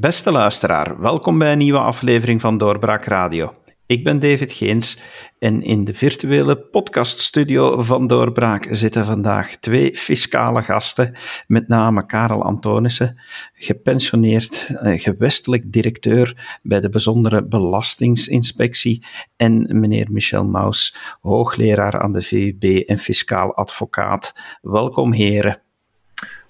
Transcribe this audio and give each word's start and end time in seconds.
Beste 0.00 0.32
luisteraar, 0.32 1.00
welkom 1.00 1.38
bij 1.38 1.52
een 1.52 1.58
nieuwe 1.58 1.78
aflevering 1.78 2.40
van 2.40 2.58
Doorbraak 2.58 3.04
Radio. 3.04 3.54
Ik 3.86 4.04
ben 4.04 4.18
David 4.18 4.52
Geens 4.52 5.00
en 5.38 5.62
in 5.62 5.84
de 5.84 5.94
virtuele 5.94 6.56
podcaststudio 6.58 7.82
van 7.82 8.06
Doorbraak 8.06 8.66
zitten 8.70 9.04
vandaag 9.04 9.56
twee 9.56 9.96
fiscale 9.96 10.62
gasten, 10.62 11.12
met 11.46 11.68
name 11.68 12.06
Karel 12.06 12.42
Antonissen, 12.42 13.20
gepensioneerd 13.52 14.68
eh, 14.68 15.00
gewestelijk 15.00 15.72
directeur 15.72 16.58
bij 16.62 16.80
de 16.80 16.88
Bijzondere 16.88 17.44
Belastingsinspectie, 17.44 19.06
en 19.36 19.80
meneer 19.80 20.06
Michel 20.10 20.44
Maus, 20.44 20.96
hoogleraar 21.20 22.00
aan 22.00 22.12
de 22.12 22.22
VUB 22.22 22.62
en 22.64 22.98
fiscaal 22.98 23.54
advocaat. 23.54 24.32
Welkom 24.62 25.12
heren. 25.12 25.60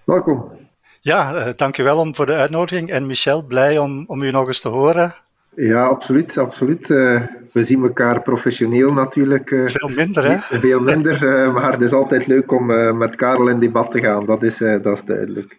Welkom. 0.04 0.57
Ja, 1.00 1.34
uh, 1.34 1.54
dankjewel 1.56 1.98
om 1.98 2.14
voor 2.14 2.26
de 2.26 2.34
uitnodiging. 2.34 2.90
En 2.90 3.06
Michel, 3.06 3.44
blij 3.44 3.78
om, 3.78 4.04
om 4.06 4.22
u 4.22 4.30
nog 4.30 4.46
eens 4.46 4.60
te 4.60 4.68
horen. 4.68 5.14
Ja, 5.56 5.86
absoluut. 5.86 6.38
absoluut. 6.38 6.90
Uh, 6.90 7.22
we 7.52 7.64
zien 7.64 7.82
elkaar 7.82 8.22
professioneel 8.22 8.92
natuurlijk. 8.92 9.50
Uh, 9.50 9.66
veel 9.66 9.88
minder, 9.88 10.24
hè? 10.24 10.36
Veel 10.58 10.80
minder, 10.80 11.52
maar 11.52 11.72
het 11.72 11.82
is 11.82 11.92
altijd 11.92 12.26
leuk 12.26 12.52
om 12.52 12.66
met 12.98 13.16
Karel 13.16 13.48
in 13.48 13.60
debat 13.60 13.90
te 13.90 14.00
gaan. 14.00 14.26
Dat 14.26 14.42
is, 14.42 14.58
dat 14.58 14.86
is 14.86 15.02
duidelijk. 15.04 15.56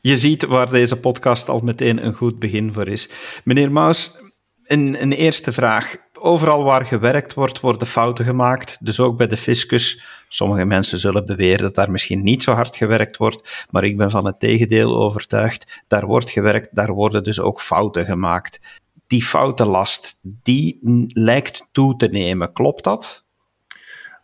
Je 0.00 0.16
ziet 0.16 0.46
waar 0.46 0.70
deze 0.70 1.00
podcast 1.00 1.48
al 1.48 1.60
meteen 1.60 2.06
een 2.06 2.14
goed 2.14 2.38
begin 2.38 2.72
voor 2.72 2.88
is. 2.88 3.08
Meneer 3.44 3.72
Maus, 3.72 4.20
een, 4.66 4.96
een 5.02 5.12
eerste 5.12 5.52
vraag. 5.52 5.96
Overal 6.12 6.64
waar 6.64 6.86
gewerkt 6.86 7.34
wordt, 7.34 7.60
worden 7.60 7.86
fouten 7.86 8.24
gemaakt. 8.24 8.76
Dus 8.80 9.00
ook 9.00 9.16
bij 9.16 9.26
de 9.26 9.36
fiscus. 9.36 10.04
Sommige 10.32 10.64
mensen 10.64 10.98
zullen 10.98 11.26
beweren 11.26 11.62
dat 11.62 11.74
daar 11.74 11.90
misschien 11.90 12.22
niet 12.22 12.42
zo 12.42 12.52
hard 12.52 12.76
gewerkt 12.76 13.16
wordt, 13.16 13.66
maar 13.70 13.84
ik 13.84 13.96
ben 13.96 14.10
van 14.10 14.24
het 14.26 14.40
tegendeel 14.40 14.96
overtuigd. 14.96 15.82
Daar 15.88 16.06
wordt 16.06 16.30
gewerkt, 16.30 16.68
daar 16.72 16.92
worden 16.92 17.24
dus 17.24 17.40
ook 17.40 17.60
fouten 17.60 18.04
gemaakt. 18.04 18.60
Die 19.06 19.22
foutenlast, 19.22 20.18
die 20.22 20.78
lijkt 21.12 21.68
toe 21.72 21.96
te 21.96 22.06
nemen. 22.06 22.52
Klopt 22.52 22.84
dat? 22.84 23.24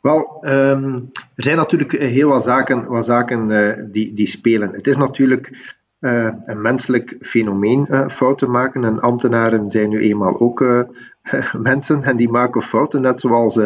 Wel, 0.01 0.45
um, 0.47 1.11
er 1.13 1.43
zijn 1.43 1.57
natuurlijk 1.57 1.93
heel 1.93 2.29
wat 2.29 2.43
zaken, 2.43 2.87
wat 2.87 3.05
zaken 3.05 3.51
uh, 3.51 3.73
die, 3.93 4.15
die 4.15 4.27
spelen. 4.27 4.71
Het 4.71 4.87
is 4.87 4.97
natuurlijk 4.97 5.75
uh, 6.01 6.33
een 6.43 6.63
menselijk 6.63 7.17
fenomeen 7.21 8.09
fouten 8.11 8.51
maken. 8.51 8.85
En 8.85 9.01
ambtenaren 9.01 9.71
zijn 9.71 9.89
nu 9.89 10.01
eenmaal 10.01 10.41
ook 10.41 10.87
mensen 11.71 12.03
en 12.03 12.17
die 12.17 12.31
maken 12.31 12.63
fouten, 12.63 13.01
net 13.01 13.21
zoals 13.21 13.61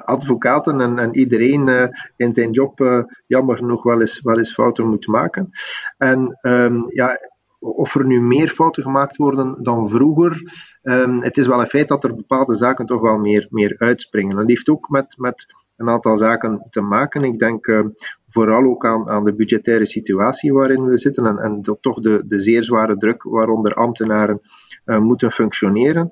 advocaten 0.00 0.80
en, 0.80 0.98
en 0.98 1.16
iedereen 1.16 1.92
in 2.16 2.34
zijn 2.34 2.50
job 2.50 3.04
jammer 3.26 3.56
genoeg 3.56 3.82
wel 3.82 4.00
eens, 4.00 4.20
wel 4.22 4.38
eens 4.38 4.52
fouten 4.52 4.88
moet 4.88 5.06
maken. 5.06 5.50
En 5.98 6.38
um, 6.42 6.84
ja, 6.86 7.18
of 7.58 7.94
er 7.94 8.06
nu 8.06 8.20
meer 8.20 8.48
fouten 8.48 8.82
gemaakt 8.82 9.16
worden 9.16 9.62
dan 9.62 9.88
vroeger, 9.88 10.42
um, 10.82 11.22
het 11.22 11.38
is 11.38 11.46
wel 11.46 11.60
een 11.60 11.66
feit 11.66 11.88
dat 11.88 12.04
er 12.04 12.14
bepaalde 12.14 12.54
zaken 12.54 12.86
toch 12.86 13.00
wel 13.00 13.18
meer, 13.18 13.46
meer 13.50 13.74
uitspringen. 13.78 14.36
Dat 14.36 14.48
heeft 14.48 14.68
ook 14.68 14.88
met, 14.88 15.14
met 15.18 15.46
een 15.76 15.88
aantal 15.88 16.16
zaken 16.16 16.66
te 16.70 16.80
maken. 16.80 17.24
Ik 17.24 17.38
denk 17.38 17.84
vooral 18.28 18.64
ook 18.64 18.86
aan, 18.86 19.08
aan 19.08 19.24
de 19.24 19.34
budgettaire 19.34 19.86
situatie 19.86 20.52
waarin 20.52 20.84
we 20.84 20.98
zitten 20.98 21.26
en, 21.26 21.38
en 21.38 21.78
toch 21.80 22.00
de, 22.00 22.22
de 22.26 22.40
zeer 22.40 22.64
zware 22.64 22.96
druk 22.96 23.22
waaronder 23.22 23.74
ambtenaren 23.74 24.40
moeten 24.84 25.32
functioneren. 25.32 26.10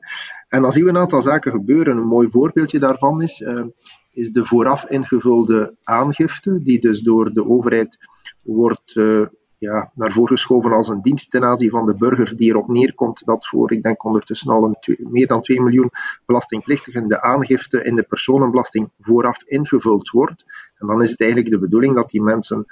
En 0.55 0.63
dan 0.63 0.73
zien 0.73 0.85
we 0.85 0.91
een 0.91 0.97
aantal 0.97 1.23
zaken 1.23 1.53
gebeuren. 1.53 1.97
Een 1.97 2.07
mooi 2.07 2.31
voorbeeldje 2.31 2.79
daarvan 2.79 3.23
is, 3.23 3.41
uh, 3.41 3.65
is 4.13 4.31
de 4.31 4.45
vooraf 4.45 4.85
ingevulde 4.91 5.77
aangifte, 5.83 6.63
die 6.63 6.81
dus 6.81 7.01
door 7.01 7.33
de 7.33 7.49
overheid 7.49 7.99
wordt 8.43 8.95
uh, 8.95 9.27
ja, 9.59 9.91
naar 9.95 10.13
voren 10.13 10.37
geschoven 10.37 10.73
als 10.73 10.89
een 10.89 11.01
dienst 11.01 11.31
ten 11.31 11.45
aanzien 11.45 11.71
van 11.71 11.87
de 11.87 11.95
burger, 11.95 12.37
die 12.37 12.49
erop 12.49 12.69
neerkomt 12.69 13.23
dat 13.25 13.47
voor, 13.47 13.73
ik 13.73 13.83
denk 13.83 14.05
ondertussen 14.05 14.51
al 14.51 14.65
een 14.65 14.97
meer 14.99 15.27
dan 15.27 15.43
2 15.43 15.61
miljoen 15.61 15.91
belastingplichtigen 16.27 17.09
de 17.09 17.23
aangifte 17.23 17.85
in 17.85 17.97
de 17.97 18.03
personenbelasting 18.03 18.91
vooraf 19.01 19.43
ingevuld 19.45 20.11
wordt. 20.11 20.45
En 20.79 20.87
dan 20.87 21.03
is 21.03 21.11
het 21.11 21.21
eigenlijk 21.21 21.51
de 21.51 21.59
bedoeling 21.59 21.95
dat 21.95 22.11
die 22.11 22.23
mensen 22.23 22.67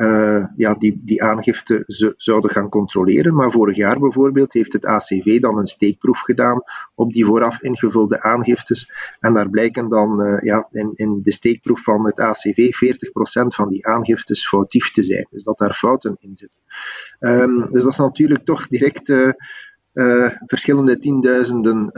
uh, 0.00 0.46
ja, 0.56 0.74
die, 0.74 1.00
die 1.04 1.22
aangifte 1.22 1.84
ze, 1.86 2.14
zouden 2.16 2.50
gaan 2.50 2.68
controleren. 2.68 3.34
Maar 3.34 3.50
vorig 3.50 3.76
jaar 3.76 3.98
bijvoorbeeld 3.98 4.52
heeft 4.52 4.72
het 4.72 4.84
ACV 4.84 5.40
dan 5.40 5.58
een 5.58 5.66
steekproef 5.66 6.20
gedaan 6.20 6.62
op 6.94 7.12
die 7.12 7.24
vooraf 7.24 7.62
ingevulde 7.62 8.22
aangiftes. 8.22 8.92
En 9.20 9.34
daar 9.34 9.50
blijken 9.50 9.88
dan 9.88 10.22
uh, 10.22 10.40
ja, 10.40 10.68
in, 10.70 10.92
in 10.94 11.20
de 11.22 11.32
steekproef 11.32 11.82
van 11.82 12.06
het 12.06 12.18
ACV 12.18 12.56
40% 12.56 13.46
van 13.46 13.68
die 13.68 13.86
aangiftes 13.86 14.48
foutief 14.48 14.90
te 14.90 15.02
zijn. 15.02 15.26
Dus 15.30 15.44
dat 15.44 15.58
daar 15.58 15.74
fouten 15.74 16.16
in 16.20 16.36
zitten. 16.36 16.60
Um, 17.20 17.68
dus 17.70 17.82
dat 17.82 17.92
is 17.92 17.98
natuurlijk 17.98 18.44
toch 18.44 18.68
direct. 18.68 19.08
Uh, 19.08 19.30
verschillende 20.46 20.98
tienduizenden 20.98 21.90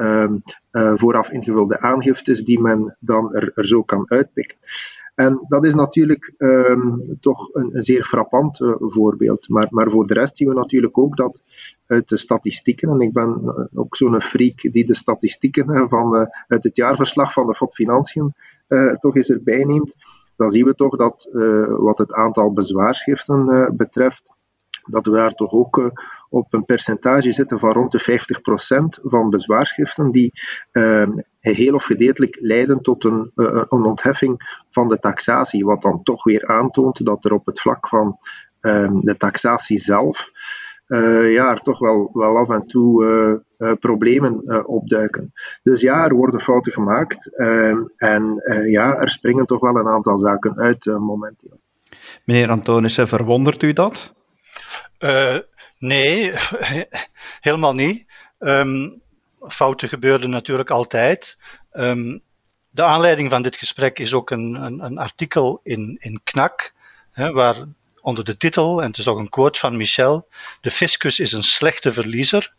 uh, 0.73 0.93
vooraf 0.97 1.31
ingevulde 1.31 1.81
aangiftes 1.81 2.45
die 2.45 2.61
men 2.61 2.97
dan 3.01 3.35
er, 3.35 3.67
zo 3.67 3.83
kan 3.83 4.11
uitpikken. 4.11 4.59
En 5.15 5.45
dat 5.49 5.65
is 5.65 5.75
natuurlijk 5.75 6.35
um, 6.39 7.17
toch 7.21 7.55
een, 7.55 7.77
een, 7.77 7.83
zeer 7.83 8.05
frappant 8.05 8.61
uh, 8.61 8.75
voorbeeld. 8.79 9.49
Maar, 9.49 9.67
maar 9.71 9.91
voor 9.91 10.07
de 10.07 10.15
rest 10.15 10.37
zien 10.37 10.49
we 10.49 10.55
natuurlijk 10.55 10.99
ook 10.99 11.17
dat 11.17 11.43
uit 11.87 12.09
de 12.09 12.17
statistieken, 12.17 12.89
en 12.89 13.01
ik 13.01 13.13
ben 13.13 13.55
ook 13.75 13.97
zo'n 13.97 14.23
freak 14.23 14.61
die 14.61 14.87
de 14.87 14.95
statistieken 14.95 15.89
van, 15.89 16.29
uit 16.49 16.65
het 16.65 16.77
jaarverslag 16.77 17.33
van 17.33 17.47
de 17.47 17.55
FOD 17.55 17.75
Financiën 17.75 18.35
toch 18.99 19.17
eens 19.17 19.29
erbij 19.29 19.65
neemt, 19.65 19.95
dan 20.37 20.51
zien 20.51 20.65
we 20.65 20.75
toch 20.75 20.97
dat 20.97 21.29
wat 21.79 21.99
het 21.99 22.13
aantal 22.13 22.53
bezwaarschriften 22.53 23.73
betreft, 23.77 24.33
dat 24.85 25.07
we 25.07 25.13
daar 25.13 25.33
toch 25.33 25.53
ook 25.53 25.93
op 26.33 26.55
een 26.55 26.65
percentage 26.65 27.33
zitten 27.33 27.59
van 27.59 27.73
rond 27.73 27.93
de 27.93 28.21
50% 29.01 29.03
van 29.03 29.31
bezwaarschriften 29.31 30.11
die 30.11 30.33
uh, 30.73 31.09
heel 31.41 31.75
of 31.75 31.85
gedeeltelijk 31.85 32.37
leiden 32.41 32.81
tot 32.81 33.05
een, 33.05 33.31
uh, 33.35 33.63
een 33.69 33.85
ontheffing 33.85 34.63
van 34.71 34.89
de 34.89 34.99
taxatie, 34.99 35.65
wat 35.65 35.83
dan 35.83 36.03
toch 36.03 36.25
weer 36.25 36.47
aantoont 36.47 37.05
dat 37.05 37.25
er 37.25 37.33
op 37.33 37.47
het 37.47 37.61
vlak 37.61 37.89
van 37.89 38.19
uh, 38.61 38.91
de 39.01 39.17
taxatie 39.17 39.79
zelf 39.79 40.31
uh, 40.87 41.33
ja, 41.33 41.51
er 41.51 41.61
toch 41.61 41.79
wel, 41.79 42.11
wel 42.13 42.37
af 42.37 42.49
en 42.49 42.67
toe 42.67 43.05
uh, 43.05 43.69
uh, 43.69 43.77
problemen 43.81 44.67
opduiken. 44.67 45.33
Dus 45.63 45.81
ja, 45.81 46.05
er 46.05 46.15
worden 46.15 46.41
fouten 46.41 46.73
gemaakt 46.73 47.37
ehm, 47.37 47.79
en 47.97 48.43
ja, 48.67 48.97
er 48.97 49.11
springen 49.11 49.47
toch 49.47 49.61
wel 49.61 49.77
een 49.77 49.89
aantal 49.89 50.19
zaken 50.19 50.57
uit 50.57 50.85
momenteel. 50.87 51.61
Meneer 52.25 52.51
Antonissen, 52.51 53.09
verwondert 53.09 53.63
u 53.63 53.73
dat? 53.73 54.15
Nee, 55.83 56.33
helemaal 57.41 57.75
niet. 57.75 58.07
Um, 58.39 59.03
fouten 59.49 59.89
gebeurden 59.89 60.31
natuurlijk 60.31 60.71
altijd. 60.71 61.39
Um, 61.73 62.23
de 62.71 62.83
aanleiding 62.83 63.31
van 63.31 63.43
dit 63.43 63.57
gesprek 63.57 63.99
is 63.99 64.15
ook 64.15 64.31
een, 64.31 64.55
een, 64.55 64.85
een 64.85 64.99
artikel 64.99 65.61
in, 65.63 65.97
in 66.01 66.21
KNAK, 66.25 66.73
hè, 67.11 67.33
waar 67.33 67.57
onder 68.01 68.25
de 68.25 68.37
titel, 68.37 68.83
en 68.83 68.89
het 68.89 68.99
is 68.99 69.09
ook 69.09 69.19
een 69.19 69.29
quote 69.29 69.59
van 69.59 69.77
Michel, 69.77 70.29
de 70.61 70.71
fiscus 70.71 71.19
is 71.19 71.33
een 71.33 71.45
slechte 71.45 71.93
verliezer. 71.93 72.55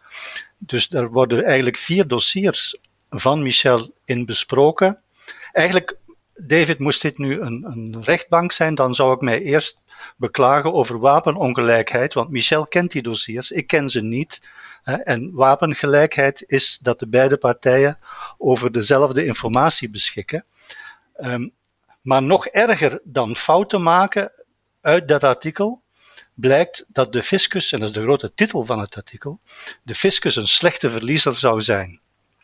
Dus 0.57 0.88
daar 0.88 1.09
worden 1.09 1.44
eigenlijk 1.44 1.78
vier 1.78 2.07
dossiers 2.07 2.78
van 3.09 3.44
Michel 3.44 3.94
in 4.06 4.25
besproken. 4.25 5.01
Eigenlijk, 5.51 5.97
David, 6.35 6.79
moest 6.79 7.01
dit 7.01 7.17
nu 7.17 7.39
een, 7.39 7.66
een 7.66 8.03
rechtbank 8.03 8.51
zijn, 8.51 8.75
dan 8.75 8.95
zou 8.95 9.13
ik 9.13 9.22
mij 9.22 9.41
eerst 9.41 9.79
beklagen 10.17 10.73
over 10.73 10.99
wapenongelijkheid, 10.99 12.13
want 12.13 12.29
Michel 12.29 12.67
kent 12.67 12.91
die 12.91 13.01
dossiers, 13.01 13.51
ik 13.51 13.67
ken 13.67 13.89
ze 13.89 14.01
niet. 14.01 14.41
En 14.83 15.31
wapengelijkheid 15.33 16.44
is 16.47 16.79
dat 16.81 17.00
de 17.00 17.07
beide 17.07 17.38
partijen 17.38 18.00
over 18.38 18.71
dezelfde 18.71 19.25
informatie 19.25 19.89
beschikken. 19.89 20.45
Um, 21.17 21.53
maar 22.01 22.23
nog 22.23 22.45
erger 22.45 23.00
dan 23.03 23.35
fouten 23.35 23.83
maken 23.83 24.31
uit 24.81 25.07
dat 25.07 25.23
artikel 25.23 25.81
blijkt 26.33 26.85
dat 26.88 27.13
de 27.13 27.23
fiscus, 27.23 27.71
en 27.71 27.79
dat 27.79 27.89
is 27.89 27.95
de 27.95 28.01
grote 28.01 28.33
titel 28.33 28.65
van 28.65 28.79
het 28.79 28.95
artikel, 28.95 29.39
de 29.83 29.95
fiscus 29.95 30.35
een 30.35 30.47
slechte 30.47 30.89
verliezer 30.91 31.35
zou 31.35 31.61
zijn. 31.61 32.01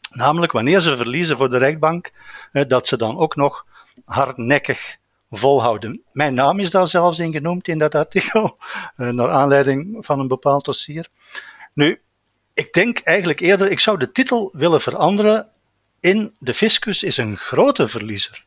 Namelijk 0.10 0.52
wanneer 0.52 0.82
ze 0.82 0.98
verliezen 0.98 1.38
voor 1.38 1.50
de 1.50 1.58
rechtbank, 1.58 2.12
dat 2.68 2.88
ze 2.88 2.98
dan 2.98 3.18
ook 3.18 3.36
nog 3.36 3.66
hardnekkig 4.06 4.98
volhouden. 5.30 6.04
Mijn 6.12 6.34
naam 6.34 6.60
is 6.60 6.70
daar 6.70 6.88
zelfs 6.88 7.20
in 7.20 7.32
genoemd 7.32 7.68
in 7.68 7.78
dat 7.78 7.96
artikel, 7.96 8.58
eh, 8.96 9.10
naar 9.10 9.30
aanleiding 9.30 10.06
van 10.06 10.20
een 10.20 10.28
bepaald 10.28 10.66
dossier. 10.66 11.08
Nu, 11.74 12.02
ik 12.54 12.74
denk 12.74 13.00
eigenlijk 13.00 13.40
eerder, 13.40 13.72
ik 13.72 13.80
zou 13.80 13.98
de 13.98 14.12
titel 14.12 14.54
willen 14.58 14.82
veranderen 14.82 15.50
in 16.00 16.36
de 16.40 16.54
fiscus 16.54 17.04
is 17.04 17.18
een 17.18 17.38
grote 17.38 17.88
verliezer. 17.88 18.46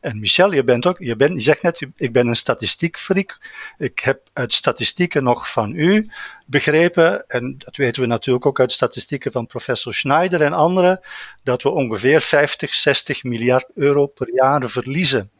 En 0.00 0.20
Michel, 0.20 0.52
je, 0.52 0.64
bent 0.64 0.86
ook, 0.86 0.98
je, 0.98 1.16
bent, 1.16 1.32
je 1.32 1.40
zegt 1.40 1.62
net, 1.62 1.86
ik 1.96 2.12
ben 2.12 2.26
een 2.26 2.36
statistiekfreak. 2.36 3.40
Ik 3.78 3.98
heb 3.98 4.28
uit 4.32 4.52
statistieken 4.52 5.22
nog 5.22 5.50
van 5.50 5.74
u 5.74 6.10
begrepen, 6.46 7.28
en 7.28 7.54
dat 7.58 7.76
weten 7.76 8.02
we 8.02 8.08
natuurlijk 8.08 8.46
ook 8.46 8.60
uit 8.60 8.72
statistieken 8.72 9.32
van 9.32 9.46
professor 9.46 9.94
Schneider 9.94 10.42
en 10.42 10.52
anderen, 10.52 11.00
dat 11.42 11.62
we 11.62 11.68
ongeveer 11.68 12.20
50, 12.20 12.74
60 12.74 13.24
miljard 13.24 13.66
euro 13.74 14.06
per 14.06 14.34
jaar 14.34 14.68
verliezen 14.68 15.30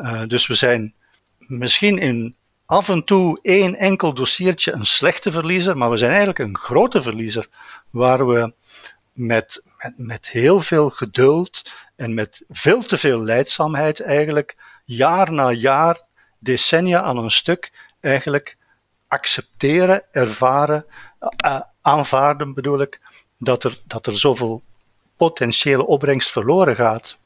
uh, 0.00 0.22
dus 0.26 0.46
we 0.46 0.54
zijn 0.54 0.94
misschien 1.38 1.98
in 1.98 2.36
af 2.66 2.88
en 2.88 3.04
toe 3.04 3.38
één 3.42 3.74
enkel 3.74 4.14
dossiertje 4.14 4.72
een 4.72 4.86
slechte 4.86 5.32
verliezer, 5.32 5.76
maar 5.76 5.90
we 5.90 5.96
zijn 5.96 6.10
eigenlijk 6.10 6.38
een 6.38 6.58
grote 6.58 7.02
verliezer, 7.02 7.48
waar 7.90 8.26
we 8.26 8.52
met, 9.12 9.62
met, 9.78 9.92
met 9.96 10.28
heel 10.28 10.60
veel 10.60 10.90
geduld 10.90 11.70
en 11.96 12.14
met 12.14 12.44
veel 12.48 12.82
te 12.82 12.98
veel 12.98 13.18
leidzaamheid 13.18 14.00
eigenlijk 14.00 14.56
jaar 14.84 15.32
na 15.32 15.50
jaar, 15.50 16.00
decennia 16.38 17.02
aan 17.02 17.16
een 17.16 17.30
stuk, 17.30 17.72
eigenlijk 18.00 18.56
accepteren, 19.08 20.02
ervaren, 20.12 20.86
uh, 21.46 21.60
aanvaarden 21.82 22.54
bedoel 22.54 22.80
ik, 22.80 23.00
dat 23.38 23.64
er, 23.64 23.80
dat 23.86 24.06
er 24.06 24.18
zoveel 24.18 24.62
potentiële 25.16 25.86
opbrengst 25.86 26.30
verloren 26.30 26.76
gaat. 26.76 27.18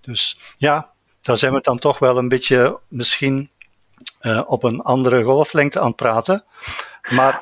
Dus 0.00 0.38
ja, 0.56 0.92
daar 1.22 1.36
zijn 1.36 1.52
we 1.52 1.60
dan 1.60 1.78
toch 1.78 1.98
wel 1.98 2.18
een 2.18 2.28
beetje 2.28 2.78
misschien 2.88 3.50
uh, 4.22 4.42
op 4.46 4.62
een 4.62 4.80
andere 4.80 5.22
golflengte 5.22 5.80
aan 5.80 5.86
het 5.86 5.96
praten. 5.96 6.44
Maar, 7.10 7.40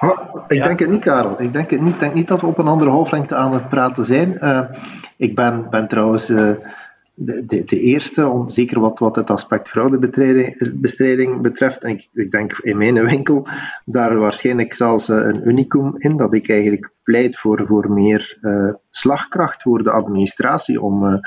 ik 0.48 0.62
denk 0.62 0.78
het 0.78 0.90
niet, 0.90 1.00
Karel. 1.00 1.40
Ik 1.40 1.52
denk, 1.52 1.70
het 1.70 1.80
niet, 1.80 2.00
denk 2.00 2.14
niet 2.14 2.28
dat 2.28 2.40
we 2.40 2.46
op 2.46 2.58
een 2.58 2.66
andere 2.66 2.90
golflengte 2.90 3.34
aan 3.34 3.52
het 3.52 3.68
praten 3.68 4.04
zijn. 4.04 4.38
Uh, 4.40 4.60
ik 5.16 5.34
ben, 5.34 5.70
ben 5.70 5.88
trouwens 5.88 6.30
uh, 6.30 6.54
de, 7.14 7.46
de, 7.46 7.64
de, 7.64 7.80
eerste, 7.80 8.28
om, 8.28 8.50
zeker 8.50 8.80
wat, 8.80 8.98
wat 8.98 9.16
het 9.16 9.30
aspect 9.30 9.68
fraudebestrijding 9.68 11.40
betreft. 11.40 11.84
En 11.84 11.90
ik, 11.90 12.08
ik 12.12 12.30
denk 12.30 12.52
in 12.52 12.76
mijn 12.76 13.04
winkel 13.04 13.46
daar 13.84 14.16
waarschijnlijk 14.18 14.74
zelfs 14.74 15.08
een 15.08 15.48
unicum 15.48 15.94
in, 15.98 16.16
dat 16.16 16.34
ik 16.34 16.48
eigenlijk 16.48 16.90
pleit 17.02 17.38
voor, 17.38 17.66
voor 17.66 17.90
meer 17.90 18.38
slagkracht 18.90 19.62
voor 19.62 19.82
de 19.82 19.90
administratie 19.90 20.80
om 20.80 21.20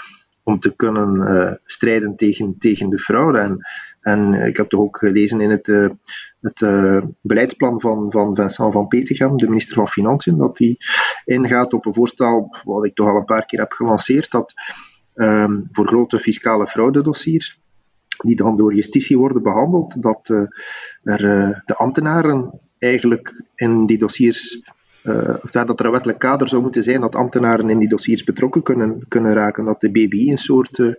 om 0.44 0.60
te 0.60 0.76
kunnen 0.76 1.16
uh, 1.16 1.54
strijden 1.64 2.16
tegen, 2.16 2.56
tegen 2.60 2.90
de 2.90 3.00
fraude. 3.00 3.40
En, 3.40 3.68
en 4.02 4.34
ik 4.34 4.58
heb 4.58 4.70
toch 4.70 4.80
ook 4.80 4.98
gelezen 4.98 5.42
in 5.42 5.50
het, 5.50 5.68
uh, 5.68 5.90
het 6.42 6.60
beleidsplan 7.22 7.82
van, 7.82 8.12
van 8.12 8.36
Vincent 8.36 8.74
van 8.74 8.88
Petegem, 8.88 9.38
de 9.38 9.48
minister 9.48 9.76
van 9.76 9.88
Financiën, 9.88 10.38
dat 10.38 10.58
hij 10.58 10.78
ingaat 11.26 11.74
op 11.74 11.86
een 11.86 11.94
voorstel 11.94 12.58
wat 12.64 12.86
ik 12.86 12.96
toch 12.96 13.08
al 13.08 13.16
een 13.16 13.26
paar 13.26 13.46
keer 13.46 13.60
heb 13.60 13.72
gelanceerd, 13.72 14.32
dat 14.32 14.54
um, 15.16 15.70
voor 15.72 15.88
grote 15.88 16.20
fiscale 16.20 16.68
fraudedossiers, 16.68 17.60
die 18.18 18.36
dan 18.36 18.58
door 18.58 18.74
justitie 18.74 19.18
worden 19.18 19.44
behandeld, 19.44 20.02
dat 20.02 20.30
er 21.04 21.22
de 21.66 21.76
ambtenaren 21.76 22.60
eigenlijk 22.78 23.44
in 23.56 23.86
die 23.86 23.98
dossiers 23.98 24.62
uh, 25.04 25.36
of 25.44 25.50
dat 25.52 25.80
er 25.80 25.86
een 25.86 25.92
wettelijk 25.92 26.20
kader 26.20 26.48
zou 26.48 26.62
moeten 26.62 26.84
zijn 26.84 27.02
dat 27.02 27.16
ambtenaren 27.16 27.70
in 27.70 27.80
die 27.80 27.90
dossiers 27.90 28.24
betrokken 28.24 28.64
kunnen, 28.64 29.06
kunnen 29.08 29.34
raken. 29.34 29.66
Dat 29.66 29.82
de 29.82 29.92
BBI 29.92 30.32
een 30.32 30.38
soort 30.38 30.78
uh, 30.78 30.94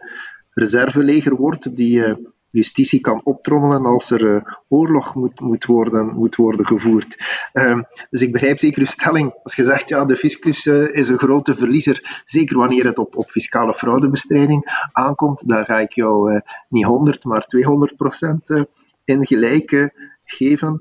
reserveleger 0.53 1.37
wordt 1.37 1.77
die 1.77 1.99
uh, 1.99 2.15
justitie 2.51 3.01
kan 3.01 3.21
optrommelen 3.25 3.85
als 3.85 4.11
er 4.11 4.59
oorlog 4.69 5.15
moet, 5.15 5.41
moet, 5.41 5.65
worden, 5.65 6.07
moet 6.07 6.37
worden 6.37 6.67
gevoerd. 6.67 7.17
Ehm, 7.53 7.83
dus 8.11 8.21
ik 8.21 8.33
begrijp 8.33 8.59
zeker 8.59 8.81
uw 8.81 8.87
stelling. 8.87 9.35
Als 9.43 9.57
je 9.57 9.65
zegt, 9.65 9.89
ja, 9.89 10.05
de 10.05 10.17
fiscus 10.17 10.67
is 10.67 11.09
een 11.09 11.19
grote 11.19 11.55
verliezer, 11.55 12.23
zeker 12.25 12.57
wanneer 12.57 12.85
het 12.85 12.99
op, 12.99 13.17
op 13.17 13.31
fiscale 13.31 13.75
fraudebestrijding 13.75 14.89
aankomt, 14.93 15.49
daar 15.49 15.65
ga 15.65 15.79
ik 15.79 15.93
jou 15.93 16.41
niet 16.69 16.85
100, 16.85 17.25
maar 17.25 17.47
200 17.47 17.97
procent 17.97 18.65
in 19.05 19.27
gelijk 19.27 19.91
geven. 20.25 20.81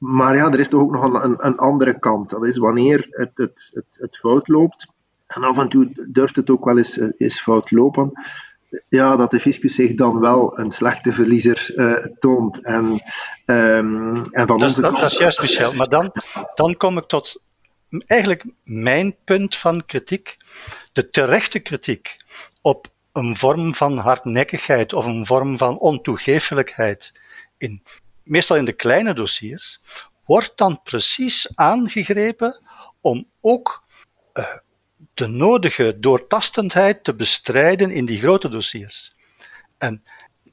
Maar 0.00 0.36
ja, 0.36 0.50
er 0.50 0.58
is 0.58 0.68
toch 0.68 0.80
ook 0.80 0.92
nog 0.92 1.22
een, 1.22 1.46
een, 1.46 1.56
andere 1.56 1.98
kant. 1.98 2.30
Dat 2.30 2.46
is 2.46 2.56
wanneer 2.56 3.06
het, 3.10 3.30
het, 3.34 3.70
het, 3.72 3.96
het, 4.00 4.16
fout 4.16 4.48
loopt. 4.48 4.86
En 5.26 5.42
af 5.42 5.58
en 5.58 5.68
toe 5.68 6.06
durft 6.08 6.36
het 6.36 6.50
ook 6.50 6.64
wel 6.64 6.78
eens, 6.78 6.98
eens 6.98 7.36
eh, 7.36 7.42
fout 7.42 7.70
lopen. 7.70 8.12
Ja, 8.88 9.16
dat 9.16 9.30
de 9.30 9.40
fiscus 9.40 9.74
zich 9.74 9.94
dan 9.94 10.20
wel 10.20 10.58
een 10.58 10.70
slechte 10.70 11.12
verliezer 11.12 11.72
uh, 11.76 12.06
toont. 12.18 12.60
En, 12.62 12.84
um, 13.46 14.16
en 14.30 14.46
van 14.46 14.58
dat, 14.58 14.62
onze 14.62 14.80
dat, 14.80 14.92
dat 14.92 15.10
is 15.10 15.18
juist, 15.18 15.40
Michel. 15.40 15.74
Maar 15.74 15.88
dan, 15.88 16.12
dan 16.54 16.76
kom 16.76 16.98
ik 16.98 17.06
tot 17.06 17.42
eigenlijk 18.06 18.44
mijn 18.64 19.16
punt 19.24 19.56
van 19.56 19.86
kritiek. 19.86 20.36
De 20.92 21.10
terechte 21.10 21.58
kritiek 21.58 22.14
op 22.62 22.86
een 23.12 23.36
vorm 23.36 23.74
van 23.74 23.98
hardnekkigheid 23.98 24.92
of 24.92 25.06
een 25.06 25.26
vorm 25.26 25.58
van 25.58 25.78
ontoegeeflijkheid 25.78 27.20
in 27.58 27.82
meestal 28.24 28.56
in 28.56 28.64
de 28.64 28.72
kleine 28.72 29.14
dossiers, 29.14 29.78
wordt 30.24 30.52
dan 30.54 30.80
precies 30.82 31.48
aangegrepen 31.54 32.60
om 33.00 33.26
ook 33.40 33.84
uh, 34.34 34.44
de 35.14 35.26
nodige 35.26 35.96
doortastendheid 36.00 37.04
te 37.04 37.14
bestrijden 37.14 37.90
in 37.90 38.06
die 38.06 38.18
grote 38.18 38.48
dossiers. 38.48 39.14
En 39.78 40.02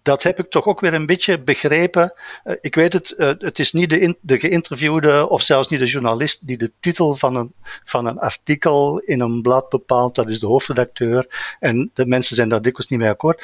dat 0.02 0.24
heb 0.24 0.40
ik 0.40 0.50
toch 0.50 0.66
ook 0.66 0.80
weer 0.80 0.94
een 0.94 1.06
beetje 1.06 1.42
begrepen. 1.42 2.14
Uh, 2.44 2.56
ik 2.62 2.76
weet 2.76 2.94
het, 2.94 3.14
uh, 3.18 3.32
het 3.38 3.60
is 3.60 3.72
niet 3.72 3.90
de, 3.90 4.18
de 4.22 4.40
geïnterviewde 4.40 5.30
of 5.30 5.42
zelfs 5.42 5.68
niet 5.68 5.80
de 5.80 5.86
journalist 5.86 6.48
die 6.48 6.58
de 6.58 6.72
titel 6.80 7.16
van 7.16 7.36
een, 7.36 7.54
van 7.84 8.06
een 8.06 8.20
artikel 8.20 9.00
in 9.00 9.20
een 9.20 9.42
blad 9.42 9.70
bepaalt. 9.70 10.16
Dat 10.16 10.30
is 10.30 10.40
de 10.40 10.48
hoofdredacteur. 10.48 11.56
En 11.60 11.92
de 11.94 12.06
mensen 12.06 12.36
zijn 12.36 12.50
daar 12.50 12.62
dikwijls 12.62 12.92
niet 12.92 13.00
mee 13.00 13.10
akkoord 13.10 13.44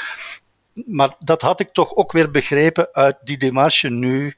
maar 0.74 1.16
dat 1.20 1.42
had 1.42 1.60
ik 1.60 1.70
toch 1.74 1.96
ook 1.96 2.12
weer 2.12 2.32
begrepen 2.32 2.90
uit 2.94 3.18
die 3.24 3.38
demarche 3.38 3.90
nu, 3.90 4.36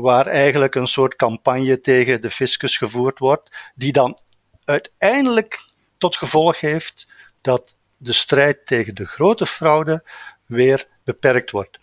waar 0.00 0.26
eigenlijk 0.26 0.74
een 0.74 0.86
soort 0.86 1.16
campagne 1.16 1.80
tegen 1.80 2.20
de 2.20 2.30
fiscus 2.30 2.76
gevoerd 2.76 3.18
wordt, 3.18 3.50
die 3.74 3.92
dan 3.92 4.18
uiteindelijk 4.64 5.60
tot 5.98 6.16
gevolg 6.16 6.60
heeft 6.60 7.06
dat 7.40 7.76
de 7.96 8.12
strijd 8.12 8.66
tegen 8.66 8.94
de 8.94 9.06
grote 9.06 9.46
fraude 9.46 10.04
weer 10.46 10.88
beperkt 11.04 11.50
wordt. 11.50 11.78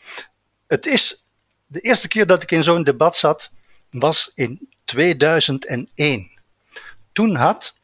Het 0.67 0.85
is 0.85 1.25
de 1.67 1.79
eerste 1.79 2.07
keer 2.07 2.27
dat 2.27 2.43
ik 2.43 2.51
in 2.51 2.63
zo'n 2.63 2.83
debat 2.83 3.15
zat, 3.15 3.51
was 3.89 4.31
in 4.35 4.69
2001. 4.85 6.31
Toen 7.11 7.35
had 7.35 7.75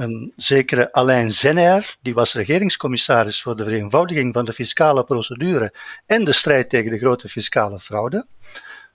een 0.00 0.32
zekere 0.36 0.92
Alain 0.92 1.32
Zenner, 1.32 1.96
die 2.02 2.14
was 2.14 2.34
regeringscommissaris 2.34 3.42
voor 3.42 3.56
de 3.56 3.64
vereenvoudiging 3.64 4.34
van 4.34 4.44
de 4.44 4.52
fiscale 4.52 5.04
procedure 5.04 5.72
en 6.06 6.24
de 6.24 6.32
strijd 6.32 6.68
tegen 6.68 6.90
de 6.90 6.98
grote 6.98 7.28
fiscale 7.28 7.78
fraude, 7.78 8.26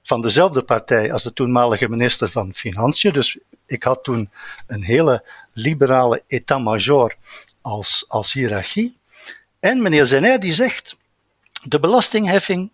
van 0.03 0.21
dezelfde 0.21 0.63
partij 0.63 1.13
als 1.13 1.23
de 1.23 1.33
toenmalige 1.33 1.89
minister 1.89 2.29
van 2.29 2.53
Financiën. 2.53 3.13
Dus 3.13 3.39
ik 3.65 3.83
had 3.83 4.03
toen 4.03 4.31
een 4.67 4.83
hele 4.83 5.25
liberale 5.53 6.23
état-major 6.27 7.15
als, 7.61 8.05
als 8.07 8.33
hiërarchie. 8.33 8.97
En 9.59 9.81
meneer 9.81 10.05
Zenner 10.05 10.39
die 10.39 10.53
zegt, 10.53 10.97
de 11.63 11.79
belastingheffing, 11.79 12.71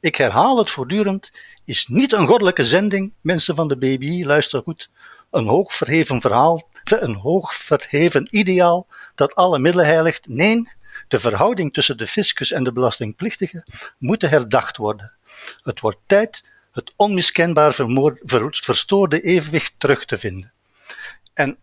ik 0.00 0.16
herhaal 0.16 0.58
het 0.58 0.70
voortdurend, 0.70 1.32
is 1.64 1.86
niet 1.86 2.12
een 2.12 2.26
goddelijke 2.26 2.64
zending, 2.64 3.12
mensen 3.20 3.56
van 3.56 3.68
de 3.68 3.76
BBI, 3.76 4.26
luister 4.26 4.62
goed, 4.62 4.90
een 5.34 5.46
hoog 5.46 5.74
verheven 5.74 6.20
verhaal 6.20 6.68
een 6.84 7.14
hoog 7.14 7.54
verheven 7.54 8.28
ideaal 8.30 8.86
dat 9.14 9.34
alle 9.34 9.58
middelen 9.58 9.86
heiligt. 9.86 10.28
Nee, 10.28 10.72
de 11.08 11.18
verhouding 11.18 11.72
tussen 11.72 11.96
de 11.96 12.06
fiscus 12.06 12.52
en 12.52 12.64
de 12.64 12.72
belastingplichtige 12.72 13.66
moet 13.98 14.22
herdacht 14.22 14.76
worden. 14.76 15.12
Het 15.62 15.80
wordt 15.80 15.98
tijd 16.06 16.44
het 16.72 16.92
onmiskenbaar 16.96 17.74
verstoorde 18.50 19.20
evenwicht 19.20 19.74
terug 19.78 20.04
te 20.04 20.18
vinden. 20.18 20.52
En 21.34 21.58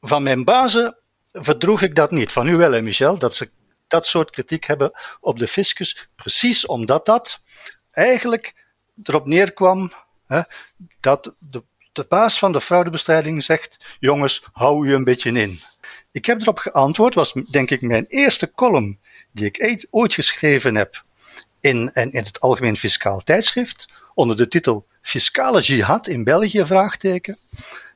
van 0.00 0.22
mijn 0.22 0.44
bazen 0.44 0.98
verdroeg 1.26 1.82
ik 1.82 1.94
dat 1.94 2.10
niet. 2.10 2.32
Van 2.32 2.48
u 2.48 2.56
wel, 2.56 2.72
hè, 2.72 2.82
Michel, 2.82 3.18
dat 3.18 3.34
ze 3.34 3.50
dat 3.88 4.06
soort 4.06 4.30
kritiek 4.30 4.64
hebben 4.64 4.92
op 5.20 5.38
de 5.38 5.48
fiscus, 5.48 6.08
precies 6.14 6.66
omdat 6.66 7.06
dat 7.06 7.40
eigenlijk 7.90 8.54
erop 9.02 9.26
neerkwam 9.26 9.92
hè, 10.26 10.40
dat 11.00 11.34
de 11.38 11.62
de 11.94 12.06
baas 12.08 12.38
van 12.38 12.52
de 12.52 12.60
fraudebestrijding 12.60 13.44
zegt: 13.44 13.78
Jongens, 14.00 14.44
hou 14.52 14.88
u 14.88 14.94
een 14.94 15.04
beetje 15.04 15.32
in. 15.32 15.58
Ik 16.12 16.26
heb 16.26 16.40
erop 16.40 16.58
geantwoord, 16.58 17.14
was 17.14 17.32
denk 17.32 17.70
ik 17.70 17.80
mijn 17.80 18.06
eerste 18.08 18.52
column 18.54 18.98
die 19.32 19.50
ik 19.50 19.86
ooit 19.90 20.14
geschreven 20.14 20.74
heb 20.74 21.04
in, 21.60 21.90
in, 21.94 22.12
in 22.12 22.24
het 22.24 22.40
Algemeen 22.40 22.76
Fiscaal 22.76 23.20
Tijdschrift, 23.20 23.88
onder 24.14 24.36
de 24.36 24.48
titel 24.48 24.86
Fiscale 25.02 25.60
Jihad 25.60 26.06
in 26.06 26.24
België? 26.24 26.64
Vraagteken. 26.64 27.38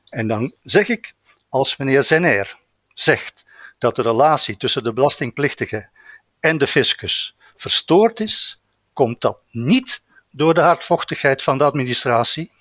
En 0.09 0.27
dan 0.27 0.53
zeg 0.63 0.87
ik, 0.87 1.13
als 1.49 1.77
meneer 1.77 2.03
Zener 2.03 2.57
zegt 2.93 3.45
dat 3.77 3.95
de 3.95 4.01
relatie 4.01 4.57
tussen 4.57 4.83
de 4.83 4.93
belastingplichtige 4.93 5.89
en 6.39 6.57
de 6.57 6.67
fiscus 6.67 7.35
verstoord 7.55 8.19
is, 8.19 8.61
komt 8.93 9.21
dat 9.21 9.41
niet 9.51 10.01
door 10.31 10.53
de 10.53 10.61
hardvochtigheid 10.61 11.43
van 11.43 11.57
de 11.57 11.63
administratie, 11.63 12.51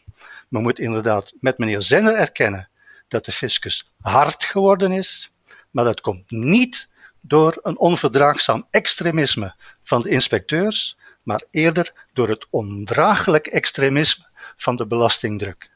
men 0.48 0.62
moet 0.62 0.78
inderdaad 0.78 1.32
met 1.40 1.58
meneer 1.58 1.82
Zenner 1.82 2.14
erkennen 2.14 2.68
dat 3.08 3.24
de 3.24 3.32
fiscus 3.32 3.92
hard 4.00 4.44
geworden 4.44 4.92
is, 4.92 5.30
maar 5.70 5.84
dat 5.84 6.00
komt 6.00 6.30
niet 6.30 6.88
door 7.20 7.58
een 7.62 7.78
onverdraagzaam 7.78 8.66
extremisme 8.70 9.54
van 9.82 10.02
de 10.02 10.08
inspecteurs, 10.08 10.96
maar 11.22 11.42
eerder 11.50 11.92
door 12.12 12.28
het 12.28 12.46
ondraaglijk 12.50 13.46
extremisme 13.46 14.26
van 14.56 14.76
de 14.76 14.86
belastingdruk. 14.86 15.70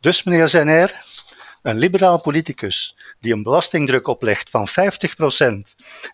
Dus 0.00 0.22
meneer 0.22 0.48
Zenner, 0.48 1.04
een 1.62 1.78
liberaal 1.78 2.20
politicus 2.20 2.96
die 3.20 3.32
een 3.32 3.42
belastingdruk 3.42 4.06
oplegt 4.06 4.50
van 4.50 4.68
50% 4.68 4.72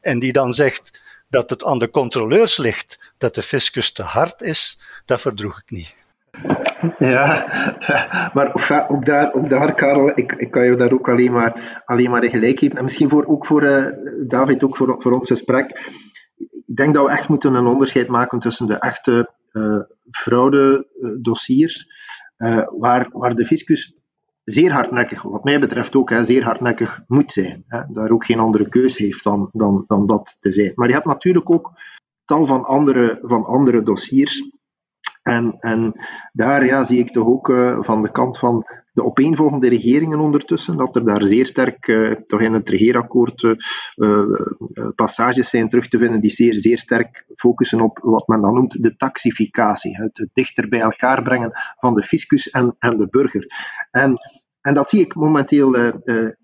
en 0.01 0.19
die 0.19 0.33
dan 0.33 0.53
zegt 0.53 1.01
dat 1.29 1.51
het 1.51 1.65
aan 1.65 1.79
de 1.79 1.91
controleurs 1.91 2.57
ligt 2.57 2.99
dat 3.19 3.35
de 3.35 3.43
fiscus 3.43 3.93
te 3.93 4.03
hard 4.03 4.41
is, 4.41 4.79
dat 5.05 5.21
verdroeg 5.21 5.59
ik 5.59 5.71
niet. 5.71 5.97
Ja, 6.99 7.47
maar 8.35 8.53
op 8.89 9.05
daar, 9.05 9.33
op 9.33 9.49
daar 9.49 9.75
Karel, 9.75 10.11
ik, 10.15 10.33
ik 10.33 10.51
kan 10.51 10.65
je 10.65 10.77
daar 10.77 10.93
ook 10.93 11.09
alleen 11.09 11.33
maar, 11.33 11.83
alleen 11.85 12.11
maar 12.11 12.25
gelijk 12.25 12.59
geven. 12.59 12.79
En 12.79 12.85
misschien 12.85 13.09
voor, 13.09 13.27
ook 13.27 13.47
voor 13.47 13.63
uh, 13.63 13.87
David, 14.27 14.65
ook 14.65 14.77
voor, 14.77 15.03
voor 15.03 15.13
ons 15.13 15.29
gesprek. 15.29 15.93
Ik 16.67 16.77
denk 16.77 16.95
dat 16.95 17.05
we 17.05 17.11
echt 17.11 17.29
moeten 17.29 17.55
een 17.55 17.67
onderscheid 17.67 18.09
maken 18.09 18.39
tussen 18.39 18.67
de 18.67 18.79
echte 18.79 19.33
uh, 19.53 19.81
fraude-dossiers, 20.11 21.87
uh, 22.39 22.63
waar, 22.79 23.09
waar 23.13 23.35
de 23.35 23.47
fiscus 23.47 23.99
zeer 24.45 24.73
hardnekkig, 24.73 25.23
wat 25.23 25.45
mij 25.45 25.61
betreft 25.61 25.97
ook, 25.97 26.11
hè, 26.11 26.25
zeer 26.25 26.45
hardnekkig 26.45 27.01
moet 27.07 27.33
zijn. 27.33 27.65
Hè, 27.67 27.83
daar 27.89 28.11
ook 28.11 28.25
geen 28.25 28.39
andere 28.39 28.69
keus 28.69 28.97
heeft 28.97 29.25
dan, 29.25 29.49
dan, 29.53 29.85
dan 29.87 30.07
dat 30.07 30.37
te 30.41 30.53
zijn. 30.53 30.73
Maar 30.75 30.89
je 30.89 30.95
hebt 30.95 31.07
natuurlijk 31.07 31.51
ook 31.51 31.73
tal 32.25 32.47
van 32.47 32.65
andere, 32.65 33.19
van 33.23 33.45
andere 33.45 33.83
dossiers. 33.83 34.51
En, 35.29 35.55
en 35.59 35.93
daar 36.33 36.65
ja, 36.65 36.85
zie 36.85 36.99
ik 36.99 37.11
toch 37.11 37.27
ook 37.27 37.49
uh, 37.49 37.83
van 37.83 38.03
de 38.03 38.11
kant 38.11 38.39
van 38.39 38.65
de 38.93 39.05
opeenvolgende 39.05 39.69
regeringen 39.69 40.19
ondertussen, 40.19 40.77
dat 40.77 40.97
er 40.97 41.05
daar 41.05 41.23
zeer 41.23 41.47
sterk, 41.47 41.87
uh, 41.87 42.13
toch 42.13 42.41
in 42.41 42.53
het 42.53 42.69
regeerakkoord, 42.69 43.43
uh, 43.43 44.23
passages 44.95 45.51
zijn 45.51 45.69
terug 45.69 45.89
te 45.89 45.99
vinden 45.99 46.21
die 46.21 46.31
zeer, 46.31 46.61
zeer 46.61 46.79
sterk 46.79 47.25
focussen 47.37 47.81
op 47.81 47.99
wat 48.03 48.29
men 48.29 48.41
dan 48.41 48.55
noemt 48.55 48.83
de 48.83 48.97
taxificatie, 48.97 49.97
het, 49.97 50.29
dichter 50.33 50.69
bij 50.69 50.81
elkaar 50.81 51.23
brengen 51.23 51.51
van 51.79 51.95
de 51.95 52.03
fiscus 52.03 52.51
en, 52.51 52.77
en 52.79 52.97
de 52.97 53.09
burger. 53.11 53.47
En, 53.91 54.17
en 54.61 54.75
dat 54.75 54.91
zie 54.91 55.01
ik 55.01 55.15
momenteel 55.15 55.93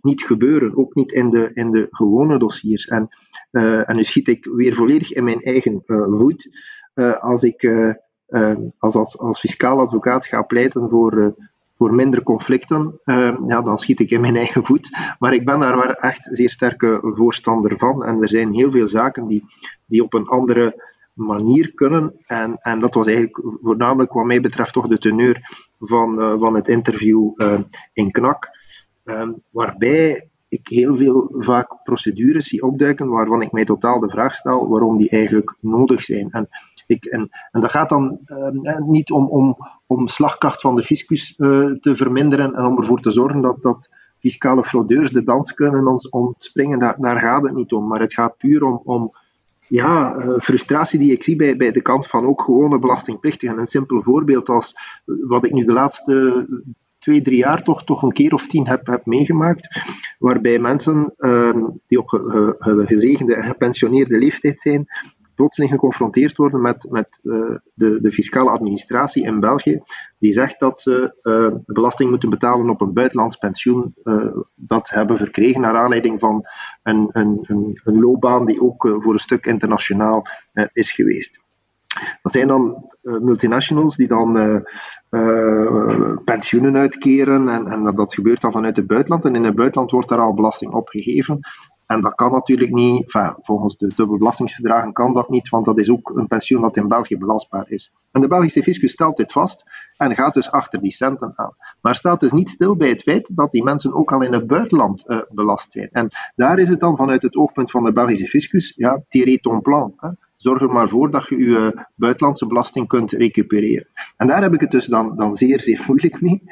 niet 0.01 0.23
gebeuren, 0.23 0.77
ook 0.77 0.95
niet 0.95 1.13
in 1.13 1.31
de, 1.31 1.51
in 1.55 1.71
de 1.71 1.87
gewone 1.91 2.39
dossiers. 2.39 2.87
En, 2.87 3.09
en 3.87 3.97
nu 3.97 4.05
schiet 4.05 4.29
ik 4.29 4.45
weer 4.45 4.75
volledig 4.75 5.13
in 5.13 5.25
mijn 5.25 5.41
eigen 5.41 5.83
voet 5.85 6.49
als 7.21 7.43
ik 7.43 7.63
als, 8.79 8.95
als, 8.95 9.19
als 9.19 9.41
fiscaal 9.41 9.81
advocaat 9.81 10.27
ga 10.27 10.43
pleiten 10.43 10.89
voor 10.89 11.35
voor 11.77 11.95
minder 11.95 12.23
conflicten, 12.23 13.01
uh, 13.05 13.37
ja, 13.47 13.63
dan 13.63 13.79
schiet 13.79 14.01
ik 14.01 14.11
in 14.11 14.21
mijn 14.21 14.37
eigen 14.37 14.65
voet. 14.65 14.91
Maar 15.19 15.35
ik 15.35 15.45
ben 15.45 15.61
daar 15.61 15.77
wel 15.77 15.95
echt 15.95 16.29
zeer 16.33 16.51
sterke 16.51 16.99
voorstander 17.01 17.79
van. 17.79 18.05
En 18.05 18.23
er 18.23 18.29
zijn 18.29 18.53
heel 18.53 18.71
veel 18.71 18.89
zaken 18.89 19.27
die, 19.27 19.45
die 19.87 20.03
op 20.03 20.15
een 20.15 20.27
andere 20.27 20.93
manier 21.13 21.73
kunnen. 21.75 22.15
En, 22.27 22.57
en 22.57 22.81
dat 22.81 22.95
was 22.95 23.07
eigenlijk 23.07 23.41
voornamelijk 23.63 24.13
wat 24.13 24.25
mij 24.25 24.41
betreft 24.41 24.73
toch 24.73 24.87
de 24.87 24.99
teneur 24.99 25.41
van, 25.79 26.39
van 26.39 26.55
het 26.55 26.69
interview 26.69 27.31
in 27.93 28.11
KNAK. 28.11 28.49
Ehm, 29.05 29.33
waarbij 29.51 30.29
ik 30.49 30.69
heel 30.69 30.97
veel 30.97 31.35
vaak 31.39 31.83
procedures 31.83 32.49
zie 32.49 32.63
opduiken 32.63 33.09
waarvan 33.09 33.43
ik 33.43 33.53
mij 33.53 33.65
totaal 33.65 34.01
de 34.01 34.11
vraag 34.11 34.35
stel 34.35 34.69
waarom 34.69 34.97
die 34.97 35.11
eigenlijk 35.11 35.57
nodig 35.61 36.03
zijn. 36.03 36.31
En, 36.31 36.49
ik, 36.87 37.05
en, 37.05 37.29
en 37.51 37.61
dat 37.61 37.71
gaat 37.71 37.89
dan 37.89 38.19
ehm, 38.25 38.91
niet 38.91 39.11
om, 39.11 39.29
om, 39.29 39.57
om 39.87 40.09
slagkracht 40.09 40.61
van 40.61 40.77
de 40.77 40.83
fiscus 40.83 41.35
uh, 41.39 41.73
te 41.73 41.97
verminderen 41.97 42.55
en 42.55 42.65
om 42.65 42.79
ervoor 42.79 43.01
te 43.01 43.11
zorgen 43.11 43.41
dat, 43.41 43.63
dat 43.63 43.89
fiscale 44.19 44.65
fraudeurs 44.65 45.11
de 45.11 45.23
dans 45.23 45.55
kunnen 45.55 45.87
ons 45.87 46.09
ontspringen. 46.09 46.79
Daar, 46.79 46.97
daar 46.99 47.21
gaat 47.21 47.43
het 47.43 47.55
niet 47.55 47.73
om. 47.73 47.87
Maar 47.87 48.01
het 48.01 48.15
gaat 48.15 48.37
puur 48.37 48.63
om, 48.63 48.81
om 48.85 49.13
ja, 49.69 50.17
uh, 50.17 50.39
frustratie 50.39 50.99
die 50.99 51.13
ik 51.13 51.23
zie 51.23 51.37
bij, 51.37 51.57
bij 51.57 51.73
de 51.73 51.83
kant 51.83 52.07
van 52.07 52.27
ook 52.27 52.43
gewone 52.43 52.79
belastingplichtigen. 52.79 53.59
Een 53.59 53.67
simpel 53.67 54.03
voorbeeld 54.03 54.49
als 54.49 54.75
wat 55.05 55.45
ik 55.45 55.53
nu 55.53 55.65
de 55.65 55.73
laatste 55.73 56.47
twee, 56.99 57.23
drie 57.23 57.39
jaar 57.39 57.63
toch, 57.63 57.85
toch 57.85 58.03
een 58.03 58.13
keer 58.13 58.35
of 58.35 58.47
tien 58.47 58.69
heb, 58.69 58.87
heb 58.87 59.07
meegemaakt, 59.07 59.81
waarbij 60.19 60.59
mensen 60.59 61.13
uh, 61.17 61.57
die 61.87 61.99
op 61.99 62.09
gezegende 62.87 63.35
en 63.35 63.45
gepensioneerde 63.45 64.19
leeftijd 64.19 64.61
zijn, 64.61 64.87
plotseling 65.35 65.73
geconfronteerd 65.73 66.37
worden 66.37 66.61
met, 66.61 66.87
met 66.91 67.21
uh, 67.23 67.57
de, 67.75 68.01
de 68.01 68.13
fiscale 68.13 68.51
administratie 68.51 69.25
in 69.25 69.41
België, 69.41 69.81
die 70.19 70.33
zegt 70.33 70.61
dat 70.61 70.81
ze 70.81 71.15
uh, 71.23 71.59
belasting 71.67 72.11
moeten 72.11 72.31
betalen 72.31 72.71
op 72.71 72.81
een 72.81 72.93
buitenlands 72.93 73.37
pensioen 73.37 73.95
uh, 74.05 74.37
dat 74.55 74.89
hebben 74.89 75.19
verkregen 75.19 75.61
naar 75.61 75.77
aanleiding 75.77 76.21
van 76.21 76.47
een, 76.83 77.09
een, 77.13 77.39
een, 77.43 77.81
een 77.85 78.01
loopbaan 78.01 78.47
die 78.47 78.63
ook 78.63 78.95
voor 78.99 79.13
een 79.13 79.19
stuk 79.19 79.47
internationaal 79.47 80.27
is 80.73 80.93
geweest. 80.93 81.43
Dat 82.23 82.33
zijn 82.33 82.49
dan 82.49 82.91
multinationals 83.03 83.97
die 83.97 84.09
dan 84.09 84.63
pensioenen 86.25 86.77
uitkeren 86.77 87.49
en, 87.49 87.67
en 87.67 87.95
dat 87.95 88.15
gebeurt 88.15 88.41
dan 88.41 88.53
vanuit 88.53 88.77
het 88.77 88.87
buitenland. 88.87 89.25
En 89.25 89.35
in 89.35 89.45
het 89.45 89.55
buitenland 89.55 89.91
wordt 89.91 90.09
daar 90.09 90.21
al 90.21 90.35
belasting 90.35 90.73
op 90.73 90.89
gegeven. 90.89 91.39
En 91.87 92.01
dat 92.01 92.15
kan 92.15 92.33
natuurlijk 92.33 92.73
niet, 92.73 93.05
volgens 93.43 93.77
de 93.77 93.93
dubbelbelastingsverdragen 93.97 94.93
kan 94.93 95.15
dat 95.15 95.29
niet, 95.29 95.49
want 95.49 95.65
dat 95.65 95.79
is 95.79 95.91
ook 95.91 96.13
een 96.15 96.27
pensioen 96.27 96.63
dat 96.63 96.77
in 96.77 96.89
België 96.89 97.19
belastbaar 97.19 97.65
is. 97.69 97.93
En 98.13 98.21
de 98.21 98.29
Belgische 98.29 98.63
fiscus 98.63 98.93
stelt 98.93 99.17
dit 99.17 99.33
vast 99.33 99.65
en 99.97 100.15
gaat 100.15 100.35
dus 100.35 100.51
achter 100.51 100.81
die 100.81 100.93
centen 100.93 101.33
aan. 101.35 101.57
Maar 101.81 101.95
staat 101.95 102.21
dus 102.21 102.33
niet 102.33 102.49
stil 102.49 102.77
bij 102.77 102.89
het 102.89 103.03
feit 103.03 103.37
dat 103.37 103.51
die 103.51 103.65
mensen 103.65 103.95
ook 103.95 104.13
al 104.13 104.23
in 104.23 104.33
het 104.33 104.47
buitenland 104.47 105.05
uh, 105.07 105.21
belast 105.31 105.73
zijn. 105.73 105.89
En 105.93 106.09
daar 106.35 106.59
is 106.59 106.69
het 106.69 106.81
dan 106.81 106.97
vanuit 106.97 107.23
het 107.23 107.37
oogpunt 107.37 107.71
van 107.71 107.85
de 107.85 107.93
Belgische 107.93 108.29
fiscus, 108.29 108.73
ja, 108.77 109.03
tiré 109.09 109.39
ton 109.39 109.61
plan. 109.61 109.95
Hè. 109.97 110.09
Zorg 110.37 110.61
er 110.61 110.73
maar 110.73 110.89
voor 110.89 111.11
dat 111.11 111.29
je 111.29 111.37
je 111.37 111.87
buitenlandse 111.95 112.47
belasting 112.47 112.89
kunt 112.89 113.13
recupereren. 113.13 113.87
En 114.17 114.27
daar 114.27 114.43
heb 114.43 114.55
ik 114.55 114.61
het 114.61 114.71
dus 114.71 114.87
dan, 114.87 115.17
dan 115.17 115.35
zeer, 115.35 115.61
zeer 115.61 115.85
moeilijk 115.87 116.21
mee 116.21 116.43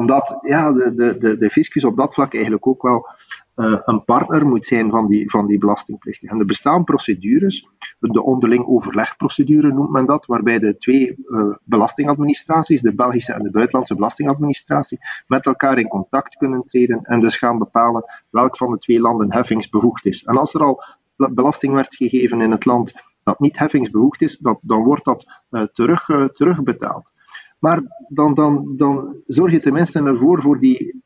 omdat 0.00 0.38
ja, 0.42 0.72
de, 0.72 0.94
de, 0.94 1.16
de, 1.18 1.38
de 1.38 1.50
fiscus 1.50 1.84
op 1.84 1.96
dat 1.96 2.14
vlak 2.14 2.34
eigenlijk 2.34 2.66
ook 2.66 2.82
wel 2.82 3.08
uh, 3.56 3.80
een 3.80 4.04
partner 4.04 4.46
moet 4.46 4.66
zijn 4.66 4.90
van 4.90 5.06
die, 5.06 5.30
van 5.30 5.46
die 5.46 5.58
belastingplichtigen. 5.58 6.34
En 6.34 6.40
er 6.40 6.46
bestaan 6.46 6.84
procedures, 6.84 7.68
de 7.98 8.22
onderling 8.22 8.66
overlegprocedure 8.66 9.72
noemt 9.72 9.90
men 9.90 10.06
dat, 10.06 10.26
waarbij 10.26 10.58
de 10.58 10.76
twee 10.78 11.16
uh, 11.26 11.54
belastingadministraties, 11.64 12.82
de 12.82 12.94
Belgische 12.94 13.32
en 13.32 13.42
de 13.42 13.50
buitenlandse 13.50 13.94
belastingadministratie, 13.94 14.98
met 15.26 15.46
elkaar 15.46 15.78
in 15.78 15.88
contact 15.88 16.36
kunnen 16.36 16.66
treden 16.66 17.02
en 17.02 17.20
dus 17.20 17.36
gaan 17.36 17.58
bepalen 17.58 18.04
welk 18.30 18.56
van 18.56 18.70
de 18.70 18.78
twee 18.78 19.00
landen 19.00 19.32
heffingsbevoegd 19.32 20.06
is. 20.06 20.22
En 20.22 20.36
als 20.36 20.54
er 20.54 20.62
al 20.62 20.84
belasting 21.16 21.74
werd 21.74 21.94
gegeven 21.94 22.40
in 22.40 22.50
het 22.50 22.64
land 22.64 22.92
dat 23.22 23.40
niet 23.40 23.58
heffingsbevoegd 23.58 24.22
is, 24.22 24.38
dat, 24.38 24.58
dan 24.62 24.82
wordt 24.82 25.04
dat 25.04 25.26
uh, 25.50 25.62
terug, 25.62 26.06
terugbetaald. 26.32 27.12
Maar 27.60 27.82
dan, 28.08 28.34
dan, 28.34 28.76
dan 28.76 29.16
zorg 29.26 29.52
je 29.52 29.58
tenminste 29.58 30.02
ervoor 30.02 30.42
voor 30.42 30.60
die 30.60 31.02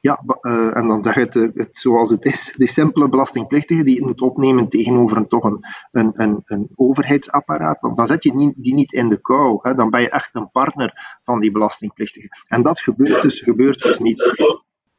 ja, 0.00 0.22
uh, 0.40 0.76
en 0.76 0.88
dan 0.88 1.02
zeg 1.02 1.14
je 1.14 1.20
het, 1.20 1.36
eh, 1.36 1.48
het, 1.54 1.76
zoals 1.76 2.10
het 2.10 2.24
is. 2.24 2.54
Die 2.56 2.68
simpele 2.68 3.08
belastingplichtige 3.08 3.84
die 3.84 3.96
het 3.96 4.04
moet 4.04 4.20
opnemen 4.20 4.68
tegenover 4.68 5.16
een, 5.16 5.28
toch 5.28 5.44
een, 5.44 5.64
een, 5.92 6.42
een, 6.44 6.68
overheidsapparaat, 6.74 7.80
dan, 7.80 8.06
zet 8.06 8.22
je 8.22 8.52
die 8.56 8.74
niet 8.74 8.92
in 8.92 9.08
de 9.08 9.20
kou. 9.20 9.58
Hè. 9.62 9.74
Dan 9.74 9.90
ben 9.90 10.00
je 10.00 10.10
echt 10.10 10.30
een 10.32 10.50
partner 10.50 11.18
van 11.24 11.40
die 11.40 11.50
belastingplichtige. 11.50 12.28
En 12.46 12.62
dat 12.62 12.80
gebeurt 12.80 13.22
dus, 13.22 13.40
gebeurt 13.40 13.82
dus 13.82 13.98
niet. 13.98 14.34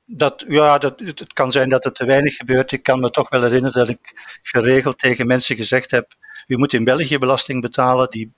Dat, 0.05 0.45
ja, 0.47 0.77
dat, 0.77 0.99
het 0.99 1.33
kan 1.33 1.51
zijn 1.51 1.69
dat 1.69 1.83
het 1.83 1.95
te 1.95 2.05
weinig 2.05 2.35
gebeurt. 2.35 2.71
Ik 2.71 2.83
kan 2.83 2.99
me 2.99 3.09
toch 3.09 3.29
wel 3.29 3.41
herinneren 3.41 3.79
dat 3.79 3.89
ik 3.89 4.39
geregeld 4.41 4.99
tegen 4.99 5.27
mensen 5.27 5.55
gezegd 5.55 5.91
heb: 5.91 6.13
u 6.47 6.57
moet 6.57 6.73
in 6.73 6.83
België 6.83 7.17
belasting 7.17 7.61
betalen. 7.61 8.09
Die, 8.09 8.33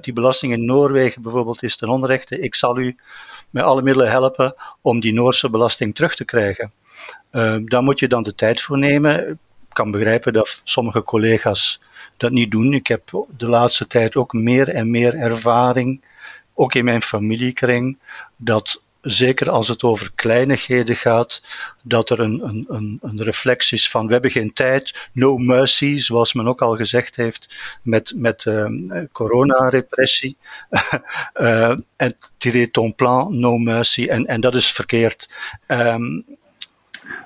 die 0.00 0.12
belasting 0.12 0.52
in 0.52 0.64
Noorwegen 0.64 1.22
bijvoorbeeld 1.22 1.62
is 1.62 1.76
ten 1.76 1.88
onrechte. 1.88 2.40
Ik 2.40 2.54
zal 2.54 2.78
u 2.78 2.96
met 3.50 3.64
alle 3.64 3.82
middelen 3.82 4.10
helpen 4.10 4.54
om 4.80 5.00
die 5.00 5.12
Noorse 5.12 5.50
belasting 5.50 5.94
terug 5.94 6.14
te 6.14 6.24
krijgen. 6.24 6.72
Uh, 7.32 7.56
daar 7.64 7.82
moet 7.82 7.98
je 7.98 8.08
dan 8.08 8.22
de 8.22 8.34
tijd 8.34 8.60
voor 8.60 8.78
nemen. 8.78 9.28
Ik 9.28 9.36
kan 9.72 9.90
begrijpen 9.90 10.32
dat 10.32 10.60
sommige 10.64 11.02
collega's 11.02 11.80
dat 12.16 12.30
niet 12.30 12.50
doen. 12.50 12.72
Ik 12.72 12.86
heb 12.86 13.26
de 13.36 13.48
laatste 13.48 13.86
tijd 13.86 14.16
ook 14.16 14.32
meer 14.32 14.68
en 14.68 14.90
meer 14.90 15.14
ervaring, 15.14 16.04
ook 16.54 16.74
in 16.74 16.84
mijn 16.84 17.02
familiekring, 17.02 17.98
dat 18.36 18.82
zeker 19.04 19.50
als 19.50 19.68
het 19.68 19.82
over 19.82 20.12
kleinigheden 20.14 20.96
gaat, 20.96 21.42
dat 21.82 22.10
er 22.10 22.20
een, 22.20 22.48
een, 22.48 22.64
een, 22.68 22.98
een 23.02 23.22
reflex 23.22 23.72
is 23.72 23.90
van 23.90 24.06
we 24.06 24.12
hebben 24.12 24.30
geen 24.30 24.52
tijd, 24.52 25.08
no 25.12 25.36
mercy, 25.36 25.98
zoals 25.98 26.32
men 26.32 26.48
ook 26.48 26.62
al 26.62 26.76
gezegd 26.76 27.16
heeft 27.16 27.54
met, 27.82 28.12
met 28.16 28.44
uh, 28.44 28.66
coronarepressie. 29.12 30.36
uh, 31.34 31.74
en 31.96 32.16
ton 32.70 32.94
plan, 32.94 33.38
no 33.38 33.56
mercy, 33.56 34.06
en, 34.06 34.26
en 34.26 34.40
dat 34.40 34.54
is 34.54 34.72
verkeerd. 34.72 35.28
Um, 35.66 36.24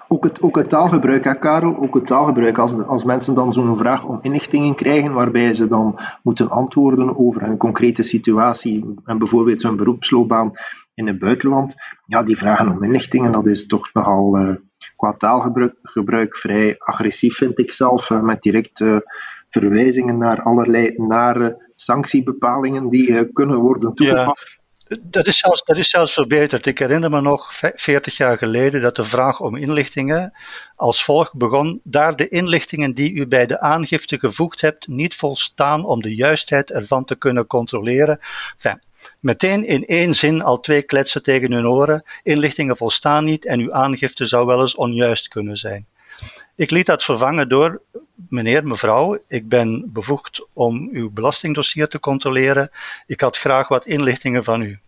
ook 0.08 0.24
het, 0.24 0.42
ook 0.42 0.56
het 0.56 0.68
taalgebruik, 0.68 1.24
hè, 1.24 1.34
Karel, 1.34 1.76
ook 1.76 1.94
het 1.94 2.06
taalgebruik. 2.06 2.58
Als, 2.58 2.74
als 2.74 3.04
mensen 3.04 3.34
dan 3.34 3.52
zo'n 3.52 3.76
vraag 3.76 4.04
om 4.04 4.18
inlichtingen 4.22 4.74
krijgen, 4.74 5.12
waarbij 5.12 5.54
ze 5.54 5.68
dan 5.68 5.98
moeten 6.22 6.50
antwoorden 6.50 7.18
over 7.18 7.42
een 7.42 7.56
concrete 7.56 8.02
situatie, 8.02 8.94
en 9.04 9.18
bijvoorbeeld 9.18 9.60
zo'n 9.60 9.76
beroepsloopbaan 9.76 10.52
in 10.94 11.06
het 11.06 11.18
buitenland, 11.18 11.74
ja, 12.06 12.22
die 12.22 12.38
vragen 12.38 12.68
om 12.68 12.82
inlichtingen, 12.82 13.32
dat 13.32 13.46
is 13.46 13.66
toch 13.66 13.92
nogal 13.92 14.38
uh, 14.38 14.54
qua 14.96 15.12
taalgebruik 15.12 15.74
gebruik, 15.82 16.36
vrij 16.36 16.74
agressief, 16.78 17.36
vind 17.36 17.58
ik 17.58 17.70
zelf, 17.70 18.10
uh, 18.10 18.22
met 18.22 18.42
directe 18.42 18.84
uh, 18.84 18.98
verwijzingen 19.48 20.18
naar 20.18 20.42
allerlei 20.42 20.94
nare 20.96 21.72
sanctiebepalingen 21.74 22.88
die 22.88 23.32
kunnen 23.32 23.58
worden 23.58 23.94
toegepast. 23.94 24.58
Ja. 24.60 24.67
Dat 25.00 25.26
is, 25.26 25.38
zelfs, 25.38 25.62
dat 25.64 25.78
is 25.78 25.88
zelfs 25.88 26.12
verbeterd. 26.12 26.66
Ik 26.66 26.78
herinner 26.78 27.10
me 27.10 27.20
nog 27.20 27.54
40 27.74 28.16
jaar 28.16 28.38
geleden 28.38 28.82
dat 28.82 28.96
de 28.96 29.04
vraag 29.04 29.40
om 29.40 29.56
inlichtingen 29.56 30.32
als 30.76 31.04
volgt 31.04 31.34
begon. 31.36 31.80
Daar 31.84 32.16
de 32.16 32.28
inlichtingen 32.28 32.94
die 32.94 33.12
u 33.12 33.26
bij 33.26 33.46
de 33.46 33.60
aangifte 33.60 34.18
gevoegd 34.18 34.60
hebt 34.60 34.88
niet 34.88 35.14
volstaan 35.14 35.84
om 35.84 36.02
de 36.02 36.14
juistheid 36.14 36.70
ervan 36.70 37.04
te 37.04 37.16
kunnen 37.16 37.46
controleren. 37.46 38.18
Meteen 39.20 39.66
in 39.66 39.86
één 39.86 40.14
zin 40.14 40.42
al 40.42 40.60
twee 40.60 40.82
kletsen 40.82 41.22
tegen 41.22 41.52
hun 41.52 41.66
oren. 41.66 42.04
Inlichtingen 42.22 42.76
volstaan 42.76 43.24
niet 43.24 43.46
en 43.46 43.60
uw 43.60 43.72
aangifte 43.72 44.26
zou 44.26 44.46
wel 44.46 44.60
eens 44.60 44.74
onjuist 44.74 45.28
kunnen 45.28 45.56
zijn. 45.56 45.86
Ik 46.56 46.70
liet 46.70 46.86
dat 46.86 47.04
vervangen 47.04 47.48
door, 47.48 47.82
meneer, 48.28 48.64
mevrouw, 48.64 49.18
ik 49.28 49.48
ben 49.48 49.92
bevoegd 49.92 50.46
om 50.52 50.88
uw 50.92 51.10
belastingdossier 51.10 51.88
te 51.88 52.00
controleren. 52.00 52.70
Ik 53.06 53.20
had 53.20 53.38
graag 53.38 53.68
wat 53.68 53.86
inlichtingen 53.86 54.44
van 54.44 54.62
u. 54.62 54.78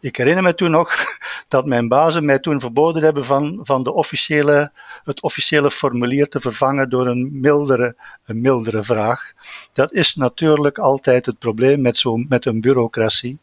Ik 0.00 0.16
herinner 0.16 0.42
me 0.42 0.54
toen 0.54 0.70
nog 0.70 0.94
dat 1.48 1.66
mijn 1.66 1.88
bazen 1.88 2.24
mij 2.24 2.38
toen 2.38 2.60
verboden 2.60 3.02
hebben 3.02 3.24
van, 3.24 3.60
van 3.62 3.82
de 3.82 3.92
officiële, 3.92 4.72
het 5.04 5.22
officiële 5.22 5.70
formulier 5.70 6.28
te 6.28 6.40
vervangen 6.40 6.88
door 6.88 7.06
een 7.06 7.40
mildere, 7.40 7.96
een 8.24 8.40
mildere 8.40 8.82
vraag. 8.82 9.32
Dat 9.72 9.92
is 9.92 10.14
natuurlijk 10.14 10.78
altijd 10.78 11.26
het 11.26 11.38
probleem 11.38 11.80
met, 11.80 11.96
zo, 11.96 12.16
met 12.16 12.44
een 12.44 12.60
bureaucratie. 12.60 13.38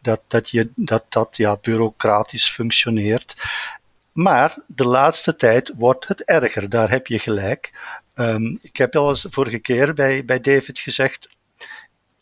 Dat 0.00 0.20
dat, 0.26 0.50
je, 0.50 0.70
dat, 0.74 1.04
dat 1.08 1.36
ja, 1.36 1.56
bureaucratisch 1.60 2.50
functioneert. 2.50 3.36
Maar 4.16 4.56
de 4.66 4.86
laatste 4.86 5.36
tijd 5.36 5.72
wordt 5.76 6.08
het 6.08 6.24
erger, 6.24 6.68
daar 6.68 6.90
heb 6.90 7.06
je 7.06 7.18
gelijk. 7.18 7.72
Um, 8.14 8.58
ik 8.62 8.76
heb 8.76 8.96
al 8.96 9.08
eens 9.08 9.26
vorige 9.30 9.58
keer 9.58 9.94
bij, 9.94 10.24
bij 10.24 10.40
David 10.40 10.78
gezegd, 10.78 11.28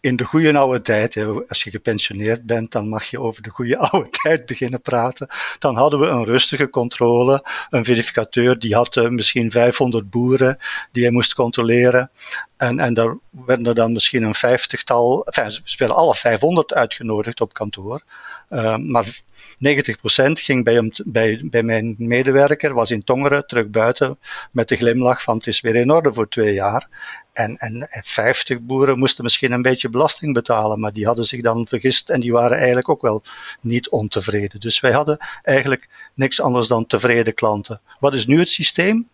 in 0.04 0.16
de 0.16 0.25
goede 0.25 0.58
oude 0.58 0.80
tijd, 0.80 1.16
als 1.49 1.62
je 1.62 1.70
gepensioneerd 1.70 2.46
bent, 2.46 2.73
dan 2.73 2.88
mag 2.88 3.04
je 3.04 3.20
over 3.20 3.42
de 3.42 3.50
goede 3.50 3.78
oude 3.88 4.11
tijd 4.11 4.46
beginnen 4.46 4.80
praten. 4.80 5.28
Dan 5.58 5.76
hadden 5.76 6.00
we 6.00 6.06
een 6.06 6.25
rustige 6.25 6.70
controle. 6.70 7.44
Een 7.70 7.84
verificateur 7.84 8.58
die 8.58 8.75
had 8.75 8.96
uh, 8.96 9.08
misschien 9.08 9.50
500 9.50 10.11
boeren 10.11 10.58
die 10.92 11.02
hij 11.02 11.12
moest 11.12 11.34
controleren. 11.34 12.11
En, 12.56 12.78
en 12.78 12.94
daar 12.94 13.16
werden 13.30 13.66
er 13.66 13.75
dan 13.75 13.92
misschien 13.92 14.23
een 14.23 14.34
vijftigtal, 14.34 15.26
enfin, 15.26 15.50
ze 15.50 15.76
werden 15.76 15.96
alle 15.96 16.14
500 16.14 16.75
uitgenodigd 16.75 17.40
op 17.40 17.52
kantoor. 17.52 18.02
Uh, 18.50 18.76
maar 18.76 19.06
90% 19.06 20.32
ging 20.32 20.64
bij, 20.64 20.92
bij, 21.04 21.40
bij 21.44 21.62
mijn 21.62 21.94
medewerker, 21.99 22.75
was 22.75 22.90
in 22.90 23.04
Tongeren, 23.04 23.46
terug 23.46 23.68
buiten, 23.68 24.18
met 24.50 24.68
de 24.68 24.76
glimlach 24.76 25.23
van 25.23 25.37
het 25.37 25.46
is 25.46 25.61
weer 25.61 25.76
in 25.76 25.90
orde 25.90 26.12
voor 26.12 26.28
twee 26.28 26.54
jaar. 26.54 26.88
En, 27.35 27.57
en, 27.57 27.88
50 27.91 28.61
boeren 28.61 28.99
moesten 28.99 29.25
misschien 29.25 29.53
een 29.53 29.62
beetje 29.62 29.88
belasting 29.88 30.35
betalen, 30.35 30.81
maar 30.81 30.93
die 30.93 31.07
hadden 31.07 31.25
zich 31.25 31.43
dan 31.43 31.67
vergist 31.67 32.11
en 32.11 32.21
die 32.21 32.33
waren 32.33 32.57
eigenlijk 32.57 32.88
ook 32.88 33.03
wel 33.03 33.23
niet 33.61 33.88
ontevreden. 33.88 34.61
Dus 34.61 34.81
wij 34.81 34.93
hadden 34.93 35.19
eigenlijk 35.43 35.88
niks 36.14 36.41
anders 36.41 36.69
dan 36.69 36.87
tevreden 36.87 37.35
klanten. 37.35 37.81
Wat 38.00 38.14
is 38.14 38.26
nu 38.26 38.38
het 38.38 38.50
systeem? 38.50 39.09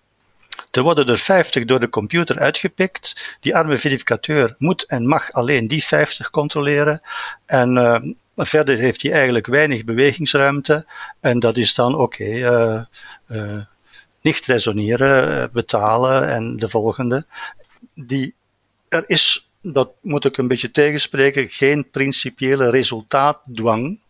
Er 0.71 0.83
worden 0.83 1.09
er 1.09 1.19
50 1.19 1.65
door 1.65 1.81
de 1.81 1.89
computer 1.89 2.39
uitgepikt. 2.39 3.37
Die 3.41 3.57
arme 3.57 3.79
verificateur 3.79 4.55
moet 4.59 4.87
en 4.87 5.07
mag 5.07 5.33
alleen 5.33 5.69
die 5.69 5.85
50 5.85 6.31
controleren. 6.31 7.01
En 7.47 7.77
uh, 7.77 8.01
verder 8.37 8.79
heeft 8.79 9.03
hij 9.03 9.13
eigenlijk 9.13 9.47
weinig 9.47 9.85
bewegingsruimte. 9.85 10.87
En 11.21 11.39
dat 11.39 11.57
is 11.57 11.75
dan 11.75 11.95
oké. 11.95 12.25
Uh, 12.25 12.83
uh, 13.29 13.61
niet 14.21 14.47
resoneren, 14.47 15.51
betalen 15.53 16.29
en 16.29 16.57
de 16.57 16.69
volgende 16.69 17.27
die, 18.07 18.35
er 18.89 19.05
is, 19.07 19.51
dat 19.61 19.91
moet 20.01 20.25
ik 20.25 20.37
een 20.37 20.49
beetje 20.49 20.71
tegenspreken, 20.71 21.49
geen 21.49 21.91
principiële 21.91 22.71
resultaatdwang. 22.71 24.01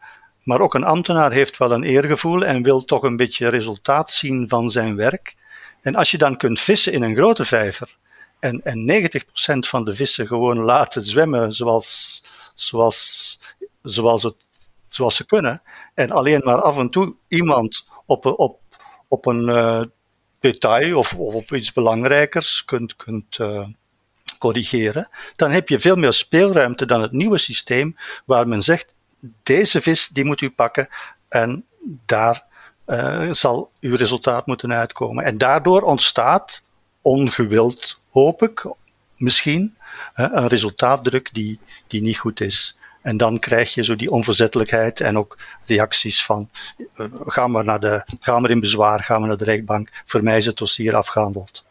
Maar 0.44 0.60
ook 0.60 0.74
een 0.74 0.84
ambtenaar 0.84 1.32
heeft 1.32 1.58
wel 1.58 1.72
een 1.72 1.82
eergevoel 1.82 2.44
en 2.44 2.62
wil 2.62 2.84
toch 2.84 3.02
een 3.02 3.16
beetje 3.16 3.48
resultaat 3.48 4.10
zien 4.10 4.48
van 4.48 4.70
zijn 4.70 4.96
werk. 4.96 5.34
En 5.82 5.94
als 5.94 6.10
je 6.10 6.18
dan 6.18 6.36
kunt 6.36 6.60
vissen 6.60 6.92
in 6.92 7.02
een 7.02 7.14
grote 7.14 7.44
vijver 7.44 7.98
en, 8.40 8.60
en 8.64 9.10
90% 9.10 9.68
van 9.68 9.84
de 9.84 9.94
vissen 9.94 10.26
gewoon 10.26 10.58
laten 10.58 11.02
zwemmen 11.02 11.52
zoals, 11.52 12.22
zoals, 12.54 13.38
zoals, 13.82 14.22
het, 14.22 14.34
zoals 14.86 15.16
ze 15.16 15.26
kunnen, 15.26 15.62
en 15.94 16.10
alleen 16.10 16.40
maar 16.44 16.60
af 16.60 16.78
en 16.78 16.90
toe 16.90 17.14
iemand 17.28 17.86
op, 18.06 18.26
op, 18.26 18.60
op 19.08 19.26
een 19.26 19.48
uh, 19.48 19.82
detail 20.40 20.98
of, 20.98 21.14
of 21.14 21.34
op 21.34 21.52
iets 21.52 21.72
belangrijkers 21.72 22.64
kunt, 22.64 22.96
kunt 22.96 23.38
uh, 23.38 23.66
corrigeren, 24.40 25.08
dan 25.36 25.50
heb 25.50 25.68
je 25.68 25.78
veel 25.78 25.96
meer 25.96 26.12
speelruimte 26.12 26.86
dan 26.86 27.02
het 27.02 27.12
nieuwe 27.12 27.38
systeem, 27.38 27.96
waar 28.24 28.48
men 28.48 28.62
zegt: 28.62 28.94
deze 29.42 29.80
vis 29.80 30.08
die 30.08 30.24
moet 30.24 30.40
u 30.40 30.50
pakken 30.50 30.88
en 31.28 31.64
daar 32.06 32.44
uh, 32.86 33.28
zal 33.32 33.70
uw 33.80 33.96
resultaat 33.96 34.46
moeten 34.46 34.72
uitkomen. 34.72 35.24
En 35.24 35.38
daardoor 35.38 35.82
ontstaat 35.82 36.62
ongewild, 37.02 37.98
hoop 38.10 38.42
ik, 38.42 38.66
misschien, 39.16 39.76
uh, 40.16 40.26
een 40.30 40.46
resultaatdruk 40.46 41.28
die, 41.32 41.58
die 41.86 42.02
niet 42.02 42.18
goed 42.18 42.40
is. 42.40 42.76
En 43.02 43.16
dan 43.16 43.38
krijg 43.38 43.74
je 43.74 43.84
zo 43.84 43.96
die 43.96 44.10
onverzettelijkheid 44.10 45.00
en 45.00 45.18
ook 45.18 45.38
reacties 45.66 46.24
van 46.24 46.50
uh, 46.94 47.06
ga, 47.26 47.46
naar 47.46 47.80
de, 47.80 48.04
ga 48.20 48.38
maar 48.38 48.50
in 48.50 48.60
bezwaar, 48.60 49.02
ga 49.02 49.18
maar 49.18 49.28
naar 49.28 49.36
de 49.36 49.44
rechtbank, 49.44 49.88
voor 50.06 50.22
mij 50.22 50.36
is 50.36 50.46
het 50.46 50.56
dossier 50.56 50.96
afgehandeld. 50.96 51.64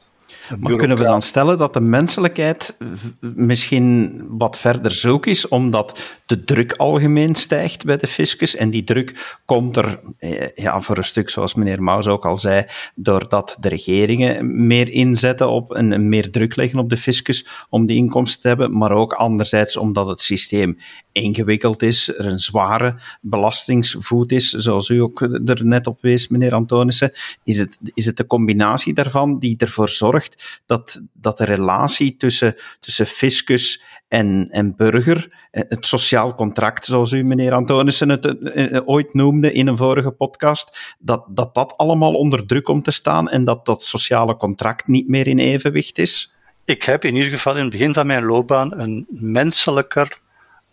Maar 0.57 0.75
kunnen 0.75 0.97
we 0.97 1.03
dan 1.03 1.21
stellen 1.21 1.57
dat 1.57 1.73
de 1.73 1.81
menselijkheid 1.81 2.77
misschien 3.19 4.21
wat 4.29 4.57
verder 4.57 4.91
zoek 4.91 5.25
is, 5.25 5.47
omdat 5.47 6.17
de 6.25 6.43
druk 6.43 6.71
algemeen 6.71 7.35
stijgt 7.35 7.85
bij 7.85 7.97
de 7.97 8.07
fiscus? 8.07 8.55
En 8.55 8.69
die 8.69 8.83
druk 8.83 9.37
komt 9.45 9.77
er 9.77 9.99
eh, 10.17 10.47
ja, 10.55 10.81
voor 10.81 10.97
een 10.97 11.03
stuk, 11.03 11.29
zoals 11.29 11.53
meneer 11.53 11.83
Maus 11.83 12.07
ook 12.07 12.25
al 12.25 12.37
zei, 12.37 12.65
doordat 12.95 13.57
de 13.59 13.69
regeringen 13.69 14.67
meer 14.67 14.89
inzetten 14.89 15.49
op 15.49 15.73
en 15.73 16.09
meer 16.09 16.31
druk 16.31 16.55
leggen 16.55 16.79
op 16.79 16.89
de 16.89 16.97
fiscus 16.97 17.47
om 17.69 17.85
die 17.85 17.97
inkomsten 17.97 18.41
te 18.41 18.47
hebben, 18.47 18.77
maar 18.77 18.91
ook 18.91 19.13
anderzijds 19.13 19.77
omdat 19.77 20.07
het 20.07 20.21
systeem 20.21 20.77
ingewikkeld 21.21 21.81
is, 21.81 22.17
er 22.17 22.25
een 22.25 22.39
zware 22.39 22.95
belastingsvoet 23.21 24.31
is, 24.31 24.49
zoals 24.49 24.89
u 24.89 24.99
ook 24.99 25.21
er 25.21 25.65
net 25.65 25.87
op 25.87 26.01
wees, 26.01 26.27
meneer 26.27 26.53
Antonissen. 26.53 27.11
Is 27.43 27.59
het, 27.59 27.79
is 27.93 28.05
het 28.05 28.17
de 28.17 28.27
combinatie 28.27 28.93
daarvan 28.93 29.39
die 29.39 29.57
ervoor 29.57 29.89
zorgt 29.89 30.61
dat, 30.65 31.01
dat 31.13 31.37
de 31.37 31.45
relatie 31.45 32.17
tussen, 32.17 32.55
tussen 32.79 33.05
fiscus 33.05 33.83
en, 34.09 34.47
en 34.51 34.75
burger, 34.75 35.47
eh, 35.51 35.63
het 35.69 35.85
sociaal 35.85 36.35
contract, 36.35 36.85
zoals 36.85 37.11
u, 37.11 37.23
meneer 37.23 37.53
Antonissen, 37.53 38.09
het 38.09 38.25
eh, 38.25 38.75
eh, 38.75 38.87
ooit 38.87 39.13
noemde 39.13 39.51
in 39.51 39.67
een 39.67 39.77
vorige 39.77 40.11
podcast, 40.11 40.95
dat, 40.99 41.25
dat 41.29 41.53
dat 41.53 41.73
allemaal 41.77 42.13
onder 42.13 42.45
druk 42.45 42.63
komt 42.63 42.83
te 42.83 42.91
staan 42.91 43.29
en 43.29 43.43
dat 43.43 43.65
dat 43.65 43.83
sociale 43.83 44.35
contract 44.35 44.87
niet 44.87 45.07
meer 45.07 45.27
in 45.27 45.39
evenwicht 45.39 45.97
is? 45.97 46.35
Ik 46.65 46.83
heb 46.83 47.05
in 47.05 47.15
ieder 47.15 47.29
geval 47.31 47.55
in 47.55 47.61
het 47.61 47.71
begin 47.71 47.93
van 47.93 48.07
mijn 48.07 48.25
loopbaan 48.25 48.79
een 48.79 49.05
menselijker 49.09 50.19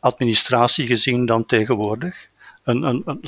administratie 0.06 0.86
gezien 0.86 1.26
dan 1.26 1.46
tegenwoordig. 1.46 2.28
Een, 2.64 2.82
een, 2.82 3.02
een, 3.04 3.20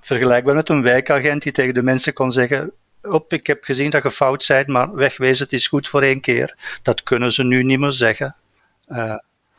vergelijkbaar 0.00 0.54
met 0.54 0.68
een 0.68 0.82
wijkagent 0.82 1.42
die 1.42 1.52
tegen 1.52 1.74
de 1.74 1.82
mensen 1.82 2.12
kon 2.12 2.32
zeggen: 2.32 2.72
op, 3.02 3.32
ik 3.32 3.46
heb 3.46 3.64
gezien 3.64 3.90
dat 3.90 4.02
je 4.02 4.10
fout 4.10 4.44
bent, 4.48 4.66
maar 4.66 4.94
wegwezen, 4.94 5.44
het 5.44 5.52
is 5.52 5.66
goed 5.66 5.88
voor 5.88 6.02
één 6.02 6.20
keer. 6.20 6.78
Dat 6.82 7.02
kunnen 7.02 7.32
ze 7.32 7.44
nu 7.44 7.62
niet 7.62 7.78
meer 7.78 7.92
zeggen. 7.92 8.36
Uh, 8.88 9.14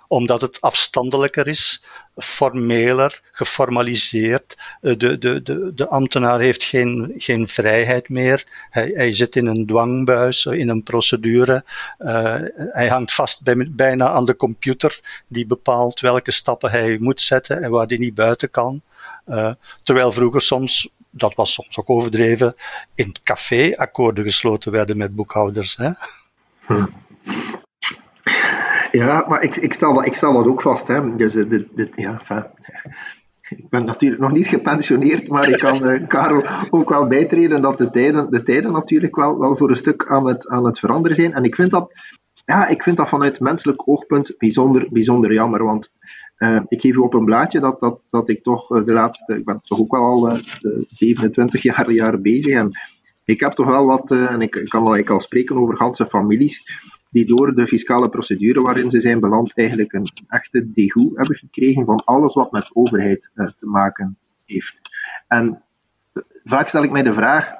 omdat 0.07 0.41
het 0.41 0.62
afstandelijker 0.62 1.47
is, 1.47 1.84
formeler, 2.15 3.21
geformaliseerd. 3.32 4.58
Eh, 4.82 4.97
de, 4.97 5.17
de, 5.17 5.41
de, 5.41 5.71
de 5.76 5.88
ambtenaar 5.88 6.39
heeft 6.39 6.63
geen, 6.63 7.13
geen 7.17 7.47
vrijheid 7.47 8.10
meer. 8.10 8.45
Hij, 8.69 9.13
zit 9.13 9.36
in 9.36 9.45
een 9.45 9.65
dwangbuis, 9.65 10.45
in 10.45 10.69
een 10.69 10.84
procedure. 10.84 11.63
Uh, 12.00 12.36
hij 12.56 12.88
hangt 12.88 13.13
vast 13.13 13.43
bij, 13.43 13.67
bijna 13.71 14.10
aan 14.10 14.26
de 14.26 14.36
computer 14.36 15.24
die 15.28 15.45
bepaalt 15.45 16.00
welke 16.00 16.32
stappen 16.32 16.71
hij 16.71 16.97
moet 17.00 17.21
zetten 17.21 17.63
en 17.63 17.71
waar 17.71 17.88
hij 17.88 17.97
niet 17.97 18.15
buiten 18.15 18.50
kan. 18.50 18.82
Terwijl 19.84 20.12
vroeger 20.12 20.41
soms, 20.41 20.89
dat 21.10 21.36
was 21.36 21.54
soms 21.54 21.78
ook 21.78 21.89
overdreven, 21.89 22.56
in 22.95 23.15
café 23.24 23.74
akkoorden 23.76 24.24
gesloten 24.24 24.71
werden 24.71 24.97
met 24.97 25.15
boekhouders. 25.15 25.76
Hè? 25.76 25.91
Hm. 26.65 26.86
Ja, 28.91 29.25
maar 29.27 29.43
ik, 29.43 29.56
ik, 29.56 29.73
stel, 29.73 29.93
dat, 29.93 30.06
ik 30.06 30.13
stel 30.13 30.34
dat 30.34 30.45
ook 30.45 30.62
vast. 30.62 30.88
Hè. 30.88 31.15
Dus, 31.15 31.36
eh, 31.36 31.49
dit, 31.49 31.89
ja, 31.95 32.21
ik 33.49 33.69
ben 33.69 33.86
natuurlijk 33.86 34.21
nog 34.21 34.32
niet 34.32 34.47
gepensioneerd, 34.47 35.27
maar 35.27 35.49
ik 35.49 35.60
kan 35.60 35.89
uh, 35.89 36.08
Karel 36.08 36.43
ook 36.69 36.89
wel 36.89 37.08
bijtreden 37.08 37.62
dat 37.62 37.77
de 37.77 37.89
tijden, 37.89 38.32
de 38.32 38.43
tijden 38.43 38.71
natuurlijk 38.71 39.15
wel, 39.15 39.39
wel 39.39 39.58
voor 39.58 39.69
een 39.69 39.75
stuk 39.75 40.08
aan 40.08 40.27
het, 40.27 40.47
aan 40.47 40.65
het 40.65 40.80
veranderen 40.80 41.15
zijn. 41.15 41.34
En 41.34 41.43
ik 41.43 41.56
vind 41.56 41.71
dat, 41.71 41.93
ja, 42.45 42.67
ik 42.67 42.84
vind 42.84 42.97
dat 42.97 43.10
vanuit 43.10 43.39
menselijk 43.39 43.88
oogpunt 43.89 44.34
bijzonder, 44.38 44.88
bijzonder 44.89 45.34
jammer. 45.34 45.63
Want 45.63 45.91
uh, 46.38 46.60
ik 46.67 46.82
geef 46.82 46.95
u 46.95 46.99
op 46.99 47.13
een 47.13 47.25
blaadje 47.25 47.60
dat, 47.60 47.80
dat, 47.80 47.99
dat 48.10 48.30
ik 48.30 48.43
toch 48.43 48.67
de 48.67 48.93
laatste, 48.93 49.38
ik 49.38 49.45
ben 49.45 49.62
toch 49.63 49.80
ook 49.80 49.91
wel 49.91 50.04
al 50.04 50.38
27 50.89 51.62
jaar, 51.62 51.91
jaar 51.91 52.21
bezig. 52.21 52.54
En 52.54 52.71
ik 53.23 53.39
heb 53.39 53.51
toch 53.51 53.67
wel 53.67 53.86
wat, 53.86 54.12
en 54.12 54.41
ik, 54.41 54.56
ik 54.56 54.69
kan 54.69 54.86
al, 54.86 54.97
ik 54.97 55.10
al 55.10 55.19
spreken 55.19 55.58
over 55.58 55.77
ganse 55.77 56.06
families 56.06 56.63
die 57.12 57.26
door 57.26 57.56
de 57.56 57.67
fiscale 57.67 58.10
procedure 58.10 58.62
waarin 58.62 58.89
ze 58.89 59.00
zijn 59.00 59.19
beland 59.19 59.58
eigenlijk 59.58 59.93
een 59.93 60.10
echte 60.28 60.71
degoe 60.71 61.12
hebben 61.13 61.36
gekregen 61.36 61.86
van 61.86 62.02
alles 62.06 62.34
wat 62.34 62.52
met 62.52 62.69
overheid 62.74 63.32
uh, 63.36 63.47
te 63.47 63.65
maken 63.65 64.17
heeft. 64.45 64.80
En 65.28 65.63
vaak 66.43 66.67
stel 66.67 66.84
ik 66.84 66.91
mij 66.91 67.04
de 67.04 67.13
vraag. 67.13 67.54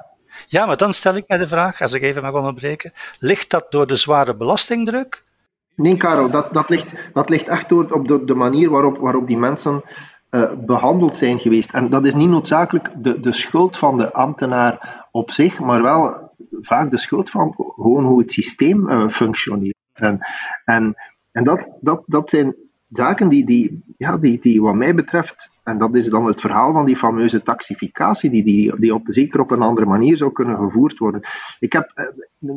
Ja, 0.46 0.66
maar 0.66 0.76
dan 0.76 0.94
stel 0.94 1.16
ik 1.16 1.28
mij 1.28 1.38
de 1.38 1.48
vraag, 1.48 1.80
als 1.80 1.92
ik 1.92 2.02
even 2.02 2.22
mag 2.22 2.34
onderbreken, 2.34 2.92
ligt 3.18 3.50
dat 3.50 3.66
door 3.70 3.86
de 3.86 3.96
zware 3.96 4.36
belastingdruk? 4.36 5.24
Nee, 5.76 5.96
Karel, 5.96 6.30
dat, 6.30 6.54
dat, 6.54 6.68
ligt, 6.68 6.94
dat 7.12 7.28
ligt 7.28 7.48
echt 7.48 7.68
door 7.68 7.90
op 7.90 8.08
de, 8.08 8.24
de 8.24 8.34
manier 8.34 8.70
waarop, 8.70 8.98
waarop 8.98 9.26
die 9.26 9.38
mensen 9.38 9.82
behandeld 10.58 11.16
zijn 11.16 11.38
geweest. 11.38 11.70
En 11.72 11.90
dat 11.90 12.06
is 12.06 12.14
niet 12.14 12.28
noodzakelijk 12.28 12.88
de, 12.96 13.20
de 13.20 13.32
schuld 13.32 13.76
van 13.76 13.96
de 13.96 14.12
ambtenaar 14.12 15.06
op 15.10 15.30
zich, 15.30 15.58
maar 15.60 15.82
wel 15.82 16.31
vaak 16.60 16.90
de 16.90 16.98
schuld 16.98 17.30
van 17.30 17.54
gewoon 17.56 18.04
hoe 18.04 18.20
het 18.20 18.32
systeem 18.32 19.10
functioneert. 19.10 19.76
En, 19.92 20.26
en, 20.64 20.94
en 21.32 21.44
dat, 21.44 21.68
dat, 21.80 22.02
dat 22.06 22.30
zijn 22.30 22.54
zaken 22.92 23.28
die, 23.28 23.44
die, 23.44 23.82
ja, 23.96 24.16
die, 24.16 24.38
die 24.40 24.62
wat 24.62 24.74
mij 24.74 24.94
betreft, 24.94 25.50
en 25.62 25.78
dat 25.78 25.96
is 25.96 26.08
dan 26.08 26.24
het 26.24 26.40
verhaal 26.40 26.72
van 26.72 26.86
die 26.86 26.96
fameuze 26.96 27.42
taxificatie, 27.42 28.30
die, 28.30 28.44
die, 28.44 28.80
die 28.80 28.94
op, 28.94 29.02
zeker 29.06 29.40
op 29.40 29.50
een 29.50 29.62
andere 29.62 29.86
manier 29.86 30.16
zou 30.16 30.32
kunnen 30.32 30.56
gevoerd 30.56 30.98
worden. 30.98 31.20
Ik 31.58 31.72
heb 31.72 31.90
eh, 31.94 32.06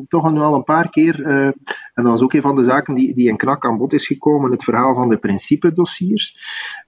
toch 0.08 0.32
nu 0.32 0.40
al 0.40 0.56
een 0.56 0.64
paar 0.64 0.90
keer, 0.90 1.26
eh, 1.26 1.46
en 1.46 2.04
dat 2.04 2.06
was 2.06 2.22
ook 2.22 2.34
een 2.34 2.42
van 2.42 2.56
de 2.56 2.64
zaken 2.64 2.96
die, 2.96 3.14
die 3.16 3.30
in 3.30 3.38
knak 3.38 3.66
aan 3.66 3.78
bod 3.78 3.94
is 3.94 4.08
gekomen, 4.08 4.52
het 4.52 4.64
verhaal 4.64 4.96
van 4.96 5.10
de 5.10 5.18
principedossiers. 5.18 6.38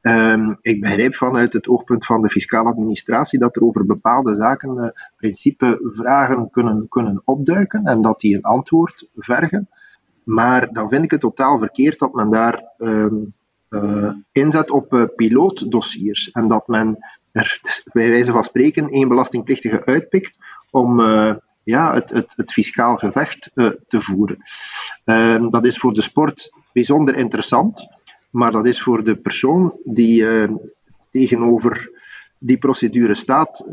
Uh, 0.02 0.50
ik 0.62 0.82
begrijp 0.82 1.16
vanuit 1.16 1.54
het 1.54 1.68
oogpunt 1.68 2.06
van 2.06 2.22
de 2.22 2.30
fiscale 2.30 2.70
administratie 2.70 3.40
dat 3.40 3.56
er 3.56 3.62
over 3.62 3.86
bepaalde 3.86 4.36
zaken 4.36 4.76
uh, 4.78 4.88
principevragen 5.18 6.50
kunnen, 6.50 6.86
kunnen 6.90 7.22
opduiken 7.26 7.84
en 7.84 8.02
dat 8.02 8.20
die 8.20 8.36
een 8.36 8.42
antwoord 8.42 9.08
vergen. 9.16 9.70
Maar 10.28 10.74
dan 10.74 10.90
vind 10.90 11.04
ik 11.04 11.12
het 11.12 11.20
totaal 11.20 11.58
verkeerd 11.58 12.00
dat 12.00 12.14
men 12.14 12.30
daar 12.30 12.64
ehm, 12.78 13.16
inzet 14.32 14.72
op 14.72 14.94
uh, 14.94 15.04
pilootdossiers. 15.16 16.32
En 16.32 16.48
dat 16.48 16.68
men 16.68 16.98
er 17.32 17.60
dus 17.62 17.84
bij 17.92 18.10
wijze 18.10 18.32
van 18.32 18.44
spreken 18.44 18.90
één 18.90 19.08
belastingplichtige 19.08 19.86
uitpikt 19.86 20.38
om 20.72 21.00
uh, 21.00 21.34
ja, 21.64 21.94
het, 21.94 22.10
het, 22.10 22.34
het 22.36 22.52
fiscaal 22.52 22.96
gevecht 22.96 23.52
te 23.88 24.02
voeren. 24.02 24.38
Ehm, 25.04 25.50
dat 25.50 25.66
is 25.66 25.78
voor 25.78 25.94
de 25.94 26.02
sport 26.02 26.52
bijzonder 26.74 27.16
interessant, 27.16 27.88
maar 28.30 28.52
dat 28.52 28.66
is 28.66 28.82
voor 28.82 29.04
de 29.04 29.16
persoon 29.16 29.74
die 29.84 30.26
tegenover 31.12 31.92
die 32.40 32.58
procedure 32.58 33.16
staat, 33.16 33.66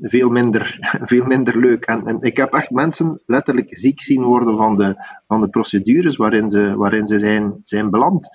veel, 0.00 0.28
minder, 0.28 0.78
veel 1.10 1.24
minder 1.24 1.58
leuk. 1.58 1.84
En, 1.84 2.06
en, 2.06 2.18
ik 2.20 2.36
heb 2.36 2.52
echt 2.52 2.70
mensen 2.70 3.20
letterlijk 3.26 3.76
ziek 3.76 4.00
zien 4.00 4.22
worden 4.22 4.56
van 4.56 4.76
de, 4.76 4.96
van 5.26 5.40
de 5.40 5.48
procedures 5.48 6.16
waarin 6.16 6.50
ze, 6.50 6.76
waarin 6.76 7.06
ze 7.06 7.18
zijn, 7.18 7.60
zijn 7.64 7.90
beland. 7.90 8.28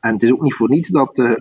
En 0.00 0.12
het 0.12 0.22
is 0.22 0.32
ook 0.32 0.42
niet 0.42 0.54
voor 0.54 0.68
niets 0.68 0.88
dat 0.88 1.18
uh, 1.18 1.32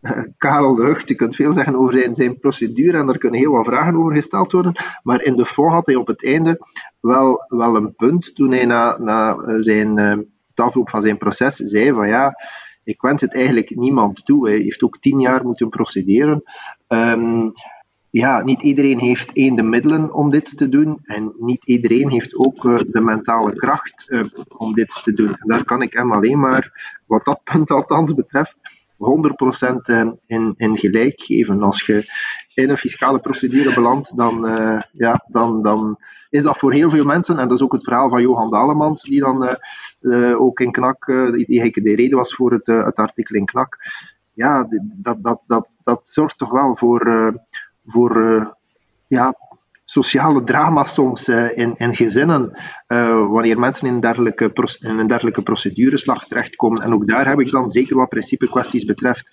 Karel 0.36 0.74
de 0.74 0.82
Hucht, 0.82 1.08
je 1.08 1.14
kunt 1.14 1.34
veel 1.34 1.52
zeggen 1.52 1.76
over 1.76 1.98
zijn, 1.98 2.14
zijn 2.14 2.38
procedure 2.38 2.98
en 2.98 3.08
er 3.08 3.18
kunnen 3.18 3.40
heel 3.40 3.52
wat 3.52 3.66
vragen 3.66 3.96
over 3.96 4.14
gesteld 4.14 4.52
worden, 4.52 4.72
maar 5.02 5.22
in 5.22 5.36
de 5.36 5.46
fond 5.46 5.72
had 5.72 5.86
hij 5.86 5.94
op 5.94 6.06
het 6.06 6.24
einde 6.24 6.66
wel, 7.00 7.44
wel 7.48 7.76
een 7.76 7.94
punt 7.94 8.34
toen 8.34 8.52
hij 8.52 8.64
na, 8.64 8.98
na 8.98 9.34
eh, 9.34 9.54
zijn, 9.58 9.98
uh, 9.98 10.10
het 10.48 10.60
afloop 10.60 10.90
van 10.90 11.02
zijn 11.02 11.18
proces 11.18 11.56
zei 11.56 11.92
van 11.92 12.08
ja, 12.08 12.34
ik 12.84 13.00
wens 13.00 13.20
het 13.20 13.34
eigenlijk 13.34 13.76
niemand 13.76 14.24
toe. 14.24 14.48
Hij 14.48 14.58
heeft 14.58 14.82
ook 14.82 14.98
tien 14.98 15.20
jaar 15.20 15.44
moeten 15.44 15.68
procederen. 15.68 16.42
Um, 16.88 17.52
ja, 18.16 18.42
niet 18.42 18.62
iedereen 18.62 18.98
heeft 18.98 19.32
één 19.32 19.56
de 19.56 19.62
middelen 19.62 20.12
om 20.14 20.30
dit 20.30 20.56
te 20.56 20.68
doen 20.68 20.98
en 21.02 21.32
niet 21.38 21.64
iedereen 21.64 22.08
heeft 22.10 22.36
ook 22.36 22.64
uh, 22.64 22.78
de 22.78 23.00
mentale 23.00 23.52
kracht 23.52 24.04
uh, 24.06 24.24
om 24.56 24.74
dit 24.74 25.00
te 25.02 25.12
doen. 25.12 25.28
En 25.28 25.48
daar 25.48 25.64
kan 25.64 25.82
ik 25.82 25.92
hem 25.92 26.12
alleen 26.12 26.40
maar, 26.40 26.94
wat 27.06 27.24
dat 27.24 27.40
punt 27.52 27.70
althans 27.70 28.14
betreft, 28.14 28.56
100% 29.68 29.76
eh, 29.82 30.10
in, 30.26 30.54
in 30.56 30.76
gelijk 30.76 31.20
geven. 31.20 31.62
Als 31.62 31.86
je 31.86 32.12
in 32.54 32.70
een 32.70 32.76
fiscale 32.76 33.18
procedure 33.18 33.74
belandt, 33.74 34.16
dan, 34.16 34.46
ja, 34.92 35.24
dan, 35.28 35.62
dan 35.62 35.98
is 36.30 36.42
dat 36.42 36.58
voor 36.58 36.72
heel 36.72 36.90
veel 36.90 37.04
mensen, 37.04 37.38
en 37.38 37.48
dat 37.48 37.58
is 37.58 37.64
ook 37.64 37.72
het 37.72 37.84
verhaal 37.84 38.08
van 38.08 38.22
Johan 38.22 38.50
Dalemans, 38.50 39.02
die 39.02 39.20
dan 39.20 39.58
ook 40.38 40.60
in 40.60 40.70
KNAK, 40.70 41.06
die, 41.06 41.46
die 41.46 41.82
de 41.82 41.94
reden 41.94 42.18
was 42.18 42.34
voor 42.34 42.52
het, 42.52 42.66
het 42.66 42.96
artikel 42.96 43.36
in 43.36 43.44
KNAK. 43.44 43.76
Ja, 44.32 44.68
dat, 44.96 45.22
dat, 45.22 45.40
dat, 45.46 45.78
dat 45.84 46.06
zorgt 46.06 46.38
toch 46.38 46.50
wel 46.50 46.76
voor 46.76 47.34
voor 47.86 48.16
uh, 48.16 48.46
ja, 49.06 49.34
sociale 49.84 50.44
drama 50.44 50.84
soms 50.84 51.28
uh, 51.28 51.58
in, 51.58 51.74
in 51.74 51.94
gezinnen, 51.94 52.58
uh, 52.88 53.26
wanneer 53.26 53.58
mensen 53.58 53.88
in 53.88 54.00
dergelijke 54.00 54.50
in 54.80 54.98
een 54.98 55.06
dergelijke 55.06 55.42
procedureslag 55.42 56.26
terechtkomen. 56.26 56.82
En 56.82 56.94
ook 56.94 57.06
daar 57.06 57.28
heb 57.28 57.40
ik 57.40 57.50
dan, 57.50 57.70
zeker 57.70 57.96
wat 57.96 58.08
principekwesties 58.08 58.84
betreft, 58.84 59.30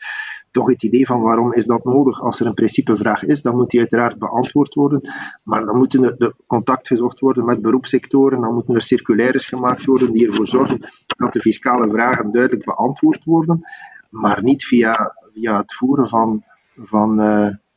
toch 0.52 0.68
het 0.68 0.84
idee 0.84 1.06
van 1.06 1.22
waarom 1.22 1.54
is 1.54 1.66
dat 1.66 1.84
nodig? 1.84 2.22
Als 2.22 2.40
er 2.40 2.46
een 2.46 2.54
principevraag 2.54 3.24
is, 3.24 3.42
dan 3.42 3.56
moet 3.56 3.70
die 3.70 3.80
uiteraard 3.80 4.20
beantwoord 4.20 4.74
worden. 4.74 5.14
Maar 5.44 5.66
dan 5.66 5.78
moeten 5.78 6.04
er 6.04 6.16
de 6.18 6.36
contact 6.48 6.88
gezocht 6.88 7.20
worden 7.20 7.46
met 7.46 7.62
beroepssectoren, 7.62 8.42
dan 8.42 8.54
moeten 8.54 8.76
er 8.76 8.82
circulaires 8.82 9.46
gemaakt 9.46 9.86
worden 9.86 10.12
die 10.12 10.28
ervoor 10.28 10.48
zorgen 10.48 10.80
dat 11.18 11.34
de 11.34 11.40
fiscale 11.40 11.90
vragen 11.90 12.32
duidelijk 12.32 12.66
beantwoord 12.66 13.24
worden, 13.24 13.62
maar 14.10 14.44
niet 14.44 14.64
via, 14.64 15.16
via 15.34 15.58
het 15.58 15.74
voeren 15.74 16.08
van, 16.08 16.44
van 16.76 17.20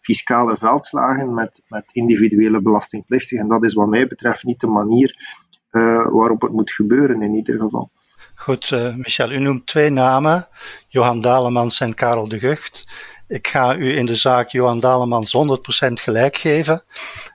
fiscale 0.06 0.56
veldslagen 0.58 1.34
met, 1.34 1.62
met 1.68 1.84
individuele 1.92 2.62
belastingplichtigen. 2.62 3.42
En 3.42 3.48
dat 3.48 3.64
is 3.64 3.74
wat 3.74 3.88
mij 3.88 4.06
betreft 4.06 4.44
niet 4.44 4.60
de 4.60 4.66
manier 4.66 5.36
uh, 5.70 6.06
waarop 6.10 6.40
het 6.40 6.52
moet 6.52 6.72
gebeuren 6.72 7.22
in 7.22 7.34
ieder 7.34 7.58
geval. 7.58 7.90
Goed, 8.34 8.70
uh, 8.70 8.94
Michel, 8.94 9.30
u 9.30 9.38
noemt 9.38 9.66
twee 9.66 9.90
namen, 9.90 10.48
Johan 10.88 11.20
Dalemans 11.20 11.80
en 11.80 11.94
Karel 11.94 12.28
de 12.28 12.38
Gucht. 12.38 12.86
Ik 13.28 13.48
ga 13.48 13.76
u 13.76 13.96
in 13.96 14.06
de 14.06 14.14
zaak 14.14 14.48
Johan 14.48 14.80
Dalemans 14.80 15.36
100% 15.36 15.92
gelijk 15.92 16.36
geven 16.36 16.82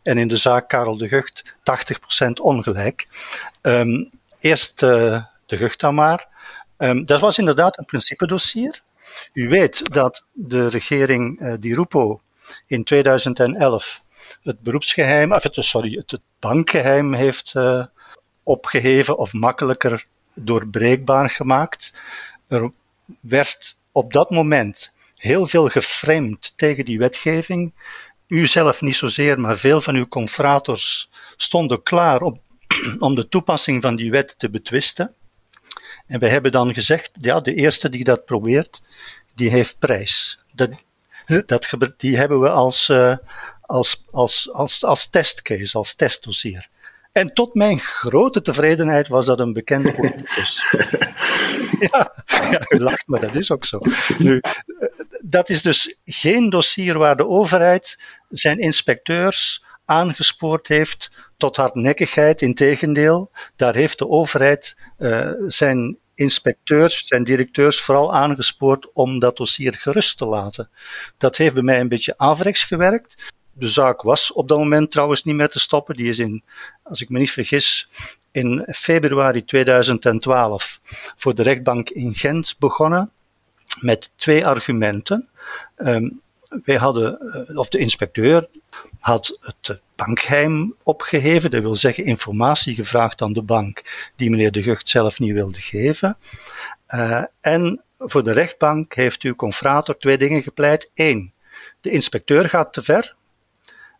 en 0.03 0.17
in 0.17 0.27
de 0.27 0.37
zaak 0.37 0.69
Karel 0.69 0.97
de 0.97 1.07
Gucht 1.07 1.55
80% 2.27 2.31
ongelijk. 2.41 3.07
Um, 3.61 4.09
eerst 4.39 4.83
uh, 4.83 5.23
de 5.45 5.57
Gucht 5.57 5.79
dan 5.79 5.95
maar. 5.95 6.27
Um, 6.77 7.05
dat 7.05 7.19
was 7.19 7.37
inderdaad 7.37 7.77
een 7.77 7.85
principedossier. 7.85 8.81
U 9.33 9.49
weet 9.49 9.93
dat 9.93 10.25
de 10.31 10.67
regering 10.67 11.55
Di 11.59 11.73
Rupo 11.73 12.21
in 12.67 12.83
2011 12.83 14.01
het 14.43 14.59
beroepsgeheim, 14.59 15.33
of 15.33 15.43
het, 15.43 15.55
sorry, 15.59 15.93
het, 15.93 16.21
bankgeheim 16.39 17.13
heeft 17.13 17.53
uh, 17.57 17.85
opgeheven 18.43 19.17
of 19.17 19.33
makkelijker 19.33 20.05
doorbreekbaar 20.33 21.29
gemaakt. 21.29 21.93
Er 22.47 22.71
werd 23.19 23.77
op 23.91 24.13
dat 24.13 24.29
moment 24.29 24.91
heel 25.15 25.47
veel 25.47 25.67
geframed 25.69 26.53
tegen 26.55 26.85
die 26.85 26.99
wetgeving. 26.99 27.73
U 28.27 28.47
zelf 28.47 28.81
niet 28.81 28.95
zozeer, 28.95 29.39
maar 29.39 29.57
veel 29.57 29.81
van 29.81 29.95
uw 29.95 30.07
confrators 30.07 31.09
stonden 31.37 31.83
klaar 31.83 32.21
om, 32.21 32.41
om 32.99 33.15
de 33.15 33.27
toepassing 33.27 33.81
van 33.81 33.95
die 33.95 34.11
wet 34.11 34.39
te 34.39 34.49
betwisten. 34.49 35.15
En 36.07 36.19
wij 36.19 36.29
hebben 36.29 36.51
dan 36.51 36.73
gezegd, 36.73 37.11
ja, 37.21 37.39
de 37.39 37.53
eerste 37.53 37.89
die 37.89 38.03
dat 38.03 38.25
probeert, 38.25 38.81
die 39.35 39.49
heeft 39.49 39.79
prijs. 39.79 40.43
Dat, 40.53 40.69
dat, 41.45 41.93
die 41.97 42.17
hebben 42.17 42.39
we 42.39 42.49
als, 42.49 42.89
uh, 42.89 43.17
als, 43.61 44.03
als, 44.11 44.49
als, 44.51 44.83
als 44.83 45.09
testcase, 45.09 45.77
als 45.77 45.95
testdossier. 45.95 46.69
En 47.11 47.33
tot 47.33 47.53
mijn 47.53 47.79
grote 47.79 48.41
tevredenheid 48.41 49.07
was 49.07 49.25
dat 49.25 49.39
een 49.39 49.53
bekende 49.53 49.93
politicus. 49.99 50.65
ja, 51.79 52.13
ja, 52.25 52.61
u 52.69 52.79
lacht, 52.79 53.07
maar 53.07 53.19
dat 53.19 53.35
is 53.35 53.51
ook 53.51 53.65
zo. 53.65 53.79
Nu, 54.17 54.39
eh, 54.39 54.87
dat 55.19 55.49
is 55.49 55.61
dus 55.61 55.95
geen 56.05 56.49
dossier 56.49 56.97
waar 56.97 57.15
de 57.15 57.27
overheid 57.27 57.99
zijn 58.29 58.59
inspecteurs 58.59 59.63
aangespoord 59.85 60.67
heeft 60.67 61.09
tot 61.37 61.55
hardnekkigheid. 61.55 62.41
Integendeel, 62.41 63.31
daar 63.55 63.75
heeft 63.75 63.97
de 63.97 64.09
overheid 64.09 64.77
uh, 64.99 65.31
zijn 65.47 65.97
inspecteurs 66.15 67.07
en 67.07 67.23
directeurs 67.23 67.81
vooral 67.81 68.15
aangespoord 68.15 68.91
om 68.93 69.19
dat 69.19 69.37
dossier 69.37 69.73
gerust 69.73 70.17
te 70.17 70.25
laten. 70.25 70.69
Dat 71.17 71.37
heeft 71.37 71.53
bij 71.53 71.63
mij 71.63 71.79
een 71.79 71.87
beetje 71.87 72.17
averechts 72.17 72.63
gewerkt. 72.63 73.31
De 73.53 73.67
zaak 73.67 74.01
was 74.01 74.33
op 74.33 74.47
dat 74.47 74.57
moment 74.57 74.91
trouwens 74.91 75.23
niet 75.23 75.35
meer 75.35 75.49
te 75.49 75.59
stoppen. 75.59 75.95
Die 75.95 76.09
is 76.09 76.19
in, 76.19 76.43
als 76.83 77.01
ik 77.01 77.09
me 77.09 77.19
niet 77.19 77.31
vergis, 77.31 77.89
in 78.31 78.67
februari 78.73 79.45
2012 79.45 80.79
voor 81.15 81.35
de 81.35 81.41
rechtbank 81.41 81.89
in 81.89 82.15
Gent 82.15 82.55
begonnen 82.59 83.11
met 83.79 84.11
twee 84.15 84.45
argumenten. 84.45 85.29
Um, 85.77 86.21
wij 86.63 86.75
hadden, 86.75 87.19
eh, 87.19 87.57
of 87.57 87.69
de 87.69 87.77
inspecteur 87.77 88.47
had 88.99 89.37
het 89.41 89.79
bankgeheim 89.95 90.75
opgeheven, 90.83 91.51
dat 91.51 91.61
wil 91.61 91.75
zeggen 91.75 92.05
informatie 92.05 92.75
gevraagd 92.75 93.21
aan 93.21 93.33
de 93.33 93.41
bank 93.41 94.09
die 94.15 94.29
meneer 94.29 94.51
De 94.51 94.63
Gucht 94.63 94.89
zelf 94.89 95.19
niet 95.19 95.33
wilde 95.33 95.61
geven. 95.61 96.17
Uh, 96.89 97.23
en 97.41 97.81
voor 97.97 98.23
de 98.23 98.31
rechtbank 98.31 98.93
heeft 98.93 99.21
uw 99.21 99.35
confrator 99.35 99.97
twee 99.97 100.17
dingen 100.17 100.43
gepleit. 100.43 100.89
Eén, 100.93 101.33
de 101.81 101.89
inspecteur 101.89 102.49
gaat 102.49 102.73
te 102.73 102.81
ver. 102.81 103.15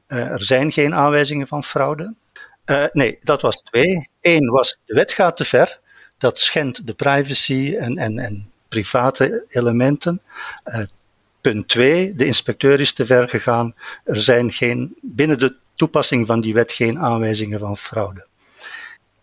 Er 0.08 0.42
zijn 0.42 0.72
geen 0.72 0.96
aanwijzingen 0.96 1.48
van 1.48 1.64
fraude. 1.64 2.16
Nee, 2.92 3.20
dat 3.22 3.42
was 3.42 3.62
twee. 3.62 4.10
Eén 4.22 4.46
was, 4.50 4.78
de 4.86 4.94
wet 4.94 5.12
gaat 5.12 5.38
te 5.38 5.46
ver. 5.46 5.80
Dat 6.18 6.40
schendt 6.40 6.88
de 6.88 6.94
privacy 6.94 7.76
en, 7.80 7.98
en, 7.98 8.20
en 8.20 8.52
private 8.68 9.46
elementen. 9.48 10.22
Punt 11.42 11.68
2, 11.68 12.16
de 12.16 12.26
inspecteur 12.26 12.80
is 12.80 12.94
te 12.94 13.06
ver 13.06 13.30
gegaan. 13.30 13.76
Er 14.04 14.22
zijn 14.22 14.52
geen, 14.52 14.96
binnen 15.02 15.40
de 15.40 15.56
toepassing 15.76 16.28
van 16.28 16.42
die 16.42 16.54
wet 16.54 16.72
geen 16.72 17.00
aanwijzingen 17.00 17.60
van 17.60 17.78
fraude. 17.78 18.26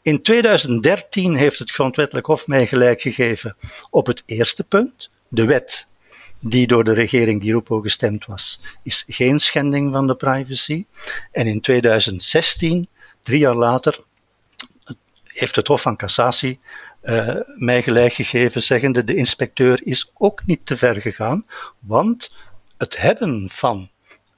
In 0.03 0.23
2013 0.23 1.35
heeft 1.35 1.59
het 1.59 1.71
Grondwettelijk 1.71 2.27
Hof 2.27 2.47
mij 2.47 2.67
gelijk 2.67 3.01
gegeven 3.01 3.57
op 3.91 4.07
het 4.07 4.23
eerste 4.27 4.65
punt. 4.65 5.11
De 5.29 5.45
wet 5.45 5.87
die 6.41 6.67
door 6.67 6.85
de 6.85 6.93
regering 6.93 7.41
die 7.41 7.53
Rupo 7.53 7.81
gestemd 7.81 8.27
was, 8.27 8.61
is 8.83 9.05
geen 9.09 9.39
schending 9.39 9.93
van 9.93 10.07
de 10.07 10.15
privacy. 10.15 10.87
En 11.33 11.47
in 11.47 11.61
2016, 11.61 12.89
drie 13.21 13.39
jaar 13.39 13.55
later, 13.55 14.01
heeft 15.25 15.57
het 15.57 15.67
Hof 15.67 15.83
van 15.83 15.97
Cassatie 15.97 16.61
uh, 17.09 17.35
mij 17.57 17.83
gelijk 17.83 18.13
gegeven, 18.13 18.63
zeggende 18.63 19.05
de 19.05 19.15
inspecteur 19.15 19.81
is 19.83 20.11
ook 20.15 20.47
niet 20.47 20.67
te 20.67 20.77
ver 20.77 21.01
gegaan, 21.01 21.47
want 21.79 22.35
het 22.77 23.01
hebben 23.01 23.51
van 23.51 23.91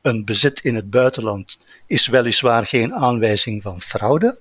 een 0.03 0.25
bezit 0.25 0.61
in 0.61 0.75
het 0.75 0.91
buitenland 0.91 1.59
is 1.87 2.07
weliswaar 2.07 2.67
geen 2.67 2.95
aanwijzing 2.95 3.63
van 3.63 3.81
fraude. 3.81 4.39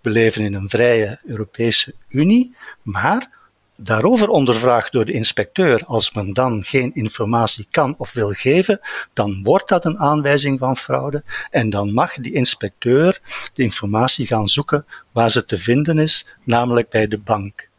We 0.00 0.10
leven 0.10 0.44
in 0.44 0.54
een 0.54 0.68
vrije 0.68 1.18
Europese 1.24 1.94
Unie, 2.08 2.56
maar 2.82 3.30
daarover 3.76 4.28
ondervraagd 4.28 4.92
door 4.92 5.04
de 5.04 5.12
inspecteur, 5.12 5.84
als 5.84 6.12
men 6.12 6.32
dan 6.32 6.64
geen 6.64 6.94
informatie 6.94 7.66
kan 7.70 7.94
of 7.98 8.12
wil 8.12 8.30
geven, 8.30 8.80
dan 9.12 9.42
wordt 9.42 9.68
dat 9.68 9.84
een 9.84 9.98
aanwijzing 9.98 10.58
van 10.58 10.76
fraude 10.76 11.24
en 11.50 11.70
dan 11.70 11.92
mag 11.92 12.14
die 12.14 12.32
inspecteur 12.32 13.20
de 13.54 13.62
informatie 13.62 14.26
gaan 14.26 14.48
zoeken 14.48 14.86
waar 15.12 15.30
ze 15.30 15.44
te 15.44 15.58
vinden 15.58 15.98
is, 15.98 16.26
namelijk 16.44 16.88
bij 16.88 17.08
de 17.08 17.18
bank. 17.18 17.70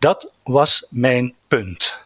Dat 0.00 0.32
was 0.42 0.86
mijn 0.90 1.34
punt. 1.48 1.98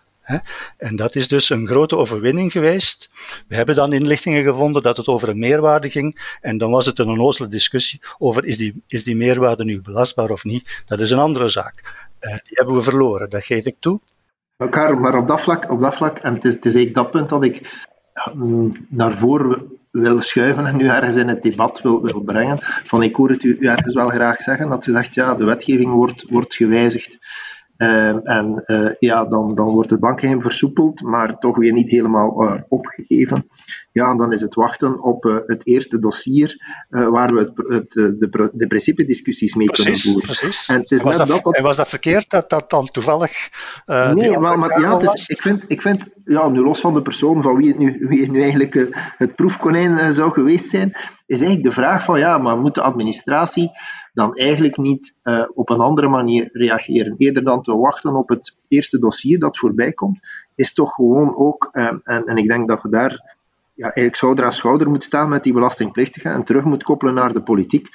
En 0.77 0.97
dat 0.97 1.15
is 1.15 1.29
dus 1.29 1.51
een 1.51 1.67
grote 1.67 1.97
overwinning 1.97 2.53
geweest. 2.53 3.11
We 3.49 3.55
hebben 3.55 3.75
dan 3.75 3.93
inlichtingen 3.93 4.45
gevonden 4.45 4.83
dat 4.83 4.97
het 4.97 5.07
over 5.07 5.29
een 5.29 5.39
meerwaarde 5.39 5.91
ging. 5.91 6.37
En 6.41 6.59
dan 6.59 6.71
was 6.71 6.87
het 6.87 6.99
een 6.99 7.09
onnozele 7.09 7.49
discussie 7.49 8.01
over 8.19 8.45
is 8.45 8.57
die, 8.57 8.83
is 8.87 9.05
die 9.05 9.17
meerwaarde 9.17 9.65
nu 9.65 9.81
belastbaar 9.81 10.31
of 10.31 10.45
niet. 10.45 10.83
Dat 10.87 11.01
is 11.01 11.11
een 11.11 11.19
andere 11.19 11.49
zaak. 11.49 12.07
Uh, 12.21 12.31
die 12.31 12.41
hebben 12.45 12.75
we 12.75 12.83
verloren, 12.83 13.31
dat 13.31 13.45
geef 13.45 13.65
ik 13.65 13.77
toe. 13.79 14.01
Karel, 14.71 14.99
maar 14.99 15.19
op 15.19 15.29
dat 15.29 15.41
vlak, 15.41 15.71
op 15.71 15.81
dat 15.81 15.95
vlak 15.95 16.19
en 16.19 16.35
het 16.35 16.45
is, 16.45 16.55
het 16.55 16.65
is 16.65 16.75
eigenlijk 16.75 16.95
dat 16.95 17.11
punt 17.11 17.29
dat 17.29 17.45
ik 17.45 17.87
mm, 18.35 18.73
naar 18.89 19.13
voren 19.13 19.79
wil 19.91 20.21
schuiven 20.21 20.67
en 20.67 20.77
nu 20.77 20.89
ergens 20.89 21.17
in 21.17 21.29
het 21.29 21.43
debat 21.43 21.81
wil, 21.83 22.03
wil 22.03 22.21
brengen. 22.21 22.59
Van 22.63 23.03
ik 23.03 23.17
hoor 23.17 23.29
het 23.29 23.43
u, 23.43 23.57
u 23.61 23.67
ergens 23.67 23.95
wel 23.95 24.09
graag 24.09 24.43
zeggen, 24.43 24.69
dat 24.69 24.87
u 24.87 24.93
zegt, 24.93 25.15
ja, 25.15 25.35
de 25.35 25.45
wetgeving 25.45 25.93
wordt, 25.93 26.25
wordt 26.29 26.55
gewijzigd. 26.55 27.19
Ehm, 27.77 28.19
en 28.19 28.63
uh, 28.67 28.91
ja, 28.99 29.25
dan, 29.25 29.55
dan 29.55 29.69
wordt 29.69 29.91
het 29.91 30.01
bankgeheim 30.01 30.43
versoepeld, 30.43 31.03
maar 31.03 31.39
toch 31.39 31.57
weer 31.57 31.73
niet 31.73 31.91
helemaal 31.91 32.43
uh, 32.43 32.61
opgegeven. 32.69 33.47
Ja, 33.93 34.15
dan 34.15 34.33
is 34.33 34.41
het 34.41 34.55
wachten 34.55 35.03
op 35.03 35.25
uh, 35.25 35.37
het 35.47 35.67
eerste 35.67 35.99
dossier 35.99 36.77
waar 36.89 37.35
we 37.35 37.39
het, 37.39 37.53
het, 37.57 37.91
de, 37.91 38.51
de 38.53 38.67
principe-discussies 38.67 39.55
mee 39.55 39.67
precies, 39.67 39.85
kunnen 39.85 40.01
voeren. 40.01 40.39
Precies. 40.39 40.69
En, 40.69 40.81
het 40.81 40.91
is 40.91 41.03
was 41.03 41.19
net 41.19 41.27
dat, 41.27 41.43
dat, 41.43 41.55
en 41.55 41.63
was 41.63 41.77
dat 41.77 41.89
verkeerd 41.89 42.31
dat 42.31 42.51
dat 42.51 42.71
dan 42.71 42.87
toevallig. 42.87 43.49
nee, 43.87 44.39
maar, 44.39 44.59
maar 44.59 44.81
ja, 44.81 44.99
het 44.99 45.15
is, 45.15 45.29
ik 45.29 45.43
vind, 45.43 45.65
ik 45.69 45.83
vind 45.83 46.05
ja, 46.25 46.49
nu 46.49 46.61
los 46.61 46.81
van 46.81 46.95
de 46.95 47.03
persoon 47.03 47.43
van 47.43 47.57
wie 47.57 47.69
het 47.69 47.79
nu, 47.79 48.07
wie 48.09 48.21
het 48.21 48.31
nu 48.31 48.43
eigenlijk 48.43 48.89
het 49.17 49.35
proefkonijn 49.35 50.13
zou 50.13 50.33
geweest 50.33 50.71
zijn, 50.71 50.97
is 51.27 51.41
eigenlijk 51.41 51.63
de 51.63 51.73
vraag 51.73 52.05
van 52.05 52.19
ja, 52.19 52.39
maar 52.39 52.59
moet 52.59 52.75
de 52.75 52.81
administratie 52.81 53.71
dan 54.15 54.35
eigenlijk 54.35 54.77
niet 54.77 55.15
uh, 55.25 55.45
op 55.55 55.71
een 55.71 55.81
andere 55.81 56.09
manier 56.09 56.49
reageren. 56.53 57.15
Eerder 57.19 57.45
dan 57.45 57.63
te 57.63 57.77
wachten 57.77 58.17
op 58.17 58.29
het 58.29 58.57
eerste 58.69 58.99
dossier 58.99 59.39
dat 59.39 59.59
voorbij 59.59 59.93
komt, 59.93 60.19
is 60.55 60.73
toch 60.73 60.95
gewoon 60.95 61.37
ook, 61.37 61.69
uh, 61.73 61.93
en, 62.03 62.25
en 62.25 62.37
ik 62.37 62.49
denk 62.49 62.69
dat 62.69 62.83
we 62.83 62.89
daar 62.89 63.37
ja, 63.75 63.85
eigenlijk 63.85 64.17
schouder 64.17 64.45
aan 64.45 64.53
schouder 64.53 64.91
moet 64.91 65.05
staan 65.05 65.29
met 65.29 65.43
die 65.43 65.53
belastingplichtigen 65.53 66.33
en 66.33 66.45
terug 66.45 66.65
moet 66.65 66.83
koppelen 66.83 67.15
naar 67.15 67.33
de 67.33 67.43
politiek 67.43 67.89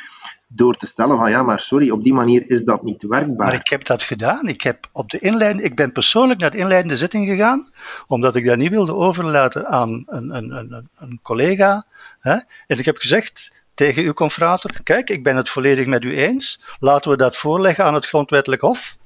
door 0.48 0.76
te 0.76 0.88
stellen 0.88 1.18
van 1.18 1.30
ja, 1.30 1.44
maar 1.44 1.60
sorry, 1.60 1.90
op 1.90 2.04
die 2.04 2.14
manier 2.14 2.50
is 2.50 2.64
dat 2.64 2.84
niet 2.84 3.04
werkbaar. 3.04 3.48
Maar 3.48 3.54
ik 3.54 3.68
heb 3.68 3.86
dat 3.86 4.02
gedaan. 4.02 4.48
Ik, 4.48 4.62
heb 4.62 4.90
op 4.92 5.10
de 5.10 5.20
inleiding, 5.20 5.66
ik 5.66 5.76
ben 5.76 5.92
persoonlijk 5.92 6.40
naar 6.40 6.52
de 6.52 6.58
inleidende 6.58 6.98
zitting 6.98 7.28
gegaan, 7.28 7.70
omdat 8.08 8.36
ik 8.36 8.46
dat 8.46 8.58
niet 8.58 8.70
wilde 8.70 8.96
overlaten 8.96 9.68
aan 9.68 10.04
een, 10.06 10.36
een, 10.36 10.52
een, 10.52 10.90
een 10.96 11.20
collega. 11.22 11.86
Hè? 12.20 12.38
En 12.68 12.80
ik 12.80 12.86
heb 12.86 12.98
gezegd, 12.98 13.52
tegen 13.80 14.04
uw 14.04 14.14
confrater. 14.14 14.84
Kijk, 14.84 15.10
ik 15.10 15.24
ben 15.24 15.36
het 15.36 15.50
volledig 15.50 15.86
met 15.86 16.04
u 16.04 16.18
eens. 16.18 16.60
Laten 16.80 17.12
we 17.12 17.18
dat 17.18 17.38
voorleggen 17.38 17.86
aan 17.86 17.94
het 17.94 18.06
Grondwettelijk 18.06 18.62
Hof. 18.62 18.98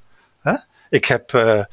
Ik 0.90 1.04
heb 1.04 1.32
uh, 1.32 1.64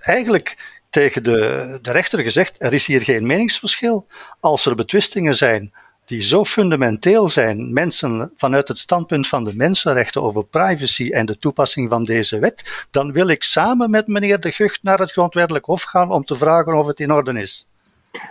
eigenlijk 0.00 0.56
tegen 0.90 1.22
de, 1.22 1.78
de 1.82 1.92
rechter 1.92 2.20
gezegd: 2.20 2.54
er 2.58 2.72
is 2.72 2.86
hier 2.86 3.02
geen 3.02 3.26
meningsverschil. 3.26 4.06
Als 4.40 4.66
er 4.66 4.74
betwistingen 4.74 5.36
zijn 5.36 5.72
die 6.04 6.22
zo 6.22 6.44
fundamenteel 6.44 7.28
zijn, 7.28 7.72
mensen 7.72 8.32
vanuit 8.36 8.68
het 8.68 8.78
standpunt 8.78 9.28
van 9.28 9.44
de 9.44 9.56
mensenrechten 9.56 10.22
over 10.22 10.44
privacy 10.44 11.10
en 11.10 11.26
de 11.26 11.38
toepassing 11.38 11.88
van 11.90 12.04
deze 12.04 12.38
wet, 12.38 12.86
dan 12.90 13.12
wil 13.12 13.28
ik 13.28 13.42
samen 13.42 13.90
met 13.90 14.06
meneer 14.06 14.40
De 14.40 14.52
Gucht 14.52 14.82
naar 14.82 14.98
het 14.98 15.12
Grondwettelijk 15.12 15.64
Hof 15.64 15.82
gaan 15.82 16.10
om 16.10 16.24
te 16.24 16.36
vragen 16.36 16.74
of 16.74 16.86
het 16.86 17.00
in 17.00 17.12
orde 17.12 17.40
is. 17.40 17.66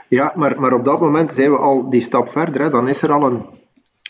Ja, 0.07 0.33
maar, 0.35 0.59
maar 0.59 0.73
op 0.73 0.85
dat 0.85 0.99
moment 0.99 1.31
zijn 1.31 1.51
we 1.51 1.57
al 1.57 1.89
die 1.89 2.01
stap 2.01 2.29
verder. 2.29 2.61
Hè. 2.61 2.69
Dan 2.69 2.87
is 2.87 3.01
er 3.01 3.11
al 3.11 3.23
een, 3.23 3.45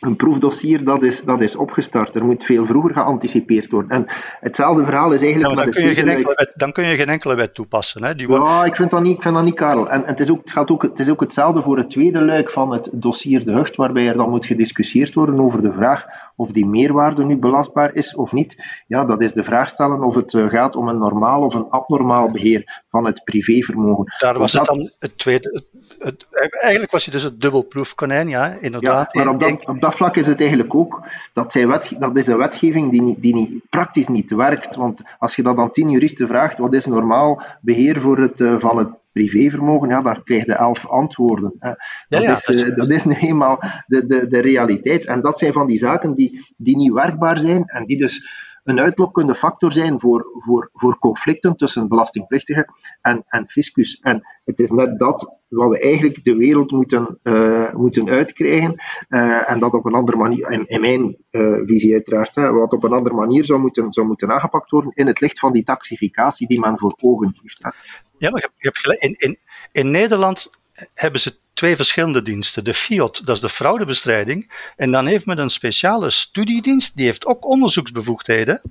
een 0.05 0.15
proefdossier 0.15 0.83
dat 0.83 1.03
is, 1.03 1.23
dat 1.23 1.41
is 1.41 1.55
opgestart. 1.55 2.15
Er 2.15 2.25
moet 2.25 2.43
veel 2.43 2.65
vroeger 2.65 2.93
geanticipeerd 2.93 3.71
worden. 3.71 3.91
En 3.91 4.05
hetzelfde 4.39 4.85
verhaal 4.85 5.11
is 5.11 5.21
eigenlijk. 5.21 5.57
Ja, 5.57 5.63
dan, 5.63 5.73
kun 5.73 5.83
je 5.83 5.93
geen 5.93 6.07
enkele 6.07 6.33
wet, 6.35 6.51
dan 6.55 6.71
kun 6.71 6.85
je 6.85 6.95
geen 6.95 7.09
enkele 7.09 7.35
wet 7.35 7.53
toepassen. 7.53 8.03
Hè? 8.03 8.15
Die 8.15 8.31
Ja, 8.31 8.65
ik 8.65 8.75
vind 8.75 8.89
dat 8.89 9.01
niet, 9.01 9.15
ik 9.15 9.21
vind 9.21 9.35
dat 9.35 9.43
niet 9.43 9.55
Karel. 9.55 9.89
En, 9.89 10.03
het, 10.05 10.19
is 10.19 10.31
ook, 10.31 10.39
het, 10.39 10.51
gaat 10.51 10.71
ook, 10.71 10.81
het 10.81 10.99
is 10.99 11.09
ook 11.09 11.19
hetzelfde 11.19 11.61
voor 11.61 11.77
het 11.77 11.89
tweede 11.89 12.21
luik 12.21 12.49
van 12.49 12.71
het 12.71 12.89
dossier 12.91 13.45
De 13.45 13.51
Hucht, 13.51 13.75
waarbij 13.75 14.07
er 14.07 14.17
dan 14.17 14.29
moet 14.29 14.45
gediscussieerd 14.45 15.13
worden 15.13 15.39
over 15.39 15.61
de 15.61 15.73
vraag 15.73 16.05
of 16.35 16.51
die 16.51 16.65
meerwaarde 16.65 17.25
nu 17.25 17.37
belastbaar 17.37 17.95
is 17.95 18.15
of 18.15 18.31
niet. 18.31 18.81
Ja, 18.87 19.05
dat 19.05 19.21
is 19.21 19.33
de 19.33 19.43
vraag 19.43 19.69
stellen 19.69 20.03
of 20.03 20.15
het 20.15 20.33
eh, 20.33 20.47
gaat 20.49 20.75
om 20.75 20.87
een 20.87 20.97
normaal 20.97 21.41
of 21.41 21.53
een 21.53 21.69
abnormaal 21.69 22.31
beheer 22.31 22.83
van 22.87 23.05
het 23.05 23.23
privévermogen. 23.23 24.13
Daar 24.17 24.37
was 24.37 24.53
het 24.53 24.65
dan 24.65 24.91
het 24.99 25.17
tweede. 25.17 25.63
Het, 26.03 26.27
eigenlijk 26.51 26.91
was 26.91 27.05
je 27.05 27.11
dus 27.11 27.23
het 27.23 27.41
dubbelproefkonijn, 27.41 28.27
ja, 28.27 28.57
inderdaad. 28.59 29.13
Ja, 29.13 29.23
maar 29.23 29.33
op 29.33 29.39
dat, 29.39 29.65
op 29.65 29.81
dat 29.81 29.95
vlak 29.95 30.15
is 30.15 30.27
het 30.27 30.39
eigenlijk 30.39 30.75
ook, 30.75 31.01
dat, 31.33 31.51
zij 31.51 31.67
wet, 31.67 31.91
dat 31.99 32.17
is 32.17 32.27
een 32.27 32.37
wetgeving 32.37 32.91
die, 32.91 33.01
niet, 33.01 33.21
die 33.21 33.33
niet, 33.33 33.69
praktisch 33.69 34.07
niet 34.07 34.31
werkt. 34.31 34.75
Want 34.75 35.01
als 35.19 35.35
je 35.35 35.43
dat 35.43 35.57
aan 35.57 35.71
tien 35.71 35.89
juristen 35.89 36.27
vraagt, 36.27 36.57
wat 36.57 36.73
is 36.73 36.85
normaal 36.85 37.41
beheer 37.61 38.01
voor 38.01 38.17
het, 38.17 38.39
uh, 38.39 38.59
van 38.59 38.77
het 38.77 38.87
privévermogen, 39.11 39.89
ja, 39.89 40.01
daar 40.01 40.23
krijg 40.23 40.45
je 40.45 40.53
elf 40.53 40.87
antwoorden. 40.87 41.53
Dat, 41.59 41.77
ja, 42.09 42.19
ja, 42.19 42.33
is, 42.33 42.47
uh, 42.47 42.75
dat 42.75 42.89
is 42.89 43.05
nu 43.05 43.13
eenmaal 43.13 43.59
de, 43.87 44.05
de, 44.05 44.27
de 44.27 44.41
realiteit. 44.41 45.05
En 45.05 45.21
dat 45.21 45.37
zijn 45.37 45.53
van 45.53 45.67
die 45.67 45.77
zaken 45.77 46.13
die, 46.13 46.53
die 46.57 46.77
niet 46.77 46.93
werkbaar 46.93 47.39
zijn 47.39 47.63
en 47.65 47.85
die 47.85 47.97
dus 47.97 48.27
een 48.63 48.79
uitlokkende 48.79 49.35
factor 49.35 49.71
zijn 49.71 49.99
voor, 49.99 50.27
voor, 50.33 50.69
voor 50.73 50.99
conflicten 50.99 51.55
tussen 51.55 51.87
belastingplichtigen 51.87 52.65
en, 53.01 53.23
en 53.25 53.47
fiscus. 53.47 53.99
En 53.99 54.27
het 54.43 54.59
is 54.59 54.69
net 54.69 54.99
dat 54.99 55.37
wat 55.47 55.69
we 55.69 55.79
eigenlijk 55.79 56.23
de 56.23 56.35
wereld 56.35 56.71
moeten, 56.71 57.19
uh, 57.23 57.73
moeten 57.73 58.09
uitkrijgen. 58.09 58.81
Uh, 59.09 59.49
en 59.51 59.59
dat 59.59 59.73
op 59.73 59.85
een 59.85 59.93
andere 59.93 60.17
manier, 60.17 60.51
in, 60.51 60.65
in 60.65 60.81
mijn 60.81 61.17
uh, 61.31 61.59
visie 61.65 61.93
uiteraard, 61.93 62.35
hè, 62.35 62.51
wat 62.51 62.73
op 62.73 62.83
een 62.83 62.93
andere 62.93 63.15
manier 63.15 63.45
zou 63.45 63.59
moeten, 63.59 63.93
zou 63.93 64.07
moeten 64.07 64.31
aangepakt 64.31 64.69
worden 64.69 64.91
in 64.93 65.07
het 65.07 65.19
licht 65.19 65.39
van 65.39 65.51
die 65.51 65.63
taxificatie 65.63 66.47
die 66.47 66.59
men 66.59 66.79
voor 66.79 66.95
ogen 67.01 67.35
heeft. 67.41 67.75
Ja, 68.17 68.29
maar 68.29 68.41
je 68.41 68.49
hebt 68.57 68.79
gelijk. 68.79 69.01
In, 69.01 69.15
in, 69.17 69.37
in 69.71 69.91
Nederland 69.91 70.49
hebben 70.93 71.21
ze 71.21 71.35
twee 71.53 71.75
verschillende 71.75 72.21
diensten. 72.21 72.63
De 72.63 72.73
FIOT, 72.73 73.25
dat 73.25 73.35
is 73.35 73.41
de 73.41 73.49
fraudebestrijding. 73.49 74.51
En 74.75 74.91
dan 74.91 75.05
heeft 75.05 75.25
men 75.25 75.37
een 75.37 75.49
speciale 75.49 76.09
studiedienst, 76.09 76.95
die 76.95 77.05
heeft 77.05 77.25
ook 77.25 77.45
onderzoeksbevoegdheden. 77.45 78.61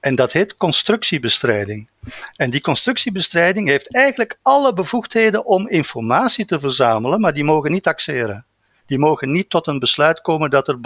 En 0.00 0.14
dat 0.14 0.32
heet 0.32 0.56
constructiebestrijding. 0.56 1.88
En 2.36 2.50
die 2.50 2.60
constructiebestrijding 2.60 3.68
heeft 3.68 3.94
eigenlijk 3.94 4.38
alle 4.42 4.72
bevoegdheden 4.72 5.44
om 5.44 5.68
informatie 5.68 6.44
te 6.44 6.60
verzamelen, 6.60 7.20
maar 7.20 7.34
die 7.34 7.44
mogen 7.44 7.70
niet 7.70 7.82
taxeren. 7.82 8.44
Die 8.86 8.98
mogen 8.98 9.32
niet 9.32 9.50
tot 9.50 9.66
een 9.66 9.78
besluit 9.78 10.20
komen 10.20 10.50
dat 10.50 10.68
er 10.68 10.80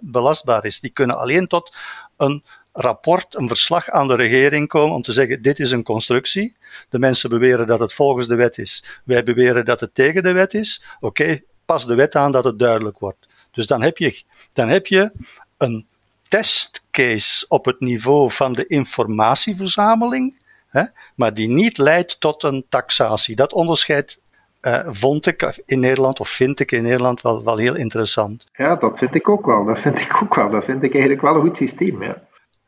belastbaar 0.00 0.64
is. 0.64 0.80
Die 0.80 0.90
kunnen 0.90 1.18
alleen 1.18 1.46
tot 1.46 1.74
een 2.16 2.44
rapport, 2.76 3.34
een 3.34 3.48
verslag 3.48 3.90
aan 3.90 4.08
de 4.08 4.14
regering 4.14 4.68
komen 4.68 4.94
om 4.94 5.02
te 5.02 5.12
zeggen: 5.12 5.42
dit 5.42 5.58
is 5.58 5.70
een 5.70 5.82
constructie. 5.82 6.56
De 6.88 6.98
mensen 6.98 7.30
beweren 7.30 7.66
dat 7.66 7.80
het 7.80 7.94
volgens 7.94 8.26
de 8.26 8.34
wet 8.34 8.58
is. 8.58 8.84
Wij 9.04 9.22
beweren 9.22 9.64
dat 9.64 9.80
het 9.80 9.94
tegen 9.94 10.22
de 10.22 10.32
wet 10.32 10.54
is. 10.54 10.82
Oké, 11.00 11.40
pas 11.64 11.86
de 11.86 11.94
wet 11.94 12.14
aan 12.14 12.32
dat 12.32 12.44
het 12.44 12.58
duidelijk 12.58 12.98
wordt. 12.98 13.26
Dus 13.52 13.66
dan 13.66 13.82
heb 13.82 13.98
je, 13.98 14.22
dan 14.52 14.68
heb 14.68 14.86
je 14.86 15.12
een 15.56 15.86
testcase 16.28 17.44
op 17.48 17.64
het 17.64 17.80
niveau 17.80 18.30
van 18.30 18.52
de 18.52 18.66
informatieverzameling, 18.66 20.36
hè, 20.68 20.82
maar 21.14 21.34
die 21.34 21.48
niet 21.48 21.78
leidt 21.78 22.20
tot 22.20 22.42
een 22.42 22.64
taxatie. 22.68 23.36
Dat 23.36 23.52
onderscheid 23.52 24.20
uh, 24.62 24.80
vond 24.86 25.26
ik 25.26 25.62
in 25.66 25.80
Nederland, 25.80 26.20
of 26.20 26.28
vind 26.28 26.60
ik 26.60 26.72
in 26.72 26.82
Nederland, 26.82 27.22
wel, 27.22 27.44
wel 27.44 27.56
heel 27.56 27.74
interessant. 27.74 28.46
Ja, 28.52 28.76
dat 28.76 28.98
vind 28.98 29.14
ik 29.14 29.28
ook 29.28 29.46
wel. 29.46 29.64
Dat 29.64 29.80
vind 29.80 30.00
ik 30.00 30.22
ook 30.22 30.34
wel. 30.34 30.50
Dat 30.50 30.64
vind 30.64 30.82
ik 30.82 30.92
eigenlijk 30.92 31.22
wel 31.22 31.34
een 31.34 31.40
goed 31.40 31.56
systeem. 31.56 32.02
Ja. 32.02 32.22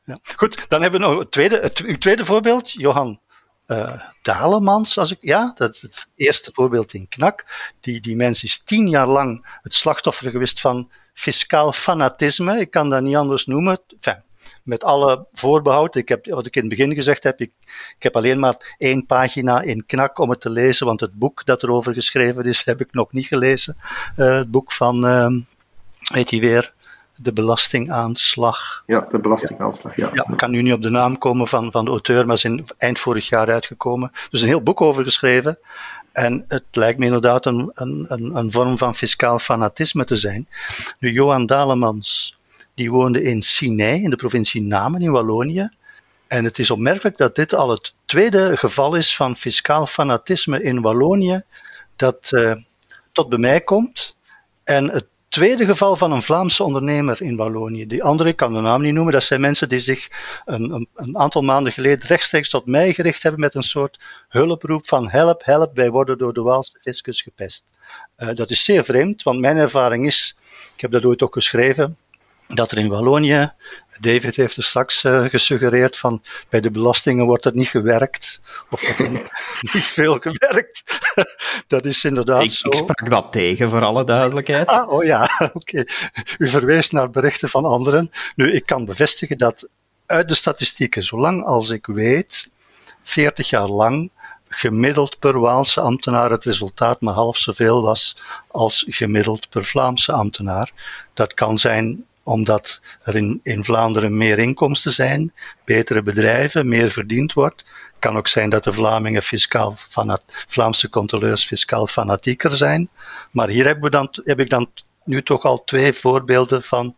Ja. 0.07 0.19
Goed, 0.37 0.69
dan 0.69 0.83
hebben 0.83 1.01
we 1.01 1.07
nog 1.07 1.19
het 1.19 1.31
tweede, 1.31 1.59
het, 1.59 2.01
tweede 2.01 2.25
voorbeeld, 2.25 2.73
Johan 2.73 3.21
uh. 3.67 4.01
Als 4.95 5.11
ik, 5.11 5.19
ja, 5.21 5.53
dat 5.55 5.75
is 5.75 5.83
het 5.83 6.09
eerste 6.15 6.51
voorbeeld 6.55 6.93
in 6.93 7.09
Knak. 7.09 7.45
Die, 7.81 8.01
die 8.01 8.17
mens 8.17 8.43
is 8.43 8.63
tien 8.65 8.89
jaar 8.89 9.07
lang 9.07 9.59
het 9.63 9.75
slachtoffer 9.75 10.31
geweest 10.31 10.61
van 10.61 10.91
fiscaal 11.13 11.73
fanatisme. 11.73 12.61
Ik 12.61 12.71
kan 12.71 12.91
dat 12.91 13.03
niet 13.03 13.17
anders 13.17 13.47
noemen. 13.47 13.81
Enfin, 13.89 14.23
met 14.63 14.85
alle 14.85 15.27
voorbehoud. 15.33 15.95
Ik 15.95 16.09
heb, 16.09 16.27
wat 16.27 16.47
ik 16.47 16.57
in 16.57 16.61
het 16.61 16.71
begin 16.71 16.95
gezegd 16.95 17.23
heb, 17.23 17.41
ik, 17.41 17.53
ik 17.97 18.03
heb 18.03 18.17
alleen 18.17 18.39
maar 18.39 18.75
één 18.79 19.07
pagina 19.07 19.61
in 19.61 19.87
knak 19.87 20.19
om 20.19 20.31
het 20.31 20.41
te 20.41 20.51
lezen, 20.51 20.87
want 20.87 21.01
het 21.01 21.13
boek 21.13 21.45
dat 21.45 21.63
erover 21.63 21.95
geschreven 21.95 22.45
is, 22.45 22.65
heb 22.65 22.81
ik 22.81 22.93
nog 22.93 23.13
niet 23.13 23.27
gelezen. 23.27 23.77
Uh, 24.17 24.37
het 24.37 24.51
boek 24.51 24.73
van, 24.73 25.07
uh, 25.07 25.43
heet 25.99 26.31
hij 26.31 26.41
weer, 26.41 26.75
de 27.17 27.33
belastingaanslag. 27.33 28.83
Ja, 28.87 29.07
de 29.11 29.19
belastingaanslag, 29.19 29.97
ja. 29.97 30.11
ja. 30.13 30.27
Ik 30.31 30.37
kan 30.37 30.51
nu 30.51 30.63
niet 30.63 30.73
op 30.73 30.83
de 30.83 30.91
naam 30.91 31.19
komen 31.19 31.47
van, 31.47 31.71
van 31.71 31.85
de 31.85 31.91
auteur, 31.91 32.27
maar 32.27 32.35
is 32.37 32.45
in 32.45 32.67
eind 32.79 32.99
vorig 32.99 33.29
jaar 33.29 33.49
uitgekomen. 33.49 34.13
Dus 34.31 34.41
een 34.41 34.47
heel 34.47 34.63
boek 34.63 34.81
over 34.81 35.05
geschreven. 35.05 35.59
En 36.13 36.45
het 36.49 36.65
lijkt 36.71 36.99
me 36.99 37.05
inderdaad 37.05 37.47
een, 37.47 37.71
een, 37.75 38.07
een, 38.37 38.53
vorm 38.53 38.79
van 38.79 38.95
fiscaal 38.95 39.39
fanatisme 39.39 40.05
te 40.05 40.17
zijn. 40.17 40.49
Nu, 40.99 41.11
Johan 41.11 41.47
Dalemans, 41.47 42.39
die 42.75 42.91
woonde 42.91 43.23
in 43.23 43.43
Sinai, 43.43 44.03
in 44.03 44.11
de 44.11 44.17
provincie 44.17 44.63
Namen 44.63 45.03
in 45.03 45.11
Wallonië. 45.11 45.71
En 46.27 46.45
het 46.45 46.59
is 46.59 46.71
opmerkelijk 46.71 47.17
dat 47.17 47.35
dit 47.35 47.55
al 47.55 47.71
het 47.71 47.95
tweede 48.05 48.57
geval 48.57 48.95
is 48.95 49.17
van 49.17 49.37
fiscaal 49.37 49.87
fanatisme 49.87 50.63
in 50.63 50.81
Wallonië 50.81 51.43
dat 51.97 52.31
uh, 52.31 52.55
tot 53.13 53.29
bij 53.29 53.39
mij 53.39 53.61
komt. 53.61 54.17
En 54.65 54.91
het 54.91 55.07
tweede 55.37 55.67
geval 55.67 55.97
van 55.97 56.13
een 56.13 56.23
Vlaamse 56.23 56.63
ondernemer 56.63 57.23
in 57.23 57.37
Wallonië. 57.37 57.87
Die 57.87 58.03
andere, 58.03 58.29
ik 58.29 58.37
kan 58.37 58.55
de 58.55 58.61
naam 58.61 58.83
niet 58.83 58.93
noemen, 58.93 59.13
dat 59.13 59.23
zijn 59.23 59.41
mensen 59.41 59.69
die 59.69 59.79
zich 59.79 60.09
een, 60.45 60.71
een, 60.71 60.89
een, 60.95 61.19
aantal 61.19 61.43
maanden 61.43 61.73
geleden 61.73 62.07
rechtstreeks 62.07 62.49
tot 62.51 62.67
mij 62.67 62.93
gericht 62.93 63.23
hebben 63.23 63.41
met 63.41 63.55
een 63.55 63.63
soort 63.63 64.01
hulproep 64.29 64.89
van 64.89 65.09
help, 65.09 65.45
help, 65.45 65.75
wij 65.75 65.91
worden 65.91 66.19
door 66.19 66.33
de 66.33 66.43
Waalse 66.43 66.79
fiscus 66.81 67.23
gepest. 67.23 67.65
Uh, 68.19 68.35
dat 68.35 68.51
is 68.51 68.65
zeer 68.65 68.85
vreemd, 68.85 69.23
want 69.23 69.41
mijn 69.41 69.57
ervaring 69.57 70.07
is, 70.07 70.37
ik 70.75 70.81
heb 70.81 70.91
dat 70.91 71.05
ooit 71.05 71.23
ook 71.23 71.35
geschreven, 71.35 71.97
dat 72.47 72.71
er 72.71 72.79
in 72.79 72.89
Wallonië, 72.89 73.53
David 74.01 74.37
heeft 74.37 74.57
er 74.57 74.63
straks 74.63 75.05
uh, 75.05 75.25
gesuggereerd 75.25 75.99
van 75.99 76.23
bij 76.49 76.61
de 76.61 76.71
belastingen 76.71 77.25
wordt 77.27 77.45
er 77.45 77.55
niet 77.55 77.69
gewerkt, 77.69 78.41
of 78.71 78.81
wordt 78.81 78.99
er 78.99 79.11
niet 79.73 79.85
veel 79.99 80.19
gewerkt. 80.21 80.99
dat 81.67 81.85
is 81.85 82.05
inderdaad 82.05 82.43
ik, 82.43 82.51
zo. 82.51 82.69
Ik 82.69 82.75
sprak 82.75 83.11
dat 83.11 83.33
tegen, 83.33 83.71
voor 83.71 83.85
alle 83.85 84.05
duidelijkheid. 84.05 84.67
Ah, 84.67 84.91
oh 84.91 85.05
ja, 85.05 85.31
oké. 85.53 85.85
U 86.39 86.49
verwees 86.49 86.91
naar 86.91 87.11
berichten 87.11 87.49
van 87.49 87.65
anderen. 87.65 88.11
Nu, 88.35 88.53
ik 88.53 88.67
kan 88.67 88.85
bevestigen 88.85 89.39
dat 89.39 89.69
uit 90.07 90.29
de 90.29 90.35
statistieken, 90.35 91.03
zolang 91.03 91.45
als 91.45 91.71
ik 91.71 91.87
weet, 91.87 92.49
40 93.03 93.49
jaar 93.49 93.69
lang 93.69 94.11
gemiddeld 94.49 95.19
per 95.19 95.41
Waalse 95.41 95.81
ambtenaar 95.81 96.31
het 96.31 96.45
resultaat 96.45 97.01
maar 97.01 97.15
half 97.15 97.37
zoveel 97.37 97.83
was 97.83 98.17
als 98.49 98.85
gemiddeld 98.89 99.49
per 99.49 99.65
Vlaamse 99.65 100.13
ambtenaar. 100.13 100.71
Dat 101.15 101.35
kan 101.35 101.59
zijn 101.59 102.05
omdat 102.27 102.81
er 103.03 103.17
in, 103.17 103.41
in 103.43 103.65
Vlaanderen 103.65 104.17
meer 104.17 104.39
inkomsten 104.39 104.93
zijn, 104.93 105.33
betere 105.65 106.03
bedrijven, 106.03 106.69
meer 106.69 106.91
verdiend 106.91 107.33
wordt. 107.33 107.65
kan 107.99 108.17
ook 108.17 108.29
zijn 108.29 108.51
dat 108.51 108.65
de 108.65 108.73
Vlamingen 108.73 109.23
fiscaal 109.23 109.75
fanat, 109.77 110.23
Vlaamse 110.27 110.89
controleurs 110.89 111.45
fiscaal 111.45 111.87
fanatieker 111.87 112.53
zijn. 112.53 112.89
Maar 113.31 113.49
hier 113.49 113.65
hebben 113.65 113.85
we 113.85 113.91
dan, 113.91 114.09
heb 114.25 114.41
ik 114.41 114.51
dan 114.51 114.71
nu 115.05 115.23
toch 115.23 115.43
al 115.43 115.65
twee 115.65 115.93
voorbeelden 115.93 116.63
van, 116.63 116.97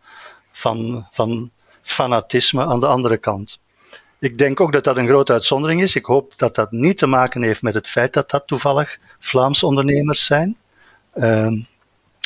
van, 0.51 1.07
van 1.11 1.51
fanatisme 1.81 2.65
aan 2.65 2.79
de 2.79 2.87
andere 2.87 3.17
kant. 3.17 3.59
Ik 4.19 4.37
denk 4.37 4.59
ook 4.59 4.71
dat 4.71 4.83
dat 4.83 4.97
een 4.97 5.07
grote 5.07 5.33
uitzondering 5.33 5.81
is. 5.81 5.95
Ik 5.95 6.05
hoop 6.05 6.37
dat 6.37 6.55
dat 6.55 6.71
niet 6.71 6.97
te 6.97 7.07
maken 7.07 7.41
heeft 7.41 7.61
met 7.61 7.73
het 7.73 7.87
feit 7.87 8.13
dat 8.13 8.29
dat 8.29 8.47
toevallig 8.47 8.97
Vlaamse 9.19 9.65
ondernemers 9.65 10.25
zijn. 10.25 10.57
Uh, 11.15 11.47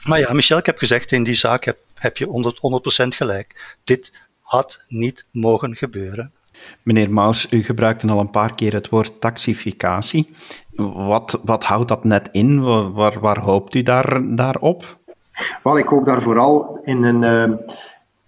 maar 0.04 0.20
ja, 0.20 0.34
Michel, 0.34 0.58
ik 0.58 0.66
heb 0.66 0.78
gezegd, 0.78 1.12
in 1.12 1.24
die 1.24 1.36
zaak 1.36 1.64
heb, 1.64 1.78
heb 2.04 2.18
je 2.18 2.54
100%, 2.56 2.60
100 2.60 3.16
gelijk. 3.16 3.78
Dit 3.84 4.14
had 4.40 4.80
niet 4.88 5.28
mogen 5.32 5.76
gebeuren. 5.76 6.32
Meneer 6.84 7.12
Maus, 7.12 7.52
u 7.52 7.64
gebruikte 7.64 8.08
al 8.08 8.20
een 8.20 8.30
paar 8.30 8.56
keer 8.56 8.74
het 8.74 8.90
woord 8.90 9.22
taxificatie. 9.22 10.34
Wat, 10.76 11.40
wat 11.44 11.64
houdt 11.64 11.88
dat 11.88 12.04
net 12.04 12.30
in? 12.32 12.62
Waar, 12.94 13.20
waar 13.20 13.40
hoopt 13.40 13.76
u 13.76 13.84
daar, 13.84 14.36
daarop? 14.36 15.00
Wel, 15.64 15.78
ik 15.78 15.88
hoop 15.88 16.06
daar 16.06 16.22
vooral 16.22 16.80
in 16.84 17.04
een, 17.04 17.50
uh, 17.52 17.58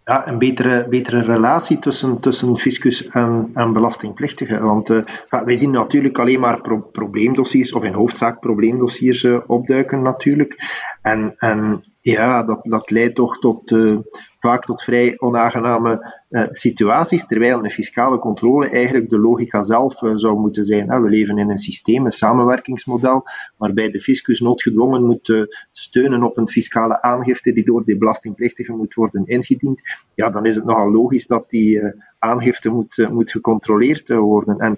ja, 0.06 0.28
een 0.28 0.38
betere, 0.38 0.88
betere 0.90 1.22
relatie 1.22 1.80
tussen, 1.80 2.20
tussen 2.20 2.58
fiscus 2.58 3.08
en, 3.08 3.50
en 3.54 3.74
belastingplichtigen. 3.74 4.64
Want 4.64 4.90
uh, 4.90 5.02
ja, 5.30 5.44
wij 5.44 5.56
zien 5.56 5.72
natuurlijk 5.72 6.18
alleen 6.18 6.40
maar 6.40 6.62
pro 6.62 6.80
probleemdossiers, 6.80 7.74
of 7.74 7.84
in 7.84 7.94
hoofdzaak 7.94 8.40
probleemdossiers 8.40 9.24
uh, 9.24 9.38
opduiken 9.48 10.02
natuurlijk. 10.02 10.56
En, 11.02 11.34
en 11.36 11.84
ja, 12.12 12.44
dat, 12.44 12.60
dat 12.64 12.90
leidt 12.90 13.16
toch 13.16 13.40
tot, 13.40 13.72
uh, 13.72 13.98
vaak 14.40 14.66
tot 14.66 14.84
vrij 14.84 15.20
onaangename 15.20 16.14
uh, 16.30 16.44
situaties, 16.50 17.28
terwijl 17.28 17.64
een 17.64 17.72
fiscale 17.72 18.20
controle 18.20 18.70
eigenlijk 18.70 19.10
de 19.10 19.20
logica 19.20 19.64
zelf 19.64 20.02
uh, 20.02 20.12
zou 20.16 20.40
moeten 20.40 20.66
zijn. 20.66 21.02
We 21.02 21.10
leven 21.10 21.38
in 21.38 21.50
een 21.50 21.58
systeem, 21.58 22.06
een 22.06 22.12
samenwerkingsmodel, 22.12 23.24
waarbij 23.58 23.92
de 23.92 24.02
fiscus 24.02 24.40
noodgedwongen 24.40 25.06
moet 25.06 25.48
steunen 25.72 26.24
op 26.24 26.38
een 26.38 26.50
fiscale 26.50 27.02
aangifte 27.02 27.54
die 27.54 27.66
door 27.66 27.86
de 27.86 27.98
belastingplichtige 27.98 28.74
moet 28.74 28.94
worden 28.94 29.26
ingediend. 29.26 29.82
Ja, 30.16 30.30
dan 30.30 30.46
is 30.46 30.56
het 30.56 30.66
nogal 30.66 30.92
logisch 30.92 31.28
dat 31.28 31.50
die 31.50 31.94
aangifte 32.20 32.70
moet, 32.70 33.08
moet 33.12 33.32
gecontroleerd 33.32 34.10
worden. 34.10 34.58
En 34.58 34.78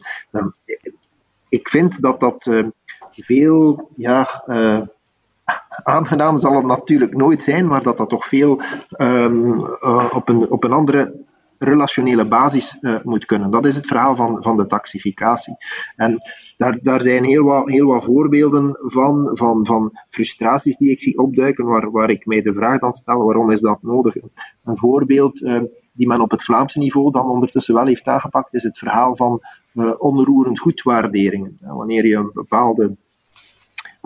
ik 1.49 1.67
vind 1.67 2.01
dat 2.01 2.19
dat 2.19 2.65
veel 3.11 3.89
ja, 3.95 4.43
aangenaam 5.83 6.37
zal 6.37 6.55
het 6.55 6.65
natuurlijk 6.65 7.15
nooit 7.15 7.43
zijn, 7.43 7.67
maar 7.67 7.83
dat 7.83 7.97
dat 7.97 8.09
toch 8.09 8.25
veel 8.25 8.61
um, 8.97 9.59
uh, 9.59 10.05
op, 10.13 10.29
een, 10.29 10.51
op 10.51 10.63
een 10.63 10.71
andere 10.71 11.25
relationele 11.57 12.27
basis 12.27 12.77
uh, 12.81 12.99
moet 13.03 13.25
kunnen. 13.25 13.51
Dat 13.51 13.65
is 13.65 13.75
het 13.75 13.87
verhaal 13.87 14.15
van, 14.15 14.43
van 14.43 14.57
de 14.57 14.65
taxificatie. 14.65 15.55
En 15.95 16.21
daar, 16.57 16.79
daar 16.81 17.01
zijn 17.01 17.23
heel 17.23 17.43
wat, 17.43 17.69
heel 17.69 17.87
wat 17.87 18.03
voorbeelden 18.03 18.75
van, 18.77 19.29
van, 19.33 19.65
van 19.65 19.99
frustraties 20.09 20.77
die 20.77 20.91
ik 20.91 21.01
zie 21.01 21.17
opduiken, 21.17 21.65
waar, 21.65 21.91
waar 21.91 22.09
ik 22.09 22.25
mij 22.25 22.41
de 22.41 22.53
vraag 22.53 22.79
dan 22.79 22.93
stel, 22.93 23.23
waarom 23.23 23.51
is 23.51 23.61
dat 23.61 23.81
nodig? 23.81 24.15
Een 24.63 24.77
voorbeeld 24.77 25.41
uh, 25.41 25.61
die 25.93 26.07
men 26.07 26.21
op 26.21 26.31
het 26.31 26.43
Vlaamse 26.43 26.79
niveau 26.79 27.11
dan 27.11 27.29
ondertussen 27.29 27.73
wel 27.75 27.85
heeft 27.85 28.07
aangepakt, 28.07 28.53
is 28.53 28.63
het 28.63 28.77
verhaal 28.77 29.15
van 29.15 29.41
uh, 29.73 29.91
onroerend 29.97 30.59
goedwaarderingen. 30.59 31.57
Wanneer 31.61 32.05
je 32.05 32.15
een 32.15 32.31
bepaalde 32.33 32.95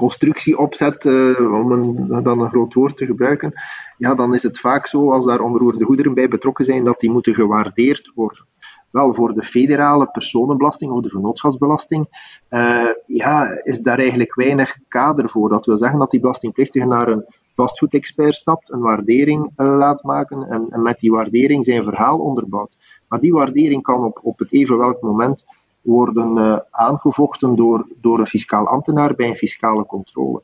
constructie 0.02 0.58
opzet, 0.58 1.06
uh, 1.06 1.54
om 1.62 1.72
een, 1.72 2.08
dan 2.24 2.40
een 2.40 2.50
groot 2.50 2.74
woord 2.74 2.98
te 2.98 3.06
gebruiken, 3.06 3.54
ja, 3.98 4.16
dan 4.16 4.34
is 4.34 4.44
het 4.44 4.60
vaak 4.60 4.88
zo, 4.88 5.12
als 5.12 5.26
daar 5.26 5.40
onroerende 5.40 5.86
goederen 5.86 6.14
bij 6.14 6.28
betrokken 6.28 6.66
zijn, 6.66 6.84
dat 6.84 7.00
die 7.00 7.12
moeten 7.12 7.34
gewaardeerd 7.34 8.12
worden. 8.16 8.46
Wel, 8.92 9.14
voor 9.14 9.34
de 9.34 9.44
federale 9.44 10.08
personenbelasting 10.12 10.92
of 10.92 11.02
de 11.02 11.10
vennootschapsbelasting 11.10 12.06
uh, 12.50 12.86
ja, 13.06 13.64
is 13.64 13.80
daar 13.80 14.00
eigenlijk 14.00 14.36
weinig 14.36 14.78
kader 14.88 15.30
voor. 15.30 15.50
Dat 15.50 15.66
wil 15.66 15.78
zeggen 15.78 16.00
dat 16.00 16.12
die 16.12 16.20
belastingplichtige 16.20 16.86
naar 16.86 17.08
een 17.08 17.26
vastgoedexpert 17.56 18.36
stapt, 18.36 18.72
een 18.72 18.82
waardering 18.82 19.44
uh, 19.44 19.78
laat 19.78 20.04
maken 20.04 20.44
en, 20.50 20.66
en, 20.70 20.82
met 20.82 21.00
die 21.00 21.12
waardering 21.12 21.66
zijn 21.66 21.84
verhaal 21.84 22.20
onderbouwt. 22.20 22.76
Maar 23.08 23.20
die 23.20 23.34
waardering 23.34 23.84
kan 23.84 24.04
op, 24.04 24.20
op 24.24 24.40
het 24.40 24.52
even 24.52 24.78
welk 24.78 25.02
moment 25.02 25.44
worden 25.82 26.38
uh, 26.38 26.58
aangevochten 26.70 27.56
door, 27.56 27.88
door 28.02 28.20
een 28.20 28.28
fiscaal 28.28 28.67
ambtenaar 28.67 29.15
bij 29.15 29.28
een 29.28 29.36
fiscale 29.36 29.86
controle. 29.86 30.41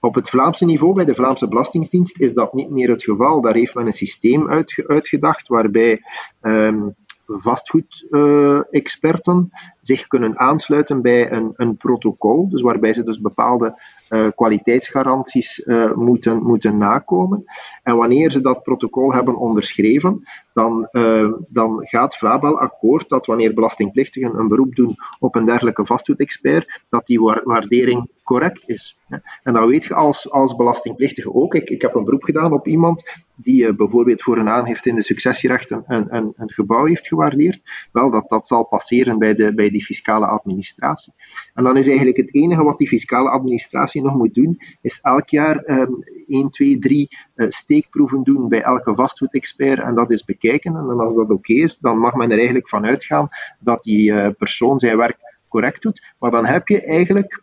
Op 0.00 0.14
het 0.14 0.28
Vlaamse 0.28 0.64
niveau, 0.64 0.94
bij 0.94 1.04
de 1.04 1.14
Vlaamse 1.14 1.48
Belastingdienst, 1.48 2.20
is 2.20 2.32
dat 2.32 2.54
niet 2.54 2.70
meer 2.70 2.90
het 2.90 3.02
geval. 3.02 3.40
Daar 3.40 3.54
heeft 3.54 3.74
men 3.74 3.86
een 3.86 3.92
systeem 3.92 4.48
uitge 4.48 4.88
uitgedacht 4.88 5.48
waarbij 5.48 6.00
um, 6.40 6.94
vastgoedexperten 7.26 9.48
uh, 9.52 9.58
zich 9.86 10.06
kunnen 10.06 10.38
aansluiten 10.38 11.02
bij 11.02 11.32
een, 11.32 11.52
een, 11.56 11.76
protocol, 11.76 12.48
dus 12.48 12.62
waarbij 12.62 12.92
ze 12.92 13.02
dus 13.02 13.20
bepaalde 13.20 13.80
uh, 14.10 14.28
kwaliteitsgaranties 14.34 15.58
uh, 15.58 15.92
moeten, 15.92 16.42
moeten 16.42 16.78
nakomen. 16.78 17.44
En 17.82 17.96
wanneer 17.96 18.30
ze 18.30 18.40
dat 18.40 18.62
protocol 18.62 19.12
hebben 19.12 19.36
onderschreven, 19.36 20.28
dan, 20.52 20.88
uh, 20.90 21.32
dan 21.48 21.86
gaat 21.86 22.16
Frabel 22.16 22.58
akkoord 22.58 23.08
dat 23.08 23.26
wanneer 23.26 23.54
belastingplichtigen 23.54 24.38
een 24.38 24.48
beroep 24.48 24.74
doen 24.74 24.96
op 25.18 25.34
een 25.34 25.44
dergelijke 25.44 25.86
vastgoedexpert, 25.86 26.82
dat 26.88 27.06
die 27.06 27.20
waardering 27.44 28.10
correct 28.22 28.62
is. 28.66 28.98
En 29.42 29.52
dan 29.52 29.66
weet 29.66 29.84
je 29.84 29.94
als, 29.94 30.30
als 30.30 30.56
belastingplichtige 30.56 31.34
ook, 31.34 31.54
ik, 31.54 31.70
ik 31.70 31.82
heb 31.82 31.94
een 31.94 32.04
beroep 32.04 32.22
gedaan 32.22 32.52
op 32.52 32.66
iemand 32.66 33.02
die 33.34 33.74
bijvoorbeeld 33.74 34.22
voor 34.22 34.38
een 34.38 34.48
aangifte 34.48 34.88
in 34.88 34.94
de 34.94 35.02
successierechten 35.02 35.82
een, 35.86 36.14
een, 36.14 36.32
een 36.36 36.50
gebouw 36.50 36.84
heeft 36.84 37.08
gewaardeerd, 37.08 37.60
wel, 37.92 38.10
dat, 38.10 38.28
dat 38.28 38.46
zal 38.46 38.64
passeren 38.64 39.18
bij, 39.18 39.34
de, 39.34 39.54
bij 39.54 39.70
die 39.74 39.84
fiscale 39.84 40.26
administratie. 40.26 41.12
En 41.54 41.64
dan 41.64 41.76
is 41.76 41.86
eigenlijk 41.86 42.16
het 42.16 42.34
enige 42.34 42.62
wat 42.62 42.78
die 42.78 42.88
fiscale 42.88 43.30
administratie 43.30 44.02
nog 44.02 44.14
moet 44.14 44.34
doen, 44.34 44.58
is 44.80 45.00
elk 45.02 45.28
jaar 45.28 45.62
um, 45.66 46.04
1, 46.28 46.50
2, 46.50 46.78
3 46.78 47.08
uh, 47.36 47.50
steekproeven 47.50 48.22
doen 48.22 48.48
bij 48.48 48.62
elke 48.62 48.94
vastgoedexpert 48.94 49.80
en 49.80 49.94
dat 49.94 50.10
is 50.10 50.24
bekijken. 50.24 50.76
En 50.76 51.00
als 51.00 51.14
dat 51.14 51.30
oké 51.30 51.52
is, 51.52 51.78
dan 51.78 51.98
mag 51.98 52.14
men 52.14 52.30
er 52.30 52.36
eigenlijk 52.36 52.68
van 52.68 52.84
uitgaan 52.84 53.28
dat 53.58 53.82
die 53.82 54.10
uh, 54.10 54.28
persoon 54.38 54.78
zijn 54.78 54.96
werk 54.96 55.18
correct 55.48 55.82
doet. 55.82 56.02
Maar 56.18 56.30
dan 56.30 56.46
heb 56.46 56.68
je 56.68 56.84
eigenlijk 56.84 57.42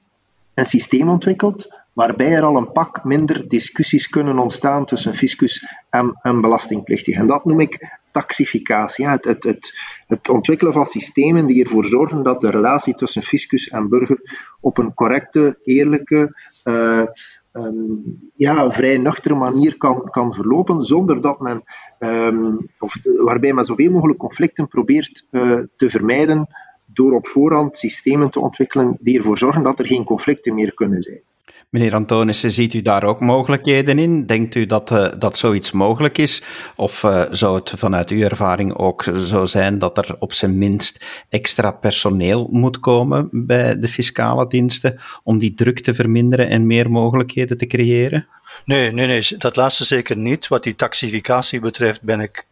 een 0.54 0.66
systeem 0.66 1.10
ontwikkeld 1.10 1.80
waarbij 1.94 2.34
er 2.34 2.44
al 2.44 2.58
een 2.58 2.72
pak 2.72 3.04
minder 3.04 3.48
discussies 3.48 4.08
kunnen 4.08 4.40
ontstaan 4.40 4.86
tussen 4.86 5.16
fiscus 5.16 5.66
en, 5.90 6.18
en 6.22 6.42
belastingplichtig. 6.42 7.16
En 7.16 7.28
dat 7.28 7.46
noem 7.46 7.60
ik 7.60 8.00
taxificatie, 8.12 9.08
het, 9.08 9.26
het, 9.26 9.74
het, 10.08 10.30
ontwikkelen 10.30 10.74
van 10.74 10.86
systemen 10.86 11.48
die 11.48 11.64
ervoor 11.64 11.86
zorgen 11.86 12.24
dat 12.24 12.42
de 12.42 12.50
relatie 12.50 12.94
tussen 12.94 13.22
fiscus 13.22 13.68
en 13.68 13.90
burger 13.90 14.20
op 14.60 14.78
een 14.78 14.94
correcte, 14.94 15.60
eerlijke, 15.64 16.36
uh, 16.64 17.06
um, 17.54 18.32
ja, 18.36 18.72
vrij 18.72 18.98
nuchtere 18.98 19.36
manier 19.36 19.78
kan, 19.78 20.10
kan 20.10 20.34
verlopen, 20.34 20.84
zonder 20.84 21.22
dat 21.22 21.40
men, 21.40 21.64
um, 22.00 22.70
of 22.80 22.96
waarbij 23.04 23.54
men 23.54 23.66
zoveel 23.66 23.92
mogelijk 23.92 24.20
conflicten 24.20 24.68
probeert 24.68 25.26
uh, 25.32 25.60
te 25.76 25.90
vermijden 25.90 26.48
door 26.86 27.14
op 27.14 27.28
voorhand 27.28 27.78
systemen 27.78 28.30
te 28.30 28.40
ontwikkelen 28.40 28.98
die 29.00 29.18
ervoor 29.18 29.38
zorgen 29.38 29.64
dat 29.64 29.80
er 29.80 29.86
geen 29.86 30.04
conflicten 30.04 30.54
meer 30.54 30.74
kunnen 30.74 31.02
zijn. 31.02 31.22
Meneer 31.70 31.96
Antonissen, 31.96 32.52
ziet 32.52 32.74
u 32.74 32.82
daar 32.82 33.04
ook 33.04 33.20
mogelijkheden 33.20 34.00
in? 34.00 34.26
Denkt 34.26 34.56
u 34.56 34.66
dat, 34.66 34.92
uh, 34.92 35.08
dat 35.18 35.38
zoiets 35.38 35.72
mogelijk 35.72 36.18
is? 36.18 36.44
Of 36.76 37.04
uh, 37.04 37.24
zou 37.32 37.56
het 37.56 37.74
vanuit 37.76 38.10
uw 38.10 38.22
ervaring 38.22 38.78
ook 38.78 39.04
zo 39.18 39.46
zijn 39.46 39.80
dat 39.80 39.98
er 39.98 40.16
op 40.20 40.34
zijn 40.34 40.58
minst 40.58 41.06
extra 41.30 41.72
personeel 41.72 42.48
moet 42.52 42.80
komen 42.80 43.30
bij 43.32 43.80
de 43.80 43.88
fiscale 43.88 44.48
diensten 44.48 45.00
om 45.24 45.38
die 45.38 45.54
druk 45.54 45.80
te 45.80 45.94
verminderen 45.94 46.50
en 46.50 46.68
meer 46.68 46.92
mogelijkheden 46.92 47.58
te 47.58 47.68
creëren? 47.68 48.28
Nee, 48.66 48.92
nee, 48.92 49.08
nee, 49.08 49.24
dat 49.38 49.56
laatste 49.56 49.84
zeker 49.84 50.18
niet. 50.18 50.48
Wat 50.48 50.64
die 50.64 50.76
taxificatie 50.76 51.60
betreft 51.60 52.02
ben 52.02 52.20
ik 52.20 52.46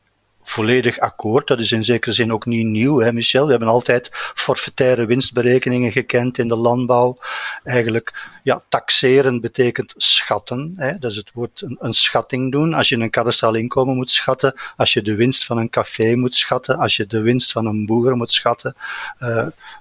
volledig 0.49 0.99
akkoord. 0.99 1.47
Dat 1.47 1.59
is 1.59 1.71
in 1.71 1.83
zekere 1.83 2.13
zin 2.13 2.33
ook 2.33 2.45
niet 2.45 2.65
nieuw, 2.65 2.99
hè, 2.99 3.13
Michel. 3.13 3.45
We 3.45 3.51
hebben 3.51 3.69
altijd 3.69 4.09
forfaitaire 4.33 5.05
winstberekeningen 5.05 5.91
gekend 5.91 6.37
in 6.37 6.47
de 6.47 6.55
landbouw. 6.55 7.17
Eigenlijk, 7.63 8.39
ja, 8.43 8.61
taxeren 8.69 9.41
betekent 9.41 9.93
schatten. 9.97 10.73
Hè. 10.77 10.99
Dat 10.99 11.11
is 11.11 11.17
het 11.17 11.31
woord 11.33 11.61
een, 11.61 11.77
een 11.79 11.93
schatting 11.93 12.51
doen. 12.51 12.73
Als 12.73 12.89
je 12.89 12.95
een 12.95 13.09
kadastraal 13.09 13.55
inkomen 13.55 13.95
moet 13.95 14.11
schatten, 14.11 14.53
als 14.77 14.93
je 14.93 15.01
de 15.01 15.15
winst 15.15 15.45
van 15.45 15.57
een 15.57 15.69
café 15.69 16.15
moet 16.15 16.35
schatten, 16.35 16.77
als 16.77 16.95
je 16.95 17.07
de 17.07 17.21
winst 17.21 17.51
van 17.51 17.65
een 17.65 17.85
boer 17.85 18.15
moet 18.15 18.31
schatten, 18.31 18.75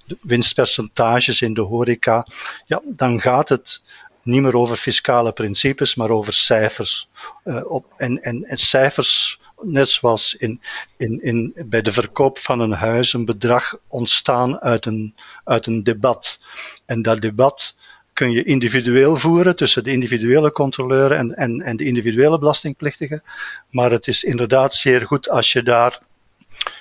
de 0.06 0.16
winstpercentages 0.20 1.42
in 1.42 1.54
de 1.54 1.60
horeca, 1.60 2.26
ja, 2.66 2.80
dan 2.84 3.20
gaat 3.20 3.48
het 3.48 3.82
niet 4.22 4.42
meer 4.42 4.56
over 4.56 4.76
fiscale 4.76 5.32
principes, 5.32 5.94
maar 5.94 6.10
over 6.10 6.32
cijfers. 6.32 7.08
Uh, 7.44 7.70
op, 7.70 7.84
en, 7.96 8.22
en, 8.22 8.44
en 8.44 8.58
cijfers 8.58 9.40
net 9.62 9.88
zoals 9.88 10.34
in, 10.34 10.60
in, 10.96 11.22
in, 11.22 11.52
bij 11.66 11.82
de 11.82 11.92
verkoop 11.92 12.38
van 12.38 12.60
een 12.60 12.72
huis, 12.72 13.12
een 13.12 13.24
bedrag 13.24 13.76
ontstaan 13.88 14.60
uit 14.60 14.86
een, 14.86 15.14
uit 15.44 15.66
een 15.66 15.82
debat. 15.82 16.40
En 16.86 17.02
dat 17.02 17.20
debat 17.20 17.76
kun 18.12 18.30
je 18.30 18.42
individueel 18.42 19.16
voeren 19.16 19.56
tussen 19.56 19.84
de 19.84 19.92
individuele 19.92 20.52
controleur 20.52 21.12
en, 21.12 21.36
en, 21.36 21.60
en 21.60 21.76
de 21.76 21.84
individuele 21.84 22.38
belastingplichtige. 22.38 23.22
Maar 23.70 23.90
het 23.90 24.06
is 24.06 24.24
inderdaad 24.24 24.74
zeer 24.74 25.06
goed 25.06 25.30
als 25.30 25.52
je 25.52 25.62
daar 25.62 26.00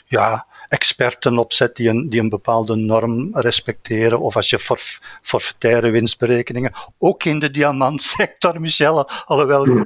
ja, 0.06 0.48
experten 0.68 1.38
opzet 1.38 1.76
die 1.76 1.90
een, 1.90 2.10
die 2.10 2.20
een 2.20 2.30
bepaalde 2.30 2.76
norm 2.76 3.38
respecteren, 3.38 4.20
of 4.20 4.36
als 4.36 4.50
je 4.50 4.60
forf, 4.60 5.02
forfaitaire 5.22 5.90
winstberekeningen, 5.90 6.74
ook 6.98 7.24
in 7.24 7.40
de 7.40 7.52
diamantsector, 7.52 8.62
Michel, 8.62 9.10
alhoewel 9.26 9.86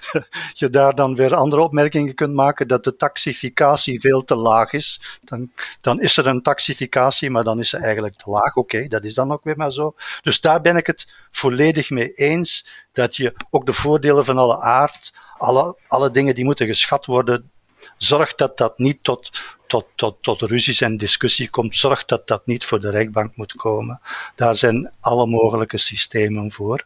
je 0.52 0.70
daar 0.70 0.94
dan 0.94 1.14
weer 1.14 1.34
andere 1.34 1.62
opmerkingen 1.62 2.14
kunt 2.14 2.34
maken 2.34 2.68
dat 2.68 2.84
de 2.84 2.96
taxificatie 2.96 4.00
veel 4.00 4.24
te 4.24 4.36
laag 4.36 4.72
is, 4.72 5.18
dan, 5.22 5.52
dan 5.80 6.00
is 6.00 6.16
er 6.16 6.26
een 6.26 6.42
taxificatie, 6.42 7.30
maar 7.30 7.44
dan 7.44 7.60
is 7.60 7.68
ze 7.68 7.76
eigenlijk 7.76 8.14
te 8.14 8.30
laag. 8.30 8.54
Oké, 8.54 8.88
dat 8.88 9.04
is 9.04 9.14
dan 9.14 9.32
ook 9.32 9.44
weer 9.44 9.56
maar 9.56 9.72
zo. 9.72 9.94
Dus 10.22 10.40
daar 10.40 10.60
ben 10.60 10.76
ik 10.76 10.86
het 10.86 11.06
volledig 11.30 11.90
mee 11.90 12.12
eens 12.12 12.66
dat 12.92 13.16
je 13.16 13.34
ook 13.50 13.66
de 13.66 13.72
voordelen 13.72 14.24
van 14.24 14.38
alle 14.38 14.60
aard, 14.60 15.12
alle, 15.38 15.76
alle 15.88 16.10
dingen 16.10 16.34
die 16.34 16.44
moeten 16.44 16.66
geschat 16.66 17.06
worden, 17.06 17.50
zorgt 17.96 18.38
dat 18.38 18.56
dat 18.56 18.78
niet 18.78 19.02
tot, 19.02 19.30
tot, 19.66 19.86
tot, 19.94 20.22
tot 20.22 20.42
ruzies 20.42 20.80
en 20.80 20.96
discussie 20.96 21.50
komt. 21.50 21.76
Zorg 21.76 22.04
dat 22.04 22.26
dat 22.26 22.46
niet 22.46 22.64
voor 22.64 22.80
de 22.80 22.90
rechtbank 22.90 23.36
moet 23.36 23.52
komen. 23.52 24.00
Daar 24.34 24.56
zijn 24.56 24.92
alle 25.00 25.26
mogelijke 25.26 25.78
systemen 25.78 26.52
voor. 26.52 26.84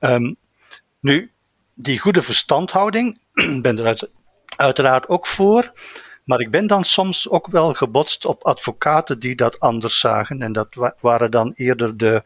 Um, 0.00 0.36
nu, 1.00 1.30
die 1.74 1.98
goede 1.98 2.22
verstandhouding, 2.22 3.18
ben 3.62 3.78
er 3.78 4.08
uiteraard 4.56 5.08
ook 5.08 5.26
voor. 5.26 5.72
Maar 6.24 6.40
ik 6.40 6.50
ben 6.50 6.66
dan 6.66 6.84
soms 6.84 7.28
ook 7.28 7.46
wel 7.46 7.74
gebotst 7.74 8.24
op 8.24 8.44
advocaten 8.44 9.18
die 9.18 9.34
dat 9.34 9.60
anders 9.60 9.98
zagen. 9.98 10.42
En 10.42 10.52
dat 10.52 10.92
waren 11.00 11.30
dan 11.30 11.52
eerder 11.54 11.96
de, 11.96 12.22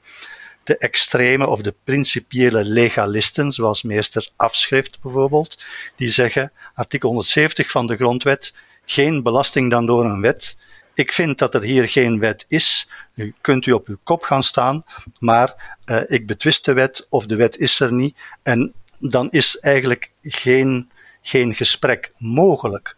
de 0.65 0.79
extreme 0.79 1.47
of 1.47 1.63
de 1.63 1.75
principiële 1.85 2.65
legalisten, 2.65 3.53
zoals 3.53 3.83
meester 3.83 4.29
Afschrift 4.37 5.01
bijvoorbeeld, 5.01 5.65
die 5.97 6.11
zeggen, 6.11 6.53
artikel 6.75 7.09
170 7.09 7.71
van 7.71 7.87
de 7.87 7.97
grondwet, 7.97 8.55
geen 8.85 9.23
belasting 9.23 9.71
dan 9.71 9.87
door 9.87 10.05
een 10.05 10.21
wet. 10.21 10.57
Ik 10.95 11.13
vind 11.13 11.39
dat 11.39 11.55
er 11.55 11.63
hier 11.63 11.89
geen 11.89 12.19
wet 12.19 12.45
is. 12.49 12.89
Nu 13.15 13.35
kunt 13.41 13.67
u 13.67 13.73
op 13.73 13.87
uw 13.87 13.99
kop 14.03 14.23
gaan 14.23 14.43
staan, 14.43 14.85
maar 15.19 15.79
uh, 15.87 16.01
ik 16.07 16.27
betwist 16.27 16.65
de 16.65 16.73
wet 16.73 17.07
of 17.09 17.27
de 17.27 17.37
wet 17.37 17.59
is 17.59 17.81
er 17.81 17.93
niet. 17.93 18.17
En 18.43 18.75
dan 19.11 19.31
is 19.31 19.59
eigenlijk 19.59 20.11
geen, 20.23 20.91
geen 21.23 21.55
gesprek 21.55 22.13
mogelijk. 22.19 22.97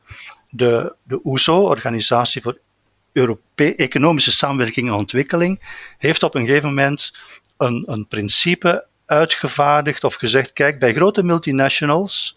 De, 0.50 0.94
de 1.02 1.20
OESO, 1.24 1.60
Organisatie 1.60 2.42
voor 2.42 2.58
Europe 3.12 3.74
Economische 3.74 4.32
Samenwerking 4.32 4.88
en 4.88 4.94
Ontwikkeling, 4.94 5.60
heeft 5.98 6.22
op 6.22 6.34
een 6.34 6.46
gegeven 6.46 6.68
moment 6.68 7.14
een, 7.56 7.84
een 7.86 8.06
principe 8.06 8.86
uitgevaardigd 9.06 10.04
of 10.04 10.14
gezegd: 10.14 10.52
kijk, 10.52 10.78
bij 10.78 10.94
grote 10.94 11.22
multinationals 11.22 12.36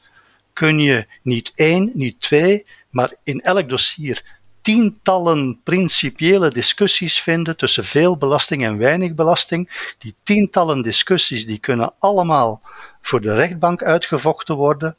kun 0.53 0.80
je 0.80 1.07
niet 1.24 1.51
één, 1.55 1.91
niet 1.93 2.22
twee, 2.22 2.65
maar 2.89 3.13
in 3.24 3.41
elk 3.41 3.69
dossier 3.69 4.39
tientallen 4.61 5.59
principiële 5.63 6.49
discussies 6.49 7.22
vinden 7.22 7.57
tussen 7.57 7.86
veel 7.86 8.17
belasting 8.17 8.63
en 8.63 8.78
weinig 8.78 9.13
belasting. 9.13 9.93
Die 9.97 10.15
tientallen 10.24 10.82
discussies 10.82 11.45
die 11.45 11.59
kunnen 11.59 11.93
allemaal 11.99 12.61
voor 13.02 13.22
de 13.22 13.34
rechtbank 13.34 13.84
uitgevochten 13.84 14.56
worden. 14.56 14.95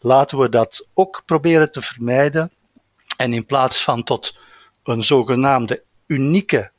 Laten 0.00 0.38
we 0.38 0.48
dat 0.48 0.86
ook 0.94 1.22
proberen 1.26 1.72
te 1.72 1.82
vermijden. 1.82 2.50
En 3.16 3.32
in 3.32 3.46
plaats 3.46 3.82
van 3.82 4.04
tot 4.04 4.36
een 4.84 5.02
zogenaamde 5.02 5.82
unieke, 6.06 6.70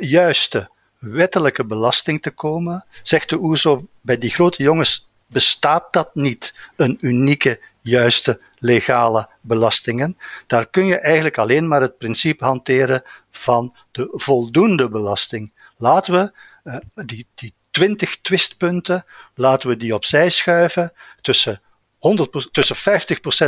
juiste, 0.00 0.70
wettelijke 0.98 1.64
belasting 1.64 2.22
te 2.22 2.30
komen, 2.30 2.84
zegt 3.02 3.28
de 3.28 3.38
OESO, 3.38 3.86
bij 4.00 4.18
die 4.18 4.30
grote 4.30 4.62
jongens 4.62 5.08
bestaat 5.26 5.92
dat 5.92 6.14
niet, 6.14 6.54
een 6.76 6.98
unieke, 7.00 7.60
juiste, 7.80 8.40
legale 8.58 9.28
belastingen. 9.40 10.18
Daar 10.46 10.66
kun 10.66 10.86
je 10.86 10.98
eigenlijk 10.98 11.38
alleen 11.38 11.68
maar 11.68 11.80
het 11.80 11.98
principe 11.98 12.44
hanteren 12.44 13.02
van 13.30 13.74
de 13.90 14.08
voldoende 14.12 14.88
belasting. 14.88 15.52
Laten 15.76 16.12
we 16.12 16.32
uh, 16.64 16.76
die, 17.06 17.26
die 17.34 17.54
20 17.76 18.20
twistpunten, 18.20 19.04
laten 19.34 19.68
we 19.68 19.76
die 19.76 19.94
opzij 19.94 20.30
schuiven 20.30 20.92
tussen, 21.20 21.60
100, 21.98 22.48
tussen 22.52 22.76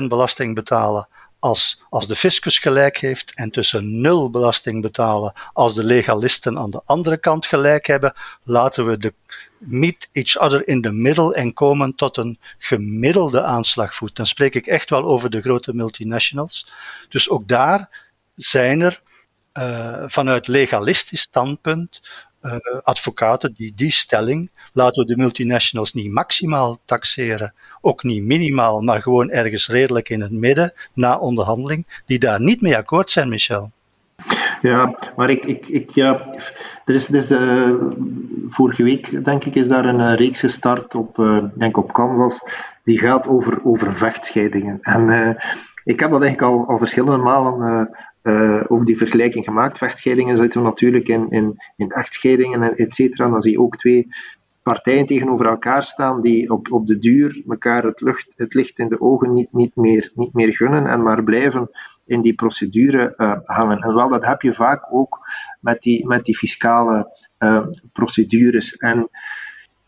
50% 0.04 0.08
belasting 0.08 0.54
betalen 0.54 1.08
als, 1.38 1.80
als 1.90 2.06
de 2.06 2.16
fiscus 2.16 2.58
gelijk 2.58 2.96
heeft 2.96 3.34
en 3.34 3.50
tussen 3.50 4.00
nul 4.00 4.30
belasting 4.30 4.82
betalen 4.82 5.32
als 5.52 5.74
de 5.74 5.84
legalisten 5.84 6.58
aan 6.58 6.70
de 6.70 6.82
andere 6.84 7.16
kant 7.16 7.46
gelijk 7.46 7.86
hebben, 7.86 8.14
laten 8.42 8.86
we 8.86 8.98
de 8.98 9.14
meet 9.58 10.08
each 10.12 10.36
other 10.36 10.68
in 10.68 10.82
the 10.82 10.92
middle 10.92 11.34
en 11.34 11.52
komen 11.52 11.94
tot 11.94 12.16
een 12.16 12.38
gemiddelde 12.58 13.42
aanslagvoet. 13.42 14.16
Dan 14.16 14.26
spreek 14.26 14.54
ik 14.54 14.66
echt 14.66 14.90
wel 14.90 15.04
over 15.04 15.30
de 15.30 15.40
grote 15.40 15.74
multinationals. 15.74 16.68
Dus 17.08 17.28
ook 17.28 17.48
daar 17.48 18.06
zijn 18.34 18.80
er 18.80 19.02
uh, 19.54 20.02
vanuit 20.06 20.46
legalistisch 20.46 21.20
standpunt 21.20 22.00
uh, 22.42 22.56
advocaten 22.82 23.54
die 23.56 23.72
die 23.76 23.90
stelling, 23.90 24.50
laten 24.72 25.02
we 25.02 25.14
de 25.14 25.16
multinationals 25.16 25.92
niet 25.92 26.12
maximaal 26.12 26.78
taxeren, 26.84 27.54
ook 27.80 28.02
niet 28.02 28.22
minimaal, 28.22 28.80
maar 28.80 29.02
gewoon 29.02 29.30
ergens 29.30 29.68
redelijk 29.68 30.08
in 30.08 30.20
het 30.20 30.32
midden, 30.32 30.72
na 30.92 31.18
onderhandeling, 31.18 32.02
die 32.06 32.18
daar 32.18 32.40
niet 32.40 32.60
mee 32.60 32.76
akkoord 32.76 33.10
zijn, 33.10 33.28
Michel. 33.28 33.70
Ja, 34.60 34.98
maar 35.16 35.30
ik, 35.30 35.44
ik, 35.44 35.66
ik 35.66 35.90
ja, 35.90 36.26
er 36.84 36.94
is, 36.94 37.06
dus 37.06 37.30
uh, 37.30 37.72
vorige 38.48 38.82
week, 38.82 39.24
denk 39.24 39.44
ik, 39.44 39.54
is 39.54 39.68
daar 39.68 39.84
een 39.84 40.00
uh, 40.00 40.14
reeks 40.14 40.40
gestart 40.40 40.94
op, 40.94 41.40
denk 41.54 41.76
op 41.76 41.92
Canvas, 41.92 42.40
die 42.84 42.98
gaat 42.98 43.26
over, 43.26 43.64
over 43.64 43.96
vechtscheidingen. 43.96 44.78
En 44.80 45.36
ik 45.84 46.00
heb 46.00 46.10
dat 46.10 46.22
eigenlijk 46.22 46.52
al, 46.52 46.66
al 46.68 46.78
verschillende 46.78 47.16
malen 47.16 47.90
uh, 48.28 48.64
ook 48.68 48.86
die 48.86 48.96
vergelijking 48.96 49.44
gemaakt. 49.44 49.78
Vechtscheidingen 49.78 50.36
zitten 50.36 50.62
natuurlijk 50.62 51.08
in, 51.08 51.30
in, 51.30 51.56
in 51.76 51.90
echtscheidingen, 51.90 52.76
et 52.76 52.94
cetera. 52.94 53.28
Dan 53.28 53.42
zie 53.42 53.52
je 53.52 53.60
ook 53.60 53.76
twee 53.76 54.08
partijen 54.62 55.06
tegenover 55.06 55.46
elkaar 55.46 55.82
staan 55.82 56.20
die 56.20 56.50
op, 56.50 56.72
op 56.72 56.86
de 56.86 56.98
duur 56.98 57.42
elkaar 57.48 57.84
het, 57.84 58.00
lucht, 58.00 58.32
het 58.36 58.54
licht 58.54 58.78
in 58.78 58.88
de 58.88 59.00
ogen 59.00 59.32
niet, 59.32 59.52
niet, 59.52 59.76
meer, 59.76 60.12
niet 60.14 60.34
meer 60.34 60.54
gunnen 60.54 60.86
en 60.86 61.02
maar 61.02 61.24
blijven 61.24 61.70
in 62.06 62.22
die 62.22 62.34
procedure 62.34 63.14
uh, 63.16 63.34
hangen. 63.44 63.78
En 63.78 63.94
wel, 63.94 64.08
dat 64.08 64.26
heb 64.26 64.42
je 64.42 64.54
vaak 64.54 64.86
ook 64.90 65.18
met 65.60 65.82
die, 65.82 66.06
met 66.06 66.24
die 66.24 66.36
fiscale 66.36 67.18
uh, 67.38 67.66
procedures. 67.92 68.76
En 68.76 69.08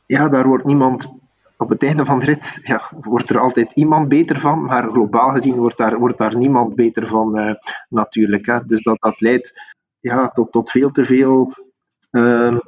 ja, 0.06 0.28
daar 0.28 0.46
wordt 0.46 0.64
niemand 0.64 1.12
op 1.60 1.68
het 1.68 1.82
einde 1.82 2.04
van 2.04 2.18
de 2.18 2.24
rit 2.24 2.58
ja, 2.62 2.82
wordt 3.00 3.30
er 3.30 3.38
altijd 3.38 3.72
iemand 3.72 4.08
beter 4.08 4.40
van, 4.40 4.64
maar 4.64 4.88
globaal 4.88 5.30
gezien 5.30 5.56
wordt 5.56 5.78
daar, 5.78 5.98
wordt 5.98 6.18
daar 6.18 6.36
niemand 6.36 6.74
beter 6.74 7.08
van 7.08 7.38
uh, 7.38 7.54
natuurlijk. 7.88 8.46
Hè. 8.46 8.64
Dus 8.64 8.82
dat, 8.82 8.96
dat 9.00 9.20
leidt 9.20 9.52
ja, 9.98 10.28
tot, 10.28 10.52
tot 10.52 10.70
veel 10.70 10.90
te 10.90 11.04
veel 11.04 11.52
uh, 12.10 12.58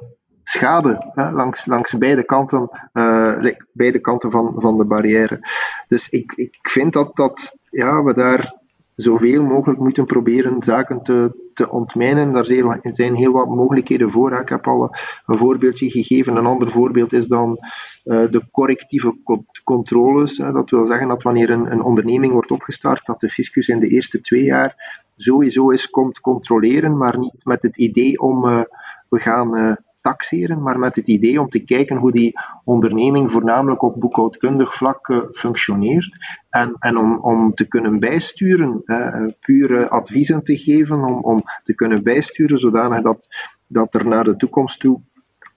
schade 0.43 1.11
hè, 1.13 1.31
langs, 1.31 1.65
langs 1.65 1.97
beide 1.97 2.23
kanten, 2.23 2.69
uh, 2.93 3.45
beide 3.71 3.99
kanten 3.99 4.31
van, 4.31 4.53
van 4.57 4.77
de 4.77 4.85
barrière. 4.85 5.39
Dus 5.87 6.09
ik, 6.09 6.33
ik 6.35 6.57
vind 6.61 6.93
dat, 6.93 7.15
dat 7.15 7.55
ja, 7.69 8.03
we 8.03 8.13
daar 8.13 8.61
zoveel 8.95 9.43
mogelijk 9.43 9.79
moeten 9.79 10.05
proberen 10.05 10.63
zaken 10.63 11.03
te, 11.03 11.49
te 11.53 11.69
ontmijnen. 11.69 12.33
Daar 12.33 12.45
zijn 12.81 13.15
heel 13.15 13.31
wat 13.31 13.47
mogelijkheden 13.47 14.11
voor. 14.11 14.31
Ik 14.31 14.49
heb 14.49 14.67
al 14.67 14.95
een 15.25 15.37
voorbeeldje 15.37 15.89
gegeven. 15.89 16.35
Een 16.35 16.45
ander 16.45 16.69
voorbeeld 16.69 17.13
is 17.13 17.27
dan 17.27 17.57
uh, 18.03 18.27
de 18.29 18.41
correctieve 18.51 19.15
controles. 19.63 20.35
Dat 20.35 20.69
wil 20.69 20.85
zeggen 20.85 21.07
dat 21.07 21.23
wanneer 21.23 21.49
een, 21.49 21.71
een 21.71 21.83
onderneming 21.83 22.33
wordt 22.33 22.51
opgestart, 22.51 23.05
dat 23.05 23.19
de 23.19 23.29
fiscus 23.29 23.67
in 23.67 23.79
de 23.79 23.87
eerste 23.87 24.21
twee 24.21 24.43
jaar 24.43 25.01
sowieso 25.17 25.71
eens 25.71 25.89
komt 25.89 26.19
controleren, 26.19 26.97
maar 26.97 27.17
niet 27.17 27.45
met 27.45 27.61
het 27.61 27.77
idee 27.77 28.19
om 28.19 28.45
uh, 28.45 28.61
we 29.09 29.19
gaan 29.19 29.57
uh, 29.57 29.73
taxeren, 30.03 30.63
maar 30.63 30.79
met 30.79 30.95
het 30.95 31.07
idee 31.07 31.39
om 31.41 31.49
te 31.49 31.59
kijken 31.59 31.97
hoe 31.97 32.11
die 32.11 32.39
onderneming 32.63 33.31
voornamelijk 33.31 33.81
op 33.81 33.99
boekhoudkundig 33.99 34.73
vlak 34.73 35.07
uh, 35.07 35.17
functioneert. 35.31 36.17
En, 36.49 36.75
en 36.79 36.97
om, 36.97 37.17
om 37.17 37.53
te 37.53 37.67
kunnen 37.67 37.99
bijsturen, 37.99 38.81
uh, 38.85 39.25
pure 39.39 39.89
adviezen 39.89 40.43
te 40.43 40.57
geven, 40.57 41.03
om, 41.03 41.23
om 41.23 41.43
te 41.63 41.75
kunnen 41.75 42.03
bijsturen 42.03 42.57
zodanig 42.57 43.01
dat, 43.01 43.27
dat 43.67 43.93
er 43.93 44.07
naar 44.07 44.23
de 44.23 44.35
toekomst 44.35 44.79
toe 44.79 45.01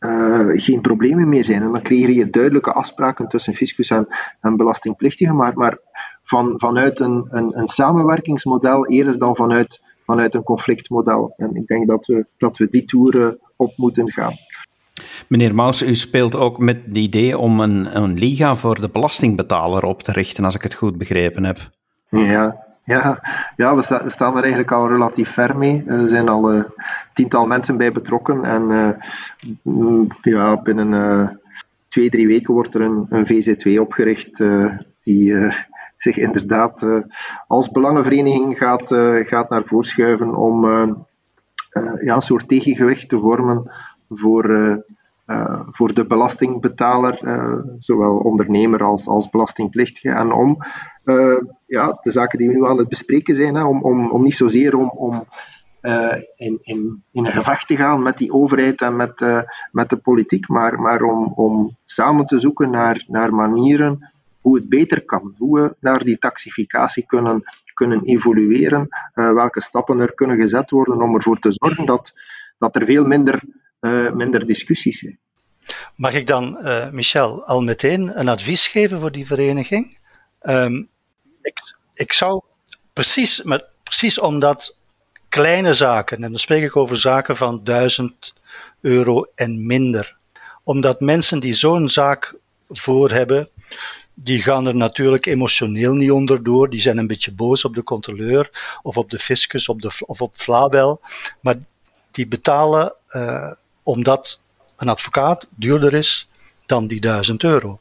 uh, 0.01 0.49
geen 0.53 0.81
problemen 0.81 1.29
meer 1.29 1.45
zijn. 1.45 1.63
En 1.63 1.73
dan 1.73 1.83
creëer 1.83 2.11
je 2.11 2.31
duidelijke 2.31 2.73
afspraken 2.73 3.29
tussen 3.29 3.55
fiscus 3.55 3.91
en, 3.91 4.07
en 4.41 4.57
belastingplichtigen, 4.57 5.37
maar, 5.37 5.55
maar 5.55 5.79
van, 6.23 6.53
vanuit 6.57 7.01
een, 7.01 7.27
een, 7.29 7.59
een 7.59 7.69
samenwerkingsmodel 7.69 8.87
eerder 8.87 9.19
dan 9.19 9.37
vanuit, 9.37 9.81
vanuit 10.07 10.35
een 10.35 10.43
conflictmodel. 10.43 11.35
En 11.37 11.55
ik 11.55 11.67
denk 11.67 11.87
dat 11.87 12.07
we, 12.07 12.27
dat 12.39 12.57
we 12.57 12.69
die 12.69 12.85
toeren 12.85 13.39
op 13.57 13.73
moeten 13.77 14.13
gaan. 14.13 14.33
Meneer 15.29 15.55
Maus, 15.55 15.83
u 15.83 15.95
speelt 15.95 16.37
ook 16.37 16.59
met 16.59 16.79
het 16.87 16.97
idee 16.97 17.39
om 17.39 17.61
een, 17.61 17.97
een 17.97 18.15
liga 18.19 18.55
voor 18.55 18.81
de 18.81 18.89
belastingbetaler 18.89 19.85
op 19.85 20.03
te 20.03 20.13
richten, 20.13 20.45
als 20.45 20.55
ik 20.55 20.63
het 20.63 20.75
goed 20.75 20.99
begrepen 20.99 21.45
heb. 21.45 21.59
Ja, 22.09 22.65
ja, 22.85 23.23
ja 23.57 23.77
we, 23.77 23.83
sta, 23.83 24.05
we 24.05 24.11
staan 24.11 24.35
er 24.35 24.41
eigenlijk 24.41 24.73
al 24.73 24.89
relatief 24.89 25.31
ver 25.31 25.57
mee. 25.57 25.85
Er 25.87 26.09
zijn 26.09 26.29
al 26.29 26.55
uh, 26.55 26.65
tiental 27.15 27.47
mensen 27.47 27.77
bij 27.77 27.93
betrokken. 27.93 28.45
En 28.45 28.71
uh, 28.71 30.09
ja, 30.23 30.63
binnen 30.63 30.93
uh, 30.93 31.29
twee, 31.89 32.11
drie 32.11 32.27
weken 32.27 32.55
wordt 32.55 32.75
er 32.75 32.81
een, 32.81 33.07
een 33.09 33.27
VZ2 33.27 33.81
opgericht 33.81 34.43
die 35.03 35.35
zich 35.97 36.17
inderdaad 36.17 37.05
als 37.47 37.69
belangenvereniging 37.69 38.59
gaat, 38.59 38.89
gaat 39.29 39.51
naar 39.51 39.65
voren 39.65 39.89
schuiven 39.89 40.35
om 40.35 40.65
ja, 42.01 42.15
een 42.15 42.23
soort 42.23 42.49
tegengewicht 42.49 43.09
te 43.09 43.19
vormen 43.19 43.71
voor, 44.09 44.85
voor 45.71 45.95
de 45.95 46.07
belastingbetaler, 46.07 47.19
zowel 47.79 48.17
ondernemer 48.17 48.83
als, 48.83 49.07
als 49.07 49.31
belastingplichtige. 49.31 50.11
En 50.11 50.33
om 50.33 50.59
ja, 51.67 51.99
de 52.03 52.11
zaken 52.11 52.39
die 52.39 52.49
we 52.49 52.55
nu 52.55 52.67
aan 52.67 52.79
het 52.79 52.89
bespreken 52.89 53.35
zijn, 53.35 53.55
hè, 53.55 53.65
om, 53.65 53.83
om, 53.83 54.11
om 54.11 54.23
niet 54.23 54.37
zozeer 54.37 54.77
om, 54.77 54.89
om 54.89 55.25
in, 56.37 56.59
in, 56.63 57.03
in 57.13 57.27
een 57.27 57.33
gevecht 57.33 57.69
te 57.69 57.77
gaan 57.77 58.03
met 58.03 58.19
die 58.19 58.33
overheid 58.33 58.81
en 58.81 58.97
met, 58.97 59.25
met 59.73 59.91
de 59.91 59.97
politiek, 59.97 60.49
maar, 60.49 60.81
maar 60.81 61.03
om, 61.03 61.33
om 61.35 61.77
samen 61.85 62.27
te 62.27 62.39
zoeken 62.39 62.71
naar, 62.71 63.05
naar 63.09 63.35
manieren 63.35 64.15
hoe 64.47 64.57
het 64.57 64.69
beter 64.69 65.05
kan, 65.05 65.35
hoe 65.39 65.61
we 65.61 65.77
naar 65.81 66.05
die 66.05 66.19
taxificatie 66.19 67.07
kunnen, 67.07 67.43
kunnen 67.75 68.05
evolueren, 68.05 68.89
welke 69.13 69.63
stappen 69.63 70.01
er 70.01 70.15
kunnen 70.15 70.41
gezet 70.41 70.71
worden 70.71 71.03
om 71.03 71.15
ervoor 71.15 71.39
te 71.39 71.53
zorgen 71.53 71.87
dat, 71.87 72.13
dat 72.59 72.77
er 72.77 72.85
veel 72.85 73.05
minder 73.05 73.43
uh, 73.81 74.13
minder 74.13 74.47
discussies 74.47 74.99
zijn. 74.99 75.19
Mag 75.97 76.15
ik 76.15 76.27
dan, 76.27 76.59
uh, 76.63 76.91
Michel, 76.91 77.45
al 77.45 77.63
meteen 77.63 78.19
een 78.19 78.29
advies 78.29 78.67
geven 78.67 79.01
voor 79.01 79.13
die 79.13 79.27
vereniging? 79.27 79.99
Um, 80.43 80.89
ik, 81.43 81.59
ik 81.95 82.13
zou 82.13 82.43
precies, 82.93 83.43
met, 83.43 83.65
precies 83.83 84.19
omdat 84.19 84.77
kleine 85.29 85.75
zaken, 85.75 86.17
en 86.17 86.31
dan 86.31 86.39
spreek 86.39 86.63
ik 86.63 86.77
over 86.77 86.97
zaken 86.97 87.37
van 87.37 87.61
1000 87.65 88.35
euro 88.81 89.27
en 89.35 89.67
minder, 89.67 90.17
omdat 90.63 91.01
mensen 91.01 91.41
die 91.41 91.55
zo'n 91.55 91.89
zaak 91.89 92.35
voor 92.69 93.11
hebben, 93.11 93.49
die 94.19 94.43
gaan 94.43 94.67
er 94.67 94.75
natuurlijk 94.75 95.27
emotioneel 95.27 95.95
niet 95.95 96.11
onderdoor. 96.11 96.71
Die 96.71 96.81
zijn 96.81 96.99
een 96.99 97.07
beetje 97.07 97.33
boos 97.33 97.65
op 97.65 97.75
de 97.75 97.83
controleur 97.83 98.79
of 98.83 98.97
op 98.97 99.11
de 99.11 99.19
fiscus 99.19 99.69
op 99.69 99.83
de, 99.83 99.91
of 100.01 100.21
op 100.21 100.37
Flabel. 100.37 101.01
Maar 101.41 101.57
die 102.11 102.27
betalen 102.27 102.95
uh, 103.09 103.53
omdat 103.83 104.41
een 104.77 104.89
advocaat 104.89 105.49
duurder 105.51 105.95
is 105.95 106.29
dan 106.67 106.87
die 106.87 107.01
1000 107.01 107.43
euro. 107.43 107.81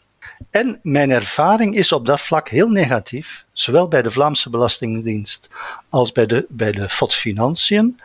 En 0.49 0.79
mijn 0.83 1.11
ervaring 1.11 1.75
is 1.75 1.91
op 1.91 2.05
dat 2.05 2.21
vlak 2.21 2.49
heel 2.49 2.69
negatief, 2.69 3.45
zowel 3.53 3.87
bij 3.87 4.01
de 4.01 4.11
Vlaamse 4.11 4.49
Belastingdienst 4.49 5.49
als 5.89 6.11
bij 6.11 6.25
de, 6.25 6.45
bij 6.49 6.71
de 6.71 6.89
FOD 6.89 7.13
Financiën, 7.13 7.99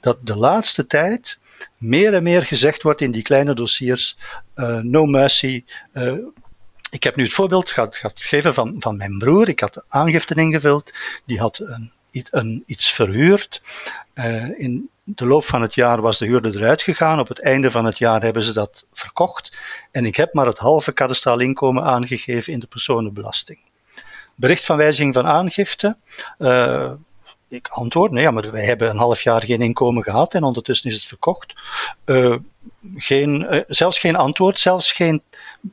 dat 0.00 0.18
de 0.20 0.36
laatste 0.36 0.86
tijd 0.86 1.38
meer 1.78 2.14
en 2.14 2.22
meer 2.22 2.42
gezegd 2.42 2.82
wordt 2.82 3.00
in 3.00 3.10
die 3.10 3.22
kleine 3.22 3.54
dossiers: 3.54 4.16
uh, 4.56 4.78
no 4.78 5.04
mercy. 5.04 5.64
Uh, 5.94 6.12
ik 6.90 7.02
heb 7.02 7.16
nu 7.16 7.24
het 7.24 7.32
voorbeeld 7.32 7.70
gehad, 7.70 8.00
geven 8.14 8.54
van, 8.54 8.76
van 8.78 8.96
mijn 8.96 9.18
broer. 9.18 9.48
Ik 9.48 9.60
had 9.60 9.84
aangifte 9.88 10.34
ingevuld, 10.34 10.92
die 11.24 11.38
had 11.38 11.58
een, 11.58 11.92
een, 12.30 12.62
iets 12.66 12.92
verhuurd. 12.92 13.62
Uh, 14.14 14.60
in 14.60 14.90
de 15.04 15.26
loop 15.26 15.44
van 15.44 15.62
het 15.62 15.74
jaar 15.74 16.00
was 16.00 16.18
de 16.18 16.26
huurder 16.26 16.56
eruit 16.56 16.82
gegaan. 16.82 17.18
Op 17.18 17.28
het 17.28 17.40
einde 17.40 17.70
van 17.70 17.84
het 17.84 17.98
jaar 17.98 18.22
hebben 18.22 18.44
ze 18.44 18.52
dat 18.52 18.84
verkocht. 18.92 19.56
En 19.90 20.04
ik 20.04 20.16
heb 20.16 20.34
maar 20.34 20.46
het 20.46 20.58
halve 20.58 20.92
kadastraal 20.92 21.38
inkomen 21.38 21.82
aangegeven 21.82 22.52
in 22.52 22.60
de 22.60 22.66
personenbelasting. 22.66 23.58
Bericht 24.34 24.64
van 24.64 24.76
wijziging 24.76 25.14
van 25.14 25.26
aangifte. 25.26 25.96
Uh, 26.38 26.92
ik 27.48 27.68
antwoord, 27.68 28.12
nee, 28.12 28.30
maar 28.30 28.50
wij 28.50 28.64
hebben 28.64 28.90
een 28.90 28.96
half 28.96 29.22
jaar 29.22 29.44
geen 29.44 29.60
inkomen 29.60 30.02
gehad 30.02 30.34
en 30.34 30.42
ondertussen 30.42 30.90
is 30.90 30.96
het 30.96 31.04
verkocht. 31.04 31.54
Uh, 32.06 32.36
geen, 32.94 33.46
uh, 33.50 33.60
zelfs 33.66 33.98
geen 33.98 34.16
antwoord, 34.16 34.58
zelfs 34.60 34.92
geen 34.92 35.22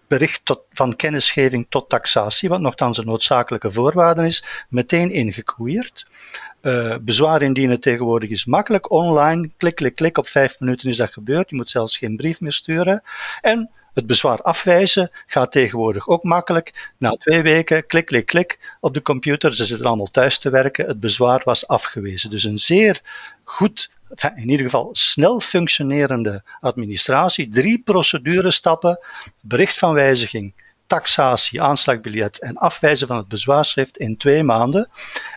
bericht 0.08 0.46
tot, 0.46 0.60
van 0.72 0.96
kennisgeving 0.96 1.66
tot 1.70 1.90
taxatie, 1.90 2.50
wat 2.50 2.60
nogthans 2.60 2.98
een 2.98 3.06
noodzakelijke 3.06 3.72
voorwaarde 3.72 4.28
is, 4.28 4.44
meteen 4.70 5.12
ingekoeierd. 5.12 6.08
Uh, 6.62 6.96
bezwaar 7.02 7.42
indienen 7.42 7.80
tegenwoordig 7.80 8.30
is 8.30 8.46
makkelijk. 8.46 8.92
Online, 8.92 9.50
klik, 9.58 9.76
klik, 9.76 9.96
klik. 9.96 10.18
Op 10.18 10.28
vijf 10.28 10.60
minuten 10.60 10.90
is 10.90 10.98
dat 10.98 11.14
gebeurd. 11.14 11.50
Je 11.50 11.56
moet 11.56 11.70
zelfs 11.70 11.98
geen 11.98 12.16
brief 12.16 12.42
meer 12.42 12.52
sturen. 12.52 13.04
En 13.42 13.70
het 13.94 14.08
bezwaar 14.08 14.42
afwijzen 14.42 15.12
gaat 15.28 15.52
tegenwoordig 15.52 16.08
ook 16.08 16.24
makkelijk. 16.24 16.92
Na 16.98 17.12
twee 17.12 17.42
weken, 17.42 17.86
klik, 17.86 18.06
klik, 18.06 18.26
klik 18.26 18.76
op 18.80 18.94
de 18.94 19.02
computer. 19.02 19.56
Ze 19.56 19.66
zitten 19.66 19.88
allemaal 19.88 20.12
thuis 20.12 20.40
te 20.40 20.50
werken. 20.50 20.88
Het 20.88 21.00
bezwaar 21.00 21.42
was 21.44 21.68
afgewezen. 21.68 22.30
Dus 22.30 22.44
een 22.44 22.60
zeer 22.60 23.02
goed, 23.44 23.92
in 24.36 24.50
ieder 24.50 24.66
geval 24.66 24.90
snel 24.92 25.40
functionerende 25.40 26.44
administratie. 26.60 27.50
Drie 27.50 27.82
procedurestappen, 27.86 29.00
bericht 29.42 29.78
van 29.78 29.94
wijziging, 29.94 30.54
taxatie, 30.88 31.62
aanslagbiljet 31.62 32.40
en 32.40 32.58
afwijzen 32.58 33.08
van 33.08 33.18
het 33.18 33.28
bezwaarschrift 33.28 33.98
in 33.98 34.18
twee 34.18 34.44
maanden. 34.44 34.90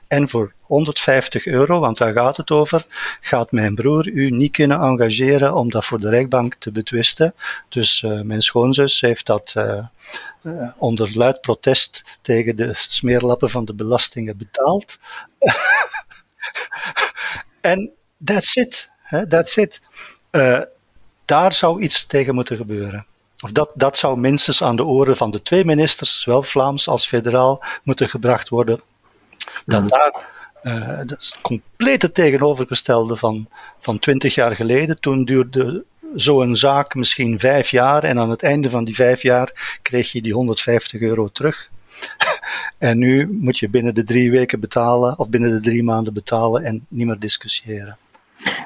En 0.08 0.28
voor 0.28 0.52
150 0.66 1.46
euro, 1.46 1.80
want 1.80 1.98
daar 1.98 2.12
gaat 2.12 2.36
het 2.36 2.50
over, 2.50 2.86
gaat 3.20 3.52
mijn 3.52 3.74
broer 3.74 4.08
u 4.08 4.30
niet 4.30 4.52
kunnen 4.52 4.80
engageren 4.80 5.54
om 5.54 5.70
dat 5.70 5.84
voor 5.84 6.00
de 6.00 6.08
rechtbank 6.08 6.54
te 6.54 6.72
betwisten. 6.72 7.34
Dus 7.68 8.02
uh, 8.02 8.20
mijn 8.20 8.42
schoonzus 8.42 9.00
heeft 9.00 9.26
dat 9.26 9.54
uh, 9.56 9.84
uh, 10.42 10.68
onder 10.78 11.10
luid 11.14 11.40
protest 11.40 12.18
tegen 12.22 12.56
de 12.56 12.72
smeerlappen 12.74 13.50
van 13.50 13.64
de 13.64 13.74
belastingen 13.74 14.36
betaald. 14.36 14.98
en 17.60 17.90
that's 18.24 18.56
it. 18.56 18.90
Hè, 19.02 19.26
that's 19.26 19.56
it. 19.56 19.80
daar 21.24 21.52
zou 21.52 21.82
iets 21.82 22.06
tegen 22.06 22.34
moeten 22.34 22.56
gebeuren. 22.56 23.06
Of 23.40 23.52
dat, 23.52 23.70
dat 23.74 23.98
zou 23.98 24.18
minstens 24.18 24.62
aan 24.62 24.76
de 24.76 24.84
oren 24.84 25.16
van 25.16 25.30
de 25.30 25.42
twee 25.42 25.64
ministers, 25.64 26.20
zowel 26.20 26.42
Vlaams 26.42 26.88
als 26.88 27.06
federaal, 27.06 27.62
moeten 27.82 28.08
gebracht 28.08 28.48
worden. 28.48 28.80
Dat 29.66 29.80
mhm. 29.80 29.88
daar, 29.88 30.35
uh, 30.62 30.98
dat 31.06 31.18
is 31.20 31.26
het 31.26 31.40
complete 31.40 32.12
tegenovergestelde 32.12 33.16
van, 33.16 33.48
van 33.78 33.98
twintig 33.98 34.34
jaar 34.34 34.56
geleden. 34.56 35.00
Toen 35.00 35.24
duurde 35.24 35.84
zo'n 36.14 36.56
zaak 36.56 36.94
misschien 36.94 37.38
vijf 37.38 37.70
jaar 37.70 38.04
en 38.04 38.18
aan 38.18 38.30
het 38.30 38.42
einde 38.42 38.70
van 38.70 38.84
die 38.84 38.94
vijf 38.94 39.22
jaar 39.22 39.78
kreeg 39.82 40.12
je 40.12 40.22
die 40.22 40.32
150 40.32 41.00
euro 41.00 41.28
terug. 41.28 41.70
en 42.78 42.98
nu 42.98 43.38
moet 43.40 43.58
je 43.58 43.68
binnen 43.68 43.94
de 43.94 44.04
drie 44.04 44.30
weken 44.30 44.60
betalen 44.60 45.18
of 45.18 45.28
binnen 45.28 45.50
de 45.50 45.60
drie 45.60 45.82
maanden 45.82 46.12
betalen 46.12 46.64
en 46.64 46.86
niet 46.88 47.06
meer 47.06 47.18
discussiëren. 47.18 47.96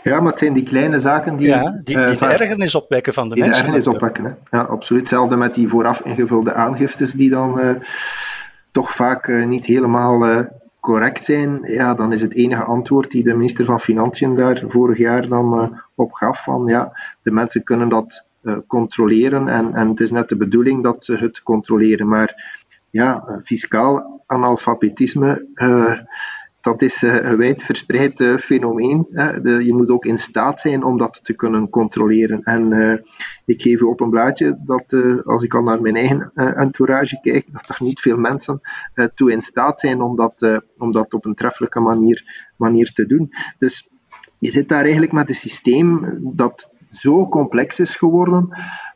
Ja, 0.03 0.20
maar 0.20 0.30
het 0.30 0.38
zijn 0.38 0.53
die 0.53 0.62
kleine 0.62 1.01
zaken 1.01 1.36
die... 1.36 1.47
Ja, 1.47 1.70
die, 1.70 1.82
die 1.84 1.97
uh, 1.97 2.18
de 2.18 2.26
ergernis 2.26 2.74
opwekken 2.74 3.14
van 3.14 3.28
de 3.28 3.34
die 3.34 3.45
mensen. 3.45 3.62
Die 3.62 3.72
ergernis 3.72 3.95
opwekken, 3.95 4.24
hè. 4.24 4.59
Ja, 4.59 4.62
absoluut. 4.62 5.01
Hetzelfde 5.01 5.36
met 5.36 5.55
die 5.55 5.68
vooraf 5.68 6.01
ingevulde 6.01 6.55
aangiftes 6.55 7.12
die 7.12 7.30
dan 7.30 7.61
uh, 7.61 7.70
toch 8.72 8.95
vaak 8.95 9.26
uh, 9.26 9.47
niet 9.47 9.66
helemaal 9.66 10.49
correct 10.80 11.24
zijn. 11.24 11.58
Ja, 11.62 11.94
dan 11.94 12.12
is 12.12 12.20
het 12.20 12.34
enige 12.34 12.62
antwoord 12.62 13.10
die 13.10 13.24
de 13.24 13.34
minister 13.34 13.64
van 13.64 13.80
Financiën 13.80 14.36
daar 14.36 14.64
vorig 14.68 14.98
jaar 14.98 15.28
dan 15.28 15.80
op 15.94 16.12
gaf 16.12 16.42
van 16.42 16.66
ja, 16.66 16.92
de 17.22 17.30
mensen 17.30 17.62
kunnen 17.62 17.88
dat 17.88 18.24
controleren 18.66 19.48
en, 19.48 19.74
en 19.74 19.88
het 19.88 20.00
is 20.00 20.10
net 20.10 20.28
de 20.28 20.36
bedoeling 20.36 20.82
dat 20.82 21.04
ze 21.04 21.16
het 21.16 21.42
controleren. 21.42 22.08
Maar 22.08 22.58
ja, 22.90 23.40
fiscaal 23.44 24.22
analfabetisme 24.26 25.46
dat 26.61 26.82
is 26.82 27.02
eh, 27.02 27.14
een 27.14 27.36
wijdverspreid 27.36 28.20
uh, 28.20 28.36
fenomeen. 28.36 29.06
Je 29.42 29.74
moet 29.74 29.90
ook 29.90 30.04
in 30.04 30.18
staat 30.18 30.61
zijn 30.61 30.84
om 30.84 30.98
dat 30.98 31.20
te 31.24 31.32
kunnen 31.32 31.68
controleren. 31.68 32.42
En 32.42 32.72
uh, 32.72 32.96
ik 33.44 33.62
geef 33.62 33.80
u 33.80 33.84
op 33.84 34.00
een 34.00 34.11
blaadje 34.11 34.58
dat, 34.64 34.94
als 35.24 35.42
ik 35.42 35.54
al 35.54 35.62
naar 35.62 35.80
mijn 35.80 35.96
eigen 35.96 36.32
entourage 36.34 37.20
kijk, 37.20 37.52
dat 37.52 37.68
er 37.68 37.76
niet 37.78 38.00
veel 38.00 38.16
mensen 38.16 38.61
toe 39.14 39.32
in 39.32 39.42
staat 39.42 39.80
zijn 39.80 40.00
om 40.00 40.16
dat, 40.16 40.62
om 40.78 40.92
dat 40.92 41.14
op 41.14 41.24
een 41.24 41.34
treffelijke 41.34 41.80
manier, 41.80 42.52
manier 42.56 42.92
te 42.92 43.06
doen. 43.06 43.32
Dus 43.58 43.90
je 44.38 44.50
zit 44.50 44.68
daar 44.68 44.82
eigenlijk 44.82 45.12
met 45.12 45.28
een 45.28 45.34
systeem 45.34 46.18
dat 46.34 46.72
zo 46.88 47.28
complex 47.28 47.80
is 47.80 47.96
geworden 47.96 48.48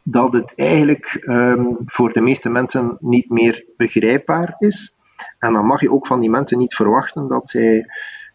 dat 0.03 0.33
het 0.33 0.53
eigenlijk 0.57 1.25
um, 1.27 1.77
voor 1.87 2.13
de 2.13 2.21
meeste 2.21 2.49
mensen 2.49 2.97
niet 3.01 3.31
meer 3.31 3.65
begrijpbaar 3.77 4.55
is. 4.59 4.94
En 5.45 5.53
dan 5.53 5.67
mag 5.67 5.81
je 5.81 5.93
ook 5.93 6.07
van 6.07 6.21
die 6.21 6.31
mensen 6.31 6.59
niet 6.59 6.75
verwachten 6.75 7.29
dat 7.29 7.49
zij 7.49 7.87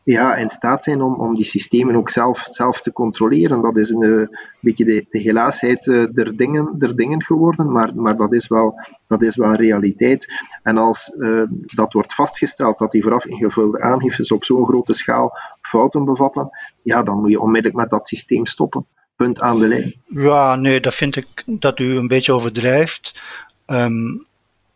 ja, 0.04 0.36
in 0.36 0.50
staat 0.50 0.84
zijn 0.84 1.02
om, 1.02 1.14
om 1.14 1.36
die 1.36 1.46
systemen 1.46 1.96
ook 1.96 2.10
zelf, 2.10 2.48
zelf 2.50 2.82
te 2.82 2.92
controleren. 2.92 3.62
Dat 3.62 3.78
is 3.78 3.90
een, 3.90 4.04
eh, 4.04 4.38
beetje 4.60 4.86
de, 4.86 5.06
helaasheid 5.10 5.86
uh, 5.86 6.06
der, 6.12 6.36
dingen, 6.36 6.80
der 6.80 6.96
dingen 6.96 7.24
geworden, 7.24 7.72
maar, 7.72 7.96
maar 7.96 8.18
dat, 8.18 8.34
is 8.34 8.48
wel, 8.48 8.80
dat 9.08 9.22
is 9.22 9.36
wel 9.36 9.56
realiteit. 9.56 10.28
En 10.64 10.78
als 10.78 11.14
uh, 11.18 11.44
dat 11.76 11.94
wordt 11.94 12.14
vastgesteld 12.14 12.78
dat 12.78 12.92
die 12.92 13.04
vooraf 13.04 13.26
ingevulde 13.26 13.82
aangiftes 13.82 14.32
op 14.32 14.46
zo'n 14.46 14.66
grote 14.66 14.94
schaal 14.94 15.38
fouten 15.62 16.06
bevatten, 16.06 16.50
ja, 16.82 17.04
dan 17.04 17.20
moet 17.20 17.32
je 17.32 17.42
onmiddellijk 17.42 17.82
met 17.82 17.90
dat 17.90 18.08
systeem 18.08 18.46
stoppen. 18.46 18.86
Punt 19.16 19.42
aan 19.42 19.60
de 19.60 19.68
lijn. 19.68 19.96
Ja, 20.06 20.56
nee, 20.56 20.80
dat 20.80 20.96
vind 20.96 21.16
ik 21.16 21.44
dat 21.46 21.80
u 21.80 21.96
een 21.96 22.08
beetje 22.08 22.34
overdrijft. 22.34 23.22
Um, 23.68 24.28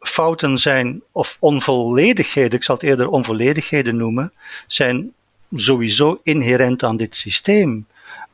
fouten 0.04 0.58
zijn, 0.58 1.02
of 1.12 1.38
onvolledigheden, 1.40 2.60
ik 2.60 2.64
zal 2.64 2.76
het 2.76 2.84
eerder 2.84 3.08
onvolledigheden 3.08 3.98
noemen, 3.98 4.34
zijn 4.68 5.14
sowieso 5.56 6.20
inherent 6.24 6.84
aan 6.84 6.98
dit 6.98 7.16
systeem. 7.16 7.86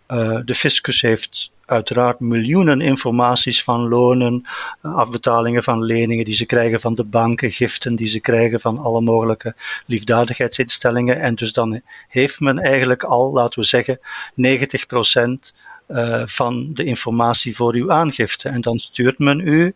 Uh, 0.07 0.39
de 0.45 0.55
fiscus 0.55 1.01
heeft 1.01 1.51
uiteraard 1.65 2.19
miljoenen 2.19 2.81
informaties 2.81 3.63
van 3.63 3.87
lonen, 3.87 4.45
uh, 4.81 4.95
afbetalingen 4.95 5.63
van 5.63 5.83
leningen 5.83 6.25
die 6.25 6.35
ze 6.35 6.45
krijgen 6.45 6.79
van 6.79 6.93
de 6.93 7.03
banken, 7.03 7.51
giften 7.51 7.95
die 7.95 8.07
ze 8.07 8.19
krijgen 8.19 8.59
van 8.59 8.77
alle 8.77 9.01
mogelijke 9.01 9.55
liefdadigheidsinstellingen. 9.85 11.21
En 11.21 11.35
dus 11.35 11.53
dan 11.53 11.81
heeft 12.07 12.39
men 12.39 12.59
eigenlijk 12.59 13.03
al, 13.03 13.31
laten 13.31 13.59
we 13.59 13.65
zeggen, 13.65 13.99
90 14.35 14.85
procent 14.85 15.53
uh, 15.89 16.21
van 16.25 16.69
de 16.73 16.83
informatie 16.83 17.55
voor 17.55 17.73
uw 17.73 17.91
aangifte. 17.91 18.49
En 18.49 18.61
dan 18.61 18.79
stuurt 18.79 19.19
men 19.19 19.39
u 19.39 19.73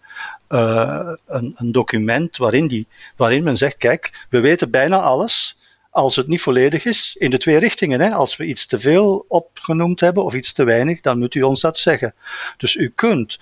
uh, 0.49 1.09
een, 1.27 1.53
een, 1.55 1.71
document 1.71 2.37
waarin, 2.37 2.67
die, 2.67 2.87
waarin 3.15 3.43
men 3.43 3.57
zegt: 3.57 3.77
kijk, 3.77 4.25
we 4.29 4.39
weten 4.39 4.71
bijna 4.71 4.99
alles. 4.99 5.57
Als 5.89 6.15
het 6.15 6.27
niet 6.27 6.41
volledig 6.41 6.85
is, 6.85 7.15
in 7.19 7.29
de 7.29 7.37
twee 7.37 7.57
richtingen. 7.57 7.99
Hè. 7.99 8.11
Als 8.11 8.37
we 8.37 8.45
iets 8.45 8.65
te 8.65 8.79
veel 8.79 9.25
opgenoemd 9.27 9.99
hebben 9.99 10.23
of 10.23 10.33
iets 10.33 10.53
te 10.53 10.63
weinig, 10.63 11.01
dan 11.01 11.19
moet 11.19 11.35
u 11.35 11.41
ons 11.41 11.61
dat 11.61 11.77
zeggen. 11.77 12.13
Dus 12.57 12.75
u 12.75 12.91
kunt 12.95 13.39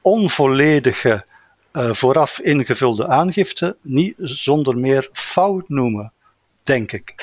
onvolledige, 0.00 1.26
uh, 1.72 1.92
vooraf 1.92 2.40
ingevulde 2.40 3.06
aangifte 3.06 3.76
niet 3.82 4.14
zonder 4.18 4.78
meer 4.78 5.08
fout 5.12 5.68
noemen, 5.68 6.12
denk 6.62 6.92
ik. 6.92 7.14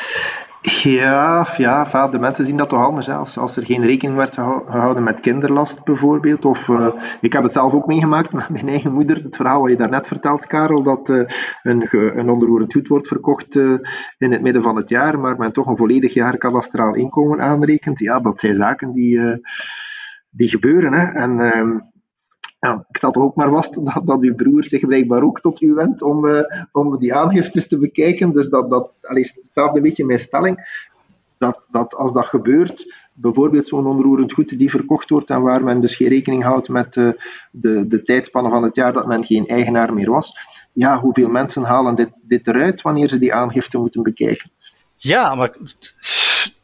Ja, 0.65 1.47
ja, 1.57 2.07
de 2.07 2.19
mensen 2.19 2.45
zien 2.45 2.57
dat 2.57 2.69
toch 2.69 2.85
anders. 2.85 3.05
Hè? 3.05 3.13
Als, 3.13 3.37
als 3.37 3.55
er 3.55 3.65
geen 3.65 3.85
rekening 3.85 4.17
werd 4.17 4.35
gehouden 4.35 5.03
met 5.03 5.19
kinderlast 5.19 5.83
bijvoorbeeld. 5.83 6.45
Of, 6.45 6.67
uh, 6.67 6.87
ik 7.21 7.33
heb 7.33 7.43
het 7.43 7.51
zelf 7.51 7.73
ook 7.73 7.85
meegemaakt 7.85 8.33
met 8.33 8.49
mijn 8.49 8.67
eigen 8.67 8.93
moeder. 8.93 9.23
Het 9.23 9.35
verhaal 9.35 9.61
wat 9.61 9.69
je 9.69 9.75
daarnet 9.75 10.07
vertelt, 10.07 10.47
Karel, 10.47 10.83
dat 10.83 11.09
uh, 11.09 11.23
een, 11.63 11.87
een 11.91 12.29
onroerend 12.29 12.73
goed 12.73 12.87
wordt 12.87 13.07
verkocht 13.07 13.55
uh, 13.55 13.77
in 14.17 14.31
het 14.31 14.41
midden 14.41 14.63
van 14.63 14.75
het 14.75 14.89
jaar, 14.89 15.19
maar 15.19 15.37
men 15.37 15.53
toch 15.53 15.67
een 15.67 15.77
volledig 15.77 16.13
jaar 16.13 16.37
kadastraal 16.37 16.95
inkomen 16.95 17.41
aanrekent. 17.41 17.99
Ja, 17.99 18.19
dat 18.19 18.39
zijn 18.39 18.55
zaken 18.55 18.91
die, 18.91 19.41
die 20.29 20.49
gebeuren. 20.49 20.93
Hè? 20.93 21.05
En 21.05 21.39
ehm, 21.39 21.77
ja, 22.63 22.85
ik 22.89 22.97
stel 22.97 23.11
toch 23.11 23.23
ook 23.23 23.35
maar 23.35 23.51
vast 23.51 23.73
dat, 23.85 24.01
dat 24.05 24.21
uw 24.21 24.35
broer 24.35 24.63
zich 24.63 24.85
blijkbaar 24.85 25.23
ook 25.23 25.39
tot 25.39 25.61
u 25.61 25.73
wendt 25.73 26.01
om, 26.01 26.25
uh, 26.25 26.41
om 26.71 26.99
die 26.99 27.13
aangiftes 27.13 27.67
te 27.67 27.77
bekijken. 27.77 28.33
Dus 28.33 28.49
dat, 28.49 28.69
dat 28.69 28.91
allee, 29.01 29.31
staat 29.41 29.75
een 29.75 29.81
beetje 29.81 30.05
mijn 30.05 30.19
stelling. 30.19 30.81
Dat, 31.37 31.67
dat 31.71 31.95
als 31.95 32.13
dat 32.13 32.25
gebeurt, 32.25 32.93
bijvoorbeeld 33.13 33.67
zo'n 33.67 33.87
onroerend 33.87 34.33
goed 34.33 34.57
die 34.57 34.69
verkocht 34.69 35.09
wordt 35.09 35.29
en 35.29 35.41
waar 35.41 35.63
men 35.63 35.81
dus 35.81 35.95
geen 35.95 36.07
rekening 36.07 36.43
houdt 36.43 36.69
met 36.69 36.95
uh, 36.95 37.11
de, 37.51 37.87
de 37.87 38.03
tijdspannen 38.03 38.51
van 38.51 38.63
het 38.63 38.75
jaar 38.75 38.93
dat 38.93 39.07
men 39.07 39.23
geen 39.23 39.45
eigenaar 39.45 39.93
meer 39.93 40.11
was, 40.11 40.31
ja, 40.73 40.99
hoeveel 40.99 41.29
mensen 41.29 41.63
halen 41.63 41.95
dit, 41.95 42.09
dit 42.21 42.47
eruit 42.47 42.81
wanneer 42.81 43.09
ze 43.09 43.17
die 43.19 43.33
aangifte 43.33 43.77
moeten 43.77 44.03
bekijken? 44.03 44.49
Ja, 44.97 45.35
maar 45.35 45.57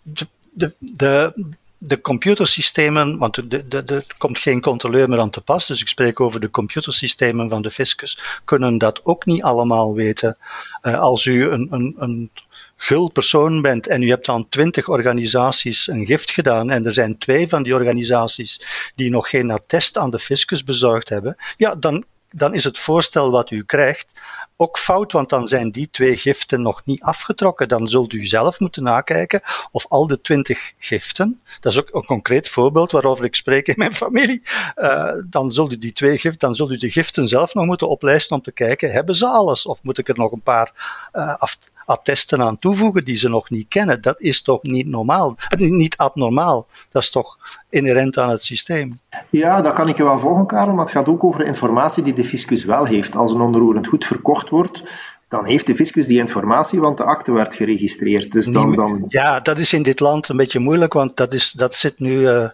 de, 0.02 0.28
de, 0.50 0.76
de, 0.80 1.58
de 1.82 2.02
computersystemen, 2.02 3.18
want 3.18 3.38
er 3.38 4.06
komt 4.18 4.40
geen 4.40 4.62
controleur 4.62 5.10
meer 5.10 5.20
aan 5.20 5.30
te 5.30 5.42
pas, 5.42 5.68
dus 5.68 5.82
ik 5.82 5.88
spreek 5.88 6.20
over 6.20 6.40
de 6.40 6.50
computersystemen 6.50 7.50
van 7.50 7.62
de 7.62 7.72
fiscus, 7.72 8.20
kunnen 8.46 8.78
dat 8.78 9.02
ook 9.04 9.26
niet 9.26 9.44
allemaal 9.44 9.94
weten. 9.94 10.38
Uh, 10.82 11.00
als 11.00 11.26
u 11.26 11.50
een, 11.50 11.68
een, 11.72 11.96
een 11.98 12.30
gul 12.76 13.10
persoon 13.10 13.62
bent 13.62 13.88
en 13.88 14.04
u 14.04 14.10
hebt 14.10 14.30
aan 14.30 14.50
twintig 14.50 14.88
organisaties 14.88 15.88
een 15.88 16.06
gift 16.06 16.32
gedaan 16.32 16.70
en 16.70 16.86
er 16.86 16.94
zijn 16.94 17.18
twee 17.18 17.48
van 17.48 17.64
die 17.64 17.74
organisaties 17.74 18.62
die 18.96 19.10
nog 19.10 19.30
geen 19.30 19.52
attest 19.52 19.98
aan 19.98 20.10
de 20.10 20.20
fiscus 20.20 20.64
bezorgd 20.64 21.10
hebben, 21.10 21.36
ja, 21.58 21.76
dan, 21.76 22.06
dan 22.32 22.54
is 22.54 22.64
het 22.64 22.80
voorstel 22.80 23.32
wat 23.32 23.52
u 23.52 23.64
krijgt 23.64 24.22
ook 24.62 24.78
fout, 24.78 25.12
want 25.12 25.30
dan 25.30 25.48
zijn 25.48 25.72
die 25.72 25.90
twee 25.92 26.18
giften 26.18 26.62
nog 26.62 26.82
niet 26.86 27.02
afgetrokken. 27.02 27.68
Dan 27.68 27.88
zult 27.88 28.14
u 28.14 28.26
zelf 28.26 28.60
moeten 28.60 28.84
nakijken 28.84 29.42
of 29.72 29.86
al 29.88 30.08
de 30.08 30.22
twintig 30.22 30.74
giften, 30.78 31.42
dat 31.60 31.72
is 31.72 31.80
ook 31.80 31.94
een 31.94 32.06
concreet 32.06 32.50
voorbeeld 32.50 32.92
waarover 32.92 33.26
ik 33.26 33.36
spreek 33.36 33.68
in 33.68 33.74
mijn 33.78 33.94
familie, 33.94 34.42
uh, 34.76 35.14
dan 35.26 35.52
zult 35.52 35.74
u 35.74 35.78
die 35.78 35.92
twee 35.92 36.18
giften, 36.18 36.40
dan 36.40 36.56
zult 36.56 36.72
u 36.72 36.78
de 36.78 36.92
giften 36.92 37.28
zelf 37.28 37.54
nog 37.54 37.66
moeten 37.66 37.90
oplijsten 37.90 38.36
om 38.36 38.42
te 38.42 38.52
kijken, 38.52 38.92
hebben 38.92 39.16
ze 39.16 39.28
alles? 39.28 39.66
Of 39.66 39.84
moet 39.84 39.98
ik 39.98 40.10
er 40.10 40.18
nog 40.18 40.32
een 40.32 40.42
paar 40.42 40.72
uh, 41.14 41.36
af, 41.36 41.58
attesten 41.90 42.42
aan 42.42 42.60
toevoegen 42.60 43.06
die 43.06 43.18
ze 43.18 43.30
nog 43.30 43.50
niet 43.50 43.68
kennen? 43.68 44.02
Dat 44.02 44.22
is 44.22 44.42
toch 44.42 44.64
niet 44.64 44.88
normaal, 44.88 45.36
niet 45.58 45.98
abnormaal. 45.98 46.68
Dat 46.92 47.02
is 47.02 47.12
toch 47.12 47.38
inherent 47.70 48.18
aan 48.18 48.30
het 48.30 48.44
systeem. 48.44 48.98
Ja, 49.30 49.62
dat 49.62 49.74
kan 49.74 49.88
ik 49.88 49.98
je 49.98 50.04
wel 50.04 50.20
volgen, 50.20 50.46
Karel, 50.46 50.74
maar 50.74 50.86
het 50.86 50.94
gaat 50.94 51.08
ook 51.08 51.24
over 51.24 51.46
informatie 51.46 52.04
die 52.04 52.14
de 52.14 52.24
fiscus 52.24 52.66
wel 52.66 52.86
heeft. 52.86 53.16
Als 53.16 53.34
een 53.34 53.42
onroerend 53.42 53.88
goed 53.88 54.06
verkocht 54.06 54.50
wordt, 54.50 54.84
dan 55.30 55.46
heeft 55.46 55.68
de 55.68 55.76
fiscus 55.76 56.08
die 56.08 56.20
informatie, 56.20 56.80
want 56.80 56.98
de 56.98 57.04
akte 57.04 57.32
werd 57.32 57.56
geregistreerd. 57.56 58.32
Dus 58.32 58.46
dan, 58.46 58.76
dan... 58.76 59.04
Ja, 59.08 59.40
dat 59.40 59.60
is 59.60 59.74
in 59.74 59.84
dit 59.84 60.00
land 60.00 60.30
een 60.30 60.38
beetje 60.38 60.60
moeilijk, 60.60 60.94
want 60.94 61.18
dat, 61.18 61.34
is, 61.34 61.52
dat 61.52 61.76
zit 61.76 62.00
nu 62.00 62.12
uh, 62.12 62.30
uh, 62.32 62.50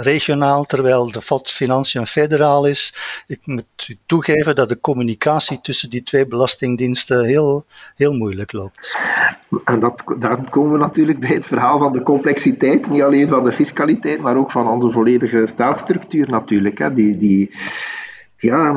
regionaal, 0.00 0.64
terwijl 0.64 1.12
de 1.12 1.20
FOD 1.20 1.50
Financiën 1.50 2.06
federaal 2.06 2.66
is. 2.66 2.94
Ik 3.26 3.40
moet 3.44 3.88
u 3.88 3.98
toegeven 4.06 4.54
dat 4.54 4.68
de 4.68 4.80
communicatie 4.80 5.60
tussen 5.60 5.90
die 5.90 6.02
twee 6.02 6.26
belastingdiensten 6.26 7.24
heel, 7.24 7.64
heel 7.96 8.12
moeilijk 8.12 8.52
loopt. 8.52 8.98
En 9.64 9.80
dat, 9.80 10.02
dan 10.18 10.48
komen 10.48 10.72
we 10.72 10.78
natuurlijk 10.78 11.20
bij 11.20 11.34
het 11.34 11.46
verhaal 11.46 11.78
van 11.78 11.92
de 11.92 12.02
complexiteit, 12.02 12.90
niet 12.90 13.02
alleen 13.02 13.28
van 13.28 13.44
de 13.44 13.52
fiscaliteit, 13.52 14.20
maar 14.20 14.36
ook 14.36 14.50
van 14.50 14.68
onze 14.68 14.90
volledige 14.90 15.46
staatsstructuur 15.46 16.28
natuurlijk. 16.30 16.78
Hè. 16.78 16.92
Die, 16.92 17.18
die 17.18 17.50
ja, 18.36 18.72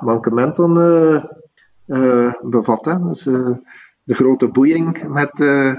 mankementen 0.00 0.76
uh, 0.76 1.24
uh, 1.88 2.32
bevat. 2.42 2.84
Hè. 2.84 3.02
Dus, 3.02 3.26
uh, 3.26 3.56
de 4.02 4.14
grote 4.14 4.48
boeiing 4.48 5.08
met, 5.08 5.38
uh, 5.38 5.74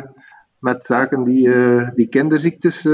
met 0.60 0.86
zaken 0.86 1.24
die, 1.24 1.50
die 1.94 2.08
kinderziektes 2.08 2.88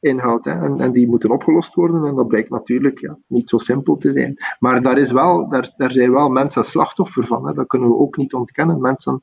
inhoudt. 0.00 0.44
Hè. 0.44 0.52
En, 0.52 0.80
en, 0.80 0.92
die 0.92 1.08
moeten 1.08 1.30
opgelost 1.30 1.74
worden. 1.74 2.04
En 2.04 2.14
dat 2.14 2.28
blijkt 2.28 2.50
natuurlijk 2.50 2.98
ja, 2.98 3.18
niet 3.26 3.48
zo 3.48 3.58
simpel 3.58 3.96
te 3.96 4.12
zijn. 4.12 4.36
Maar 4.58 4.82
daar, 4.82 4.98
is 4.98 5.10
wel, 5.10 5.48
daar, 5.48 5.72
daar 5.76 5.90
zijn 5.90 6.12
wel 6.12 6.28
mensen 6.28 6.64
slachtoffer 6.64 7.26
van. 7.26 7.46
Hè. 7.46 7.52
Dat 7.52 7.66
kunnen 7.66 7.88
we 7.88 7.96
ook 7.96 8.16
niet 8.16 8.34
ontkennen. 8.34 8.80
Mensen 8.80 9.22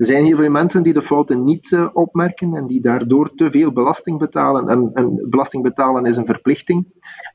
er 0.00 0.06
zijn 0.06 0.24
heel 0.24 0.36
veel 0.36 0.50
mensen 0.50 0.82
die 0.82 0.92
de 0.92 1.02
fouten 1.02 1.44
niet 1.44 1.76
opmerken 1.92 2.54
en 2.54 2.66
die 2.66 2.80
daardoor 2.80 3.34
te 3.34 3.50
veel 3.50 3.72
belasting 3.72 4.18
betalen. 4.18 4.68
En, 4.68 4.90
en 4.94 5.26
belasting 5.30 5.62
betalen 5.62 6.04
is 6.04 6.16
een 6.16 6.26
verplichting, 6.26 6.86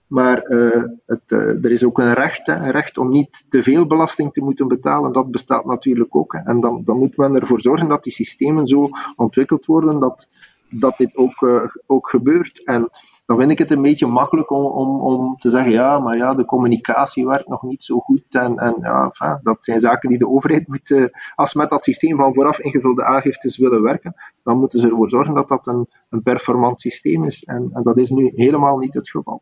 maar 0.07 0.49
uh, 0.49 0.83
het, 1.05 1.31
uh, 1.31 1.63
er 1.63 1.71
is 1.71 1.83
ook 1.83 1.99
een 1.99 2.13
recht, 2.13 2.47
hè, 2.47 2.69
recht 2.69 2.97
om 2.97 3.09
niet 3.09 3.45
te 3.49 3.63
veel 3.63 3.87
belasting 3.87 4.33
te 4.33 4.41
moeten 4.41 4.67
betalen. 4.67 5.11
Dat 5.11 5.31
bestaat 5.31 5.65
natuurlijk 5.65 6.15
ook. 6.15 6.33
Hè. 6.33 6.39
En 6.39 6.59
dan, 6.59 6.81
dan 6.85 6.97
moet 6.97 7.17
men 7.17 7.35
ervoor 7.35 7.61
zorgen 7.61 7.87
dat 7.87 8.03
die 8.03 8.13
systemen 8.13 8.65
zo 8.65 8.89
ontwikkeld 9.15 9.65
worden 9.65 9.99
dat 9.99 10.27
dat 10.69 10.97
dit 10.97 11.15
ook, 11.15 11.69
ook 11.85 12.09
gebeurt. 12.09 12.63
En 12.63 12.89
dan 13.25 13.37
vind 13.37 13.51
ik 13.51 13.57
het 13.57 13.71
een 13.71 13.81
beetje 13.81 14.07
makkelijk 14.07 14.49
om, 14.49 14.65
om, 14.65 15.01
om 15.01 15.35
te 15.37 15.49
zeggen, 15.49 15.71
ja, 15.71 15.99
maar 15.99 16.17
ja, 16.17 16.33
de 16.33 16.45
communicatie 16.45 17.27
werkt 17.27 17.47
nog 17.47 17.61
niet 17.61 17.83
zo 17.83 17.99
goed. 17.99 18.23
En, 18.29 18.57
en 18.57 18.75
ja, 18.81 19.39
dat 19.43 19.57
zijn 19.59 19.79
zaken 19.79 20.09
die 20.09 20.17
de 20.17 20.27
overheid 20.27 20.67
moet, 20.67 20.89
uh, 20.89 21.05
als 21.35 21.53
met 21.53 21.69
dat 21.69 21.83
systeem 21.83 22.17
van 22.17 22.33
vooraf 22.33 22.59
ingevulde 22.59 23.03
aangiftes 23.03 23.57
willen 23.57 23.81
werken, 23.81 24.13
dan 24.43 24.59
moeten 24.59 24.79
ze 24.79 24.87
ervoor 24.87 25.09
zorgen 25.09 25.33
dat 25.33 25.47
dat 25.47 25.67
een, 25.67 25.87
een 26.09 26.21
performant 26.21 26.81
systeem 26.81 27.23
is. 27.23 27.43
En, 27.43 27.69
en 27.73 27.83
dat 27.83 27.97
is 27.97 28.09
nu 28.09 28.31
helemaal 28.35 28.77
niet 28.77 28.93
het 28.93 29.09
geval. 29.09 29.41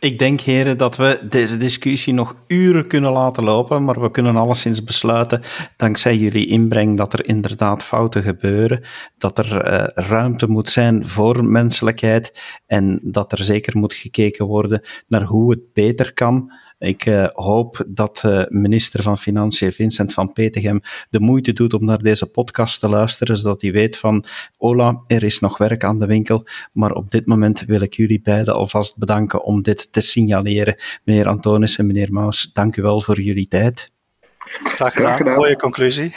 Ik 0.00 0.18
denk, 0.18 0.40
heren, 0.40 0.78
dat 0.78 0.96
we 0.96 1.20
deze 1.28 1.56
discussie 1.56 2.14
nog 2.14 2.34
uren 2.46 2.86
kunnen 2.86 3.12
laten 3.12 3.44
lopen, 3.44 3.84
maar 3.84 4.00
we 4.00 4.10
kunnen 4.10 4.36
alleszins 4.36 4.84
besluiten, 4.84 5.42
dankzij 5.76 6.16
jullie 6.16 6.46
inbreng, 6.46 6.96
dat 6.96 7.12
er 7.12 7.26
inderdaad 7.26 7.82
fouten 7.82 8.22
gebeuren, 8.22 8.84
dat 9.16 9.38
er 9.38 9.72
uh, 9.72 9.84
ruimte 9.94 10.50
moet 10.50 10.68
zijn 10.68 11.06
voor 11.06 11.44
menselijkheid 11.44 12.58
en 12.66 13.00
dat 13.02 13.32
er 13.32 13.44
zeker 13.44 13.78
moet 13.78 13.94
gekeken 13.94 14.46
worden 14.46 14.82
naar 15.06 15.22
hoe 15.22 15.50
het 15.50 15.72
beter 15.72 16.12
kan. 16.12 16.52
Ik 16.78 17.06
uh, 17.06 17.26
hoop 17.28 17.84
dat 17.86 18.22
uh, 18.26 18.44
minister 18.48 19.02
van 19.02 19.18
Financiën 19.18 19.72
Vincent 19.72 20.12
van 20.12 20.32
Petegem 20.32 20.80
de 21.10 21.20
moeite 21.20 21.52
doet 21.52 21.74
om 21.74 21.84
naar 21.84 21.98
deze 21.98 22.30
podcast 22.30 22.80
te 22.80 22.88
luisteren, 22.88 23.36
zodat 23.36 23.62
hij 23.62 23.72
weet 23.72 23.96
van, 23.96 24.24
Ola, 24.56 25.02
er 25.06 25.22
is 25.22 25.40
nog 25.40 25.58
werk 25.58 25.84
aan 25.84 25.98
de 25.98 26.06
winkel, 26.06 26.46
maar 26.72 26.92
op 26.92 27.10
dit 27.10 27.26
moment 27.26 27.60
wil 27.60 27.80
ik 27.80 27.94
jullie 27.94 28.20
beiden 28.20 28.54
alvast 28.54 28.98
bedanken 28.98 29.42
om 29.42 29.62
dit 29.62 29.92
te 29.92 30.00
signaleren. 30.00 30.76
Meneer 31.04 31.28
Antonis 31.28 31.78
en 31.78 31.86
meneer 31.86 32.12
Maus, 32.12 32.52
dank 32.52 32.76
u 32.76 32.82
wel 32.82 33.00
voor 33.00 33.20
jullie 33.20 33.48
tijd. 33.48 33.90
Graag 34.38 34.92
gedaan. 34.92 34.92
Graag 34.92 35.16
gedaan. 35.16 35.36
Mooie 35.36 35.56
conclusie. 35.56 36.16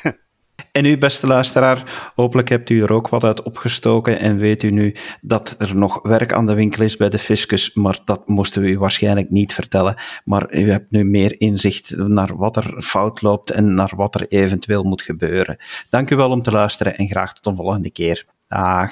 En 0.71 0.85
u, 0.85 0.97
beste 0.97 1.27
luisteraar, 1.27 2.11
hopelijk 2.15 2.49
hebt 2.49 2.69
u 2.69 2.81
er 2.81 2.91
ook 2.91 3.07
wat 3.07 3.23
uit 3.23 3.43
opgestoken 3.43 4.19
en 4.19 4.37
weet 4.37 4.63
u 4.63 4.69
nu 4.69 4.95
dat 5.21 5.55
er 5.57 5.75
nog 5.75 5.99
werk 6.03 6.33
aan 6.33 6.45
de 6.45 6.53
winkel 6.53 6.83
is 6.83 6.97
bij 6.97 7.09
de 7.09 7.19
fiscus, 7.19 7.73
maar 7.73 7.99
dat 8.05 8.27
moesten 8.27 8.61
we 8.61 8.67
u 8.67 8.77
waarschijnlijk 8.77 9.29
niet 9.29 9.53
vertellen. 9.53 9.95
Maar 10.25 10.53
u 10.53 10.71
hebt 10.71 10.91
nu 10.91 11.03
meer 11.03 11.39
inzicht 11.39 11.95
naar 11.97 12.37
wat 12.37 12.55
er 12.55 12.81
fout 12.81 13.21
loopt 13.21 13.51
en 13.51 13.73
naar 13.73 13.91
wat 13.95 14.15
er 14.15 14.27
eventueel 14.27 14.83
moet 14.83 15.01
gebeuren. 15.01 15.57
Dank 15.89 16.09
u 16.09 16.15
wel 16.15 16.29
om 16.29 16.41
te 16.41 16.51
luisteren 16.51 16.97
en 16.97 17.07
graag 17.07 17.33
tot 17.33 17.45
een 17.45 17.55
volgende 17.55 17.91
keer. 17.91 18.25
Dag. 18.47 18.91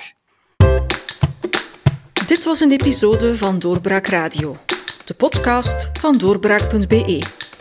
Dit 2.26 2.46
was 2.46 2.60
een 2.60 2.72
episode 2.72 3.36
van 3.36 3.60
Doorbraak 3.60 4.08
Radio, 4.08 4.58
de 5.06 5.14
podcast 5.14 5.90
van 6.00 6.18
doorbraak.be. 6.18 7.49